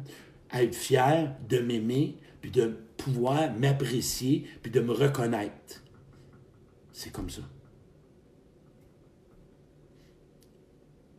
être 0.53 0.75
fier 0.75 1.36
de 1.47 1.60
m'aimer, 1.60 2.15
puis 2.41 2.51
de 2.51 2.77
pouvoir 2.97 3.53
m'apprécier, 3.53 4.45
puis 4.62 4.71
de 4.71 4.79
me 4.79 4.93
reconnaître. 4.93 5.84
C'est 6.91 7.12
comme 7.12 7.29
ça. 7.29 7.41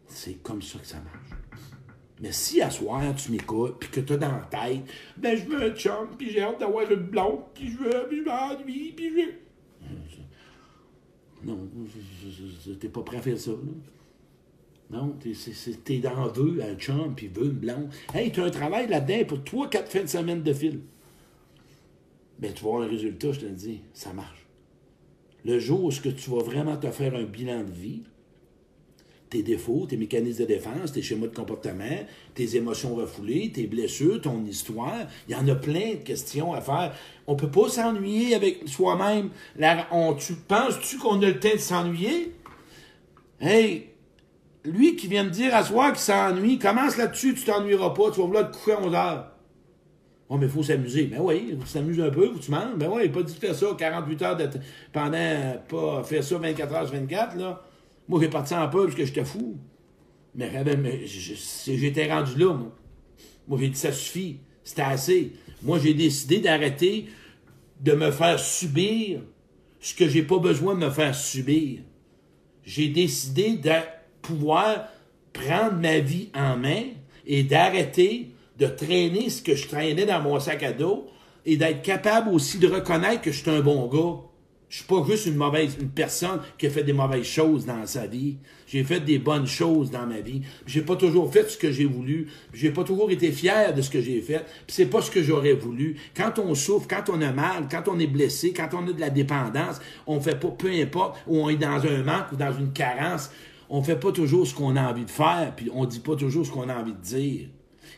C'est 0.06 0.42
comme 0.42 0.60
ça 0.60 0.78
que 0.78 0.86
ça 0.86 0.98
marche. 1.00 1.30
Mais 2.20 2.32
si 2.32 2.60
à 2.60 2.70
soir, 2.70 3.14
tu 3.16 3.32
m'écoutes, 3.32 3.78
puis 3.78 3.88
que 3.88 4.00
tu 4.00 4.12
as 4.12 4.16
dans 4.18 4.32
la 4.32 4.48
tête, 4.50 4.82
ben 5.16 5.36
je 5.36 5.44
veux 5.46 5.70
un 5.70 5.74
chum, 5.74 6.08
puis 6.18 6.30
j'ai 6.30 6.42
hâte 6.42 6.60
d'avoir 6.60 6.90
une 6.90 7.00
blonde, 7.00 7.44
puis 7.54 7.70
je 7.70 7.78
veux, 7.78 8.06
puis 8.08 8.18
je 8.18 8.92
puis 8.92 9.08
je 9.08 9.14
veux. 9.14 9.34
Non, 11.44 11.58
t'es 12.78 12.88
pas 12.88 13.02
prêt 13.02 13.18
à 13.18 13.22
faire 13.22 13.38
ça. 13.38 13.52
Là. 13.52 13.56
Non, 14.90 15.16
t'es 15.84 15.98
dans 15.98 16.28
deux, 16.32 16.60
un 16.60 16.74
chum, 16.74 17.14
puis 17.14 17.28
veux 17.28 17.46
une 17.46 17.52
blonde. 17.52 17.90
Hey, 18.12 18.32
tu 18.32 18.40
as 18.40 18.44
un 18.44 18.50
travail 18.50 18.88
là-dedans 18.88 19.24
pour 19.24 19.44
trois, 19.44 19.70
quatre 19.70 19.90
fins 19.90 20.02
de 20.02 20.08
semaine 20.08 20.42
de 20.42 20.52
fil. 20.52 20.80
Ben, 22.40 22.52
tu 22.52 22.64
vas 22.64 22.70
voir 22.70 22.82
le 22.82 22.88
résultat, 22.88 23.32
je 23.32 23.40
te 23.40 23.44
le 23.44 23.52
dis, 23.52 23.80
ça 23.92 24.12
marche. 24.12 24.46
Le 25.44 25.58
jour 25.58 25.84
où 25.84 25.92
tu 25.92 26.30
vas 26.30 26.42
vraiment 26.42 26.76
te 26.76 26.90
faire 26.90 27.14
un 27.14 27.22
bilan 27.22 27.64
de 27.64 27.70
vie, 27.70 28.02
tes 29.30 29.42
défauts, 29.42 29.86
tes 29.88 29.96
mécanismes 29.96 30.40
de 30.40 30.48
défense, 30.48 30.92
tes 30.92 31.02
schémas 31.02 31.28
de 31.28 31.34
comportement, 31.34 31.84
tes 32.34 32.56
émotions 32.56 32.96
refoulées, 32.96 33.52
tes 33.52 33.68
blessures, 33.68 34.20
ton 34.20 34.44
histoire. 34.44 35.06
Il 35.28 35.32
y 35.32 35.36
en 35.36 35.46
a 35.48 35.54
plein 35.54 35.92
de 35.92 36.02
questions 36.04 36.52
à 36.52 36.60
faire. 36.60 36.92
On 37.28 37.36
peut 37.36 37.50
pas 37.50 37.68
s'ennuyer 37.68 38.34
avec 38.34 38.62
soi-même. 38.66 39.30
Tu 40.18 40.34
penses-tu 40.34 40.98
qu'on 40.98 41.22
a 41.22 41.26
le 41.26 41.38
temps 41.38 41.54
de 41.54 41.58
s'ennuyer? 41.58 42.34
Hey, 43.40 43.90
lui 44.64 44.96
qui 44.96 45.06
vient 45.06 45.24
me 45.24 45.30
dire 45.30 45.54
à 45.54 45.64
soi 45.64 45.90
qu'il 45.92 46.00
s'ennuie, 46.00 46.58
commence 46.58 46.96
là-dessus, 46.96 47.34
tu 47.34 47.44
t'ennuieras 47.44 47.90
pas, 47.90 48.10
tu 48.10 48.20
vas 48.20 48.26
vouloir 48.26 48.50
te 48.50 48.56
coucher 48.56 48.72
à 48.72 48.82
11 48.82 48.94
heures. 48.94 49.26
Oh, 50.28 50.36
mais 50.36 50.46
il 50.46 50.52
faut 50.52 50.62
s'amuser. 50.62 51.04
Ben 51.04 51.20
oui, 51.20 51.48
il 51.50 51.58
faut 51.58 51.78
un 51.78 52.10
peu, 52.10 52.30
tu 52.40 52.50
manges. 52.50 52.76
Ben 52.76 52.88
oui, 52.92 53.08
pas 53.08 53.22
dit 53.22 53.32
de 53.34 53.38
faire 53.38 53.54
ça 53.54 53.66
48 53.76 54.22
heures 54.22 54.36
de 54.36 54.48
pendant, 54.92 55.56
pas 55.68 56.04
faire 56.04 56.22
ça 56.22 56.36
24 56.36 56.74
heures 56.74 56.88
sur 56.88 56.96
24, 56.96 57.36
là. 57.36 57.62
Moi, 58.08 58.20
j'ai 58.20 58.28
parti 58.28 58.54
en 58.54 58.68
peu 58.68 58.84
parce 58.84 58.96
que 58.96 59.04
j'étais 59.04 59.24
fou. 59.24 59.58
Mais, 60.34 60.50
j'étais 61.06 62.12
rendu 62.12 62.38
là, 62.38 62.54
moi. 62.54 62.76
Moi, 63.48 63.58
j'ai 63.60 63.68
dit, 63.68 63.78
ça 63.78 63.92
suffit. 63.92 64.38
C'était 64.64 64.82
assez. 64.82 65.32
Moi, 65.62 65.78
j'ai 65.78 65.94
décidé 65.94 66.38
d'arrêter 66.38 67.06
de 67.80 67.92
me 67.92 68.10
faire 68.10 68.38
subir 68.38 69.22
ce 69.80 69.94
que 69.94 70.08
j'ai 70.08 70.22
pas 70.22 70.38
besoin 70.38 70.74
de 70.74 70.80
me 70.84 70.90
faire 70.90 71.14
subir. 71.14 71.80
J'ai 72.64 72.88
décidé 72.88 73.56
de 73.56 73.72
pouvoir 74.22 74.88
prendre 75.32 75.78
ma 75.80 75.98
vie 75.98 76.28
en 76.34 76.56
main 76.56 76.84
et 77.26 77.42
d'arrêter 77.42 78.30
de 78.58 78.66
traîner 78.66 79.30
ce 79.30 79.42
que 79.42 79.54
je 79.54 79.66
traînais 79.66 80.04
dans 80.04 80.20
mon 80.20 80.38
sac 80.38 80.62
à 80.62 80.72
dos 80.72 81.08
et 81.46 81.56
d'être 81.56 81.82
capable 81.82 82.28
aussi 82.28 82.58
de 82.58 82.68
reconnaître 82.68 83.22
que 83.22 83.32
je 83.32 83.40
suis 83.40 83.50
un 83.50 83.60
bon 83.60 83.86
gars. 83.88 84.20
Je 84.70 84.76
suis 84.76 84.84
pas 84.84 85.04
juste 85.04 85.26
une 85.26 85.34
mauvaise, 85.34 85.76
personne 85.96 86.40
qui 86.56 86.68
a 86.68 86.70
fait 86.70 86.84
des 86.84 86.92
mauvaises 86.92 87.26
choses 87.26 87.66
dans 87.66 87.84
sa 87.86 88.06
vie. 88.06 88.36
J'ai 88.68 88.84
fait 88.84 89.00
des 89.00 89.18
bonnes 89.18 89.48
choses 89.48 89.90
dans 89.90 90.06
ma 90.06 90.20
vie. 90.20 90.42
J'ai 90.64 90.82
pas 90.82 90.94
toujours 90.94 91.32
fait 91.32 91.50
ce 91.50 91.58
que 91.58 91.72
j'ai 91.72 91.86
voulu. 91.86 92.28
J'ai 92.54 92.70
pas 92.70 92.84
toujours 92.84 93.10
été 93.10 93.32
fier 93.32 93.74
de 93.74 93.82
ce 93.82 93.90
que 93.90 94.00
j'ai 94.00 94.20
fait. 94.20 94.46
C'est 94.68 94.86
pas 94.86 95.02
ce 95.02 95.10
que 95.10 95.24
j'aurais 95.24 95.54
voulu. 95.54 95.96
Quand 96.16 96.38
on 96.38 96.54
souffre, 96.54 96.86
quand 96.88 97.10
on 97.10 97.20
a 97.20 97.32
mal, 97.32 97.66
quand 97.68 97.88
on 97.88 97.98
est 97.98 98.06
blessé, 98.06 98.52
quand 98.52 98.68
on 98.72 98.86
a 98.86 98.92
de 98.92 99.00
la 99.00 99.10
dépendance, 99.10 99.80
on 100.06 100.20
fait 100.20 100.38
pas, 100.38 100.50
peu 100.50 100.70
importe, 100.70 101.18
où 101.26 101.38
on 101.38 101.48
est 101.48 101.56
dans 101.56 101.84
un 101.84 102.04
manque 102.04 102.30
ou 102.30 102.36
dans 102.36 102.56
une 102.56 102.72
carence, 102.72 103.32
on 103.70 103.82
fait 103.82 103.98
pas 103.98 104.12
toujours 104.12 104.46
ce 104.46 104.54
qu'on 104.54 104.76
a 104.76 104.88
envie 104.88 105.04
de 105.04 105.10
faire, 105.10 105.52
puis 105.56 105.68
on 105.74 105.84
dit 105.84 105.98
pas 105.98 106.14
toujours 106.14 106.46
ce 106.46 106.52
qu'on 106.52 106.68
a 106.68 106.76
envie 106.76 106.92
de 106.92 107.02
dire. 107.02 107.48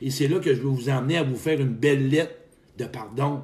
Et 0.01 0.09
c'est 0.09 0.27
là 0.27 0.39
que 0.39 0.55
je 0.55 0.63
veux 0.63 0.71
vous 0.71 0.89
emmener 0.89 1.19
à 1.19 1.23
vous 1.23 1.37
faire 1.37 1.61
une 1.61 1.75
belle 1.75 2.09
lettre 2.09 2.35
de 2.79 2.87
pardon. 2.87 3.43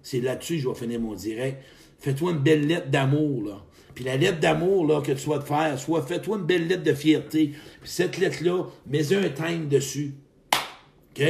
C'est 0.00 0.22
là-dessus 0.22 0.54
que 0.54 0.62
je 0.62 0.68
vais 0.68 0.74
finir 0.74 0.98
mon 0.98 1.12
direct 1.12 1.62
fais-toi 1.98 2.32
une 2.32 2.38
belle 2.38 2.66
lettre 2.66 2.90
d'amour, 2.90 3.42
là. 3.44 3.64
Puis 3.94 4.04
la 4.04 4.16
lettre 4.16 4.38
d'amour, 4.38 4.86
là, 4.86 5.00
que 5.00 5.10
tu 5.10 5.28
vas 5.28 5.40
te 5.40 5.44
faire, 5.44 5.76
soit 5.76 6.02
fais-toi 6.02 6.38
une 6.38 6.44
belle 6.44 6.68
lettre 6.68 6.84
de 6.84 6.94
fierté. 6.94 7.48
Puis 7.80 7.90
cette 7.90 8.16
lettre-là, 8.18 8.66
mets 8.86 9.12
un 9.12 9.28
time 9.28 9.68
dessus. 9.68 10.14
OK? 11.10 11.24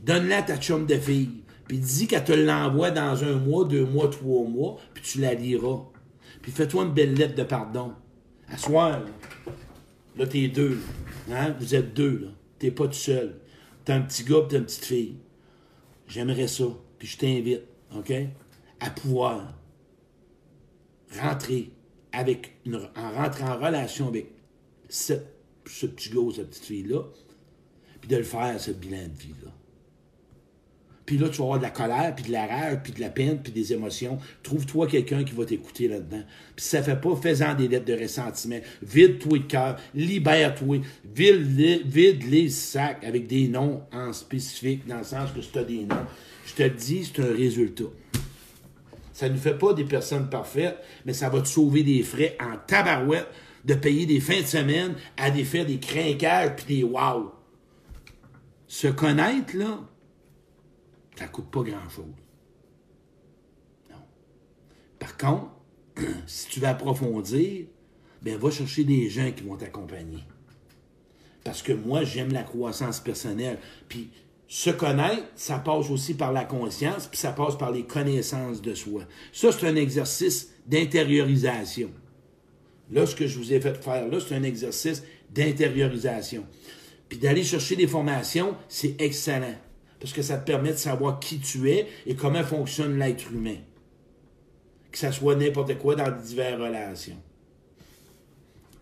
Donne-la 0.00 0.38
à 0.38 0.42
ta 0.42 0.56
chum 0.58 0.86
de 0.86 0.94
fille. 0.94 1.42
Puis 1.66 1.78
dis 1.78 2.06
qu'elle 2.06 2.22
te 2.22 2.32
l'envoie 2.32 2.92
dans 2.92 3.24
un 3.24 3.34
mois, 3.34 3.64
deux 3.64 3.84
mois, 3.84 4.08
trois 4.08 4.44
mois, 4.44 4.78
puis 4.94 5.02
tu 5.02 5.20
la 5.20 5.34
liras. 5.34 5.80
Puis 6.40 6.52
fais-toi 6.52 6.84
une 6.84 6.92
belle 6.92 7.14
lettre 7.14 7.34
de 7.34 7.42
pardon. 7.42 7.94
À 8.48 8.56
soir, 8.58 9.00
là, 9.00 9.52
là 10.18 10.26
t'es 10.28 10.46
deux. 10.46 10.78
Hein? 11.32 11.56
Vous 11.58 11.74
êtes 11.74 11.94
deux, 11.94 12.20
là. 12.22 12.28
T'es 12.60 12.70
pas 12.70 12.86
tout 12.86 12.92
seul. 12.92 13.40
T'as 13.84 13.96
un 13.96 14.02
petit 14.02 14.22
gars 14.22 14.46
t'as 14.48 14.58
une 14.58 14.66
petite 14.66 14.84
fille. 14.84 15.16
J'aimerais 16.06 16.46
ça. 16.46 16.66
Puis 16.98 17.08
je 17.08 17.18
t'invite, 17.18 17.62
OK? 17.96 18.12
À 18.78 18.90
pouvoir 18.90 19.52
rentrer 21.20 21.70
avec 22.12 22.56
en 22.96 23.10
rentrant 23.10 23.54
en 23.54 23.58
relation 23.58 24.08
avec 24.08 24.26
ce 24.88 25.14
petit 25.86 26.10
gars 26.10 26.20
cette 26.34 26.50
petite 26.50 26.64
fille-là, 26.64 27.02
puis 28.00 28.08
de 28.08 28.16
le 28.16 28.24
faire, 28.24 28.60
ce 28.60 28.70
bilan 28.70 29.08
de 29.08 29.18
vie-là. 29.18 29.50
Puis 31.06 31.18
là, 31.18 31.28
tu 31.28 31.38
vas 31.38 31.44
avoir 31.44 31.58
de 31.58 31.64
la 31.64 31.70
colère, 31.70 32.14
puis 32.14 32.24
de 32.26 32.32
la 32.32 32.46
rage, 32.46 32.78
puis 32.84 32.92
de 32.92 33.00
la 33.00 33.10
peine, 33.10 33.42
puis 33.42 33.52
des 33.52 33.72
émotions. 33.72 34.18
Trouve-toi 34.42 34.86
quelqu'un 34.86 35.24
qui 35.24 35.34
va 35.34 35.44
t'écouter 35.44 35.88
là-dedans. 35.88 36.22
Puis 36.54 36.64
ça 36.64 36.82
fait 36.82 37.00
pas, 37.00 37.16
fais-en 37.16 37.54
des 37.54 37.68
lettres 37.68 37.86
de 37.86 37.94
ressentiment. 37.94 38.60
Vide-toi 38.82 39.38
le 39.38 39.44
cœur, 39.44 39.76
libère-toi, 39.94 40.78
vide, 41.14 41.86
vide 41.86 42.22
les 42.30 42.48
sacs 42.48 43.04
avec 43.04 43.26
des 43.26 43.48
noms 43.48 43.82
en 43.92 44.12
spécifique, 44.12 44.86
dans 44.86 44.98
le 44.98 45.04
sens 45.04 45.30
que 45.32 45.42
si 45.42 45.50
tu 45.50 45.58
as 45.58 45.64
des 45.64 45.84
noms. 45.84 46.06
Je 46.46 46.54
te 46.54 46.68
dis, 46.68 47.04
c'est 47.04 47.22
un 47.22 47.34
résultat. 47.34 47.84
Ça 49.22 49.28
ne 49.28 49.36
fait 49.36 49.56
pas 49.56 49.72
des 49.72 49.84
personnes 49.84 50.28
parfaites, 50.28 50.82
mais 51.06 51.12
ça 51.12 51.28
va 51.28 51.40
te 51.40 51.46
sauver 51.46 51.84
des 51.84 52.02
frais 52.02 52.36
en 52.40 52.56
tabarouette 52.56 53.28
de 53.64 53.74
payer 53.74 54.04
des 54.04 54.18
fins 54.18 54.40
de 54.40 54.46
semaine 54.46 54.96
à 55.16 55.30
des 55.30 55.44
faire 55.44 55.64
des 55.64 55.78
crinquages 55.78 56.56
puis 56.56 56.78
des 56.78 56.82
wow. 56.82 57.30
Se 58.66 58.88
connaître, 58.88 59.56
là, 59.56 59.78
ça 61.14 61.28
coûte 61.28 61.52
pas 61.52 61.62
grand-chose. 61.62 62.16
Non. 63.88 64.02
Par 64.98 65.16
contre, 65.16 65.52
si 66.26 66.48
tu 66.48 66.58
veux 66.58 66.66
approfondir, 66.66 67.66
ben 68.22 68.36
va 68.36 68.50
chercher 68.50 68.82
des 68.82 69.08
gens 69.08 69.30
qui 69.30 69.44
vont 69.44 69.56
t'accompagner. 69.56 70.24
Parce 71.44 71.62
que 71.62 71.72
moi, 71.72 72.02
j'aime 72.02 72.32
la 72.32 72.42
croissance 72.42 72.98
personnelle. 72.98 73.60
Puis 73.88 74.10
se 74.54 74.68
connaître, 74.68 75.22
ça 75.34 75.58
passe 75.58 75.88
aussi 75.88 76.12
par 76.12 76.30
la 76.30 76.44
conscience, 76.44 77.06
puis 77.06 77.18
ça 77.18 77.32
passe 77.32 77.56
par 77.56 77.72
les 77.72 77.84
connaissances 77.84 78.60
de 78.60 78.74
soi. 78.74 79.04
Ça, 79.32 79.50
c'est 79.50 79.66
un 79.66 79.76
exercice 79.76 80.50
d'intériorisation. 80.66 81.90
Là, 82.90 83.06
ce 83.06 83.16
que 83.16 83.26
je 83.26 83.38
vous 83.38 83.54
ai 83.54 83.62
fait 83.62 83.82
faire 83.82 84.06
là, 84.08 84.18
c'est 84.20 84.34
un 84.34 84.42
exercice 84.42 85.04
d'intériorisation. 85.30 86.44
Puis 87.08 87.16
d'aller 87.16 87.44
chercher 87.44 87.76
des 87.76 87.86
formations, 87.86 88.54
c'est 88.68 89.00
excellent. 89.00 89.54
Parce 89.98 90.12
que 90.12 90.20
ça 90.20 90.36
te 90.36 90.44
permet 90.44 90.72
de 90.72 90.76
savoir 90.76 91.18
qui 91.18 91.38
tu 91.38 91.70
es 91.70 91.86
et 92.04 92.14
comment 92.14 92.44
fonctionne 92.44 92.98
l'être 92.98 93.32
humain. 93.32 93.56
Que 94.90 94.98
ça 94.98 95.12
soit 95.12 95.34
n'importe 95.34 95.78
quoi 95.78 95.94
dans 95.94 96.10
diverses 96.10 96.60
relations. 96.60 97.22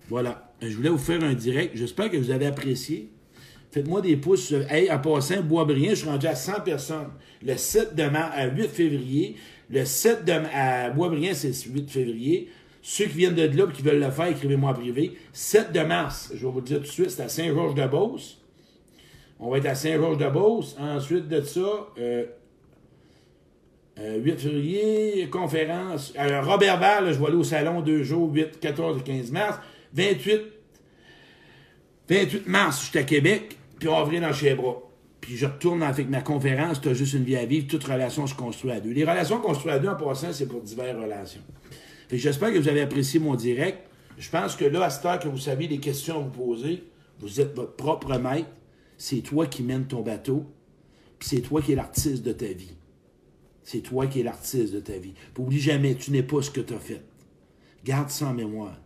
Voilà. 0.09 0.53
Je 0.61 0.75
voulais 0.75 0.91
vous 0.91 0.99
faire 0.99 1.23
un 1.23 1.35
direct. 1.35 1.77
J'espère 1.77 2.11
que 2.11 2.17
vous 2.17 2.33
avez 2.33 2.47
apprécié. 2.47 3.13
Faites-moi 3.71 4.01
des 4.01 4.17
pouces. 4.17 4.53
Hey, 4.69 4.91
en 4.91 4.99
passant, 4.99 5.43
Boisbriand, 5.43 5.91
je 5.91 5.95
suis 5.97 6.09
rendu 6.09 6.27
à 6.27 6.35
100 6.35 6.61
personnes. 6.61 7.11
Le 7.43 7.57
7 7.57 7.95
de 7.95 8.05
mars 8.05 8.33
à 8.35 8.47
8 8.49 8.69
février. 8.69 9.37
Le 9.71 9.85
7 9.85 10.25
de 10.25 10.33
à 10.53 10.91
Boisbriand, 10.91 11.35
c'est 11.35 11.53
8 11.53 11.89
février. 11.89 12.49
Ceux 12.83 13.05
qui 13.05 13.19
viennent 13.19 13.35
de 13.35 13.43
là 13.43 13.67
et 13.69 13.73
qui 13.73 13.83
veulent 13.83 14.01
le 14.01 14.11
faire, 14.11 14.27
écrivez-moi 14.27 14.71
en 14.71 14.75
privé. 14.75 15.17
7 15.33 15.73
de 15.73 15.81
mars, 15.81 16.33
je 16.35 16.45
vais 16.45 16.53
vous 16.53 16.61
dire 16.61 16.79
tout 16.79 16.85
de 16.85 16.89
suite, 16.89 17.11
c'est 17.11 17.23
à 17.23 17.29
Saint-Georges-de-Beauce. 17.29 18.39
On 19.39 19.51
va 19.51 19.59
être 19.59 19.67
à 19.67 19.75
Saint-Georges-de-Beauce. 19.75 20.77
Ensuite 20.81 21.29
de 21.29 21.41
ça, 21.43 21.89
euh, 21.99 22.25
8 23.99 24.01
euh, 24.01 24.37
février, 24.37 25.29
conférence. 25.31 26.13
Euh, 26.19 26.43
Robert 26.43 26.81
Val, 26.81 27.13
je 27.13 27.19
vais 27.19 27.27
aller 27.27 27.37
au 27.37 27.45
salon 27.45 27.83
deux 27.83 28.03
jours, 28.03 28.33
8, 28.33 28.59
14 28.59 28.99
et 28.99 29.03
15 29.03 29.31
mars. 29.31 29.61
28, 29.93 30.41
28 32.09 32.49
mars, 32.49 32.81
je 32.81 32.91
suis 32.91 32.99
à 32.99 33.03
Québec 33.05 33.60
puis 33.81 33.89
on 33.89 34.05
va 34.05 34.21
dans 34.21 34.33
Chebra. 34.33 34.77
Puis 35.21 35.37
je 35.37 35.47
retourne 35.47 35.83
avec 35.83 36.09
ma 36.09 36.21
conférence, 36.21 36.81
tu 36.81 36.89
as 36.89 36.95
juste 36.95 37.15
une 37.15 37.25
vie 37.25 37.37
à 37.37 37.45
vivre, 37.45 37.67
toute 37.67 37.85
relation 37.85 38.27
se 38.27 38.35
construit 38.35 38.71
à 38.71 38.81
deux. 38.81 38.91
Les 38.91 39.05
relations 39.05 39.41
construites 39.41 39.75
à 39.75 39.79
deux, 39.79 39.89
en 39.89 39.97
passant, 39.97 40.33
c'est 40.33 40.47
pour 40.47 40.63
diverses 40.63 40.97
relations. 40.97 41.41
j'espère 42.13 42.53
que 42.53 42.59
vous 42.59 42.69
avez 42.69 42.83
apprécié 42.83 43.19
mon 43.19 43.35
direct. 43.35 43.79
Je 44.19 44.31
pense 44.31 44.55
que 44.55 44.65
là, 44.65 44.85
à 44.85 44.91
cette 44.91 45.05
heure 45.05 45.19
que 45.19 45.29
vous 45.29 45.39
savez 45.39 45.67
les 45.67 45.79
questions 45.79 46.17
à 46.17 46.19
vous 46.21 46.31
poser, 46.31 46.85
vous 47.21 47.41
êtes 47.41 47.55
votre 47.55 47.75
propre 47.75 48.17
maître. 48.19 48.49
C'est 48.97 49.23
toi 49.23 49.47
qui 49.47 49.63
mènes 49.63 49.87
ton 49.87 50.03
bateau. 50.03 50.45
Puis 51.19 51.29
c'est 51.31 51.41
toi 51.41 51.61
qui 51.63 51.73
es 51.73 51.75
l'artiste 51.75 52.23
de 52.23 52.33
ta 52.33 52.47
vie. 52.47 52.75
C'est 53.63 53.81
toi 53.81 54.07
qui 54.07 54.21
es 54.21 54.23
l'artiste 54.23 54.73
de 54.73 54.81
ta 54.81 54.99
vie. 54.99 55.15
Puis 55.35 55.43
oublie 55.43 55.61
jamais, 55.61 55.95
tu 55.95 56.11
n'es 56.13 56.23
pas 56.23 56.43
ce 56.43 56.51
que 56.51 56.61
tu 56.61 56.75
as 56.75 56.79
fait. 56.79 57.03
Garde 57.85 58.11
ça 58.11 58.27
en 58.27 58.35
mémoire. 58.35 58.79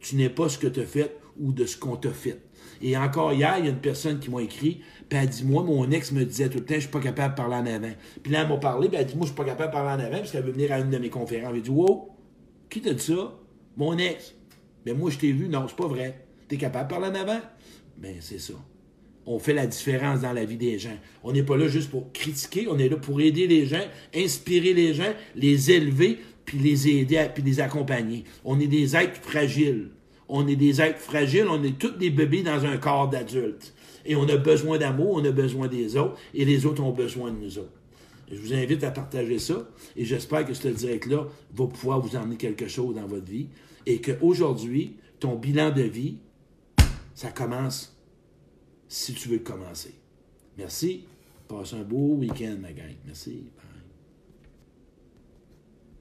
Tu 0.00 0.16
n'es 0.16 0.30
pas 0.30 0.48
ce 0.48 0.58
que 0.58 0.66
tu 0.66 0.80
as 0.80 0.86
fait 0.86 1.16
ou 1.38 1.52
de 1.52 1.66
ce 1.66 1.76
qu'on 1.76 1.96
t'a 1.96 2.10
fait. 2.10 2.40
Et 2.82 2.96
encore 2.96 3.32
hier, 3.32 3.56
il 3.58 3.66
y 3.66 3.68
a 3.68 3.70
une 3.70 3.78
personne 3.78 4.18
qui 4.18 4.30
m'a 4.30 4.42
écrit, 4.42 4.80
puis 5.08 5.18
elle 5.18 5.28
dit 5.28 5.44
Moi, 5.44 5.62
mon 5.62 5.90
ex 5.90 6.12
me 6.12 6.24
disait 6.24 6.48
tout 6.48 6.58
le 6.58 6.64
temps, 6.64 6.74
je 6.74 6.80
suis 6.80 6.88
pas 6.88 7.00
capable 7.00 7.34
de 7.34 7.36
parler 7.36 7.56
en 7.56 7.66
avant. 7.66 7.92
Puis 8.22 8.32
là, 8.32 8.42
elle 8.42 8.48
m'a 8.48 8.56
parlé, 8.56 8.88
puis 8.88 8.98
elle 8.98 9.06
dit 9.06 9.16
Moi, 9.16 9.26
je 9.26 9.32
suis 9.32 9.36
pas 9.36 9.44
capable 9.44 9.70
de 9.70 9.76
parler 9.76 10.02
en 10.02 10.06
avant, 10.06 10.18
parce 10.18 10.32
qu'elle 10.32 10.44
veut 10.44 10.52
venir 10.52 10.72
à 10.72 10.78
une 10.78 10.90
de 10.90 10.98
mes 10.98 11.10
conférences. 11.10 11.52
Elle 11.54 11.62
dit 11.62 11.70
Wow, 11.70 12.10
qui 12.68 12.80
t'a 12.80 12.94
dit 12.94 13.04
ça? 13.04 13.38
Mon 13.76 13.98
ex. 13.98 14.34
Mais 14.86 14.94
moi, 14.94 15.10
je 15.10 15.18
t'ai 15.18 15.32
vu, 15.32 15.48
non, 15.48 15.66
c'est 15.68 15.76
pas 15.76 15.88
vrai. 15.88 16.24
Tu 16.48 16.54
es 16.54 16.58
capable 16.58 16.88
de 16.88 16.94
parler 16.96 17.08
en 17.08 17.20
avant? 17.20 17.40
Ben, 17.98 18.16
c'est 18.20 18.40
ça. 18.40 18.54
On 19.26 19.38
fait 19.38 19.52
la 19.52 19.66
différence 19.66 20.22
dans 20.22 20.32
la 20.32 20.44
vie 20.44 20.56
des 20.56 20.78
gens. 20.78 20.96
On 21.22 21.32
n'est 21.32 21.42
pas 21.42 21.56
là 21.56 21.68
juste 21.68 21.90
pour 21.90 22.10
critiquer, 22.12 22.66
on 22.68 22.78
est 22.78 22.88
là 22.88 22.96
pour 22.96 23.20
aider 23.20 23.46
les 23.46 23.66
gens, 23.66 23.84
inspirer 24.14 24.72
les 24.72 24.94
gens, 24.94 25.12
les 25.36 25.70
élever, 25.70 26.18
puis 26.44 26.58
les 26.58 26.88
aider, 26.88 27.28
puis 27.34 27.42
les 27.42 27.60
accompagner. 27.60 28.24
On 28.44 28.58
est 28.58 28.66
des 28.66 28.96
êtres 28.96 29.20
fragiles. 29.20 29.90
On 30.32 30.46
est 30.46 30.56
des 30.56 30.80
êtres 30.80 31.00
fragiles, 31.00 31.48
on 31.50 31.62
est 31.64 31.76
tous 31.76 31.90
des 31.90 32.10
bébés 32.10 32.44
dans 32.44 32.64
un 32.64 32.76
corps 32.76 33.10
d'adulte. 33.10 33.74
Et 34.06 34.14
on 34.14 34.28
a 34.28 34.36
besoin 34.36 34.78
d'amour, 34.78 35.14
on 35.14 35.24
a 35.24 35.32
besoin 35.32 35.66
des 35.66 35.96
autres, 35.96 36.16
et 36.32 36.44
les 36.44 36.66
autres 36.66 36.82
ont 36.82 36.92
besoin 36.92 37.32
de 37.32 37.36
nous 37.36 37.58
autres. 37.58 37.72
Je 38.30 38.38
vous 38.38 38.54
invite 38.54 38.84
à 38.84 38.92
partager 38.92 39.40
ça, 39.40 39.68
et 39.96 40.04
j'espère 40.04 40.46
que 40.46 40.54
ce 40.54 40.68
direct-là 40.68 41.26
va 41.52 41.66
pouvoir 41.66 42.00
vous 42.00 42.14
emmener 42.14 42.36
quelque 42.36 42.68
chose 42.68 42.94
dans 42.94 43.06
votre 43.06 43.26
vie, 43.26 43.48
et 43.86 44.00
qu'aujourd'hui, 44.00 44.96
ton 45.18 45.34
bilan 45.34 45.70
de 45.70 45.82
vie, 45.82 46.18
ça 47.14 47.30
commence 47.32 47.98
si 48.88 49.12
tu 49.14 49.28
veux 49.28 49.40
commencer. 49.40 49.94
Merci. 50.56 51.06
Passe 51.48 51.72
un 51.72 51.82
beau 51.82 52.14
week-end, 52.14 52.56
ma 52.60 52.72
gang. 52.72 52.94
Merci. 53.04 53.46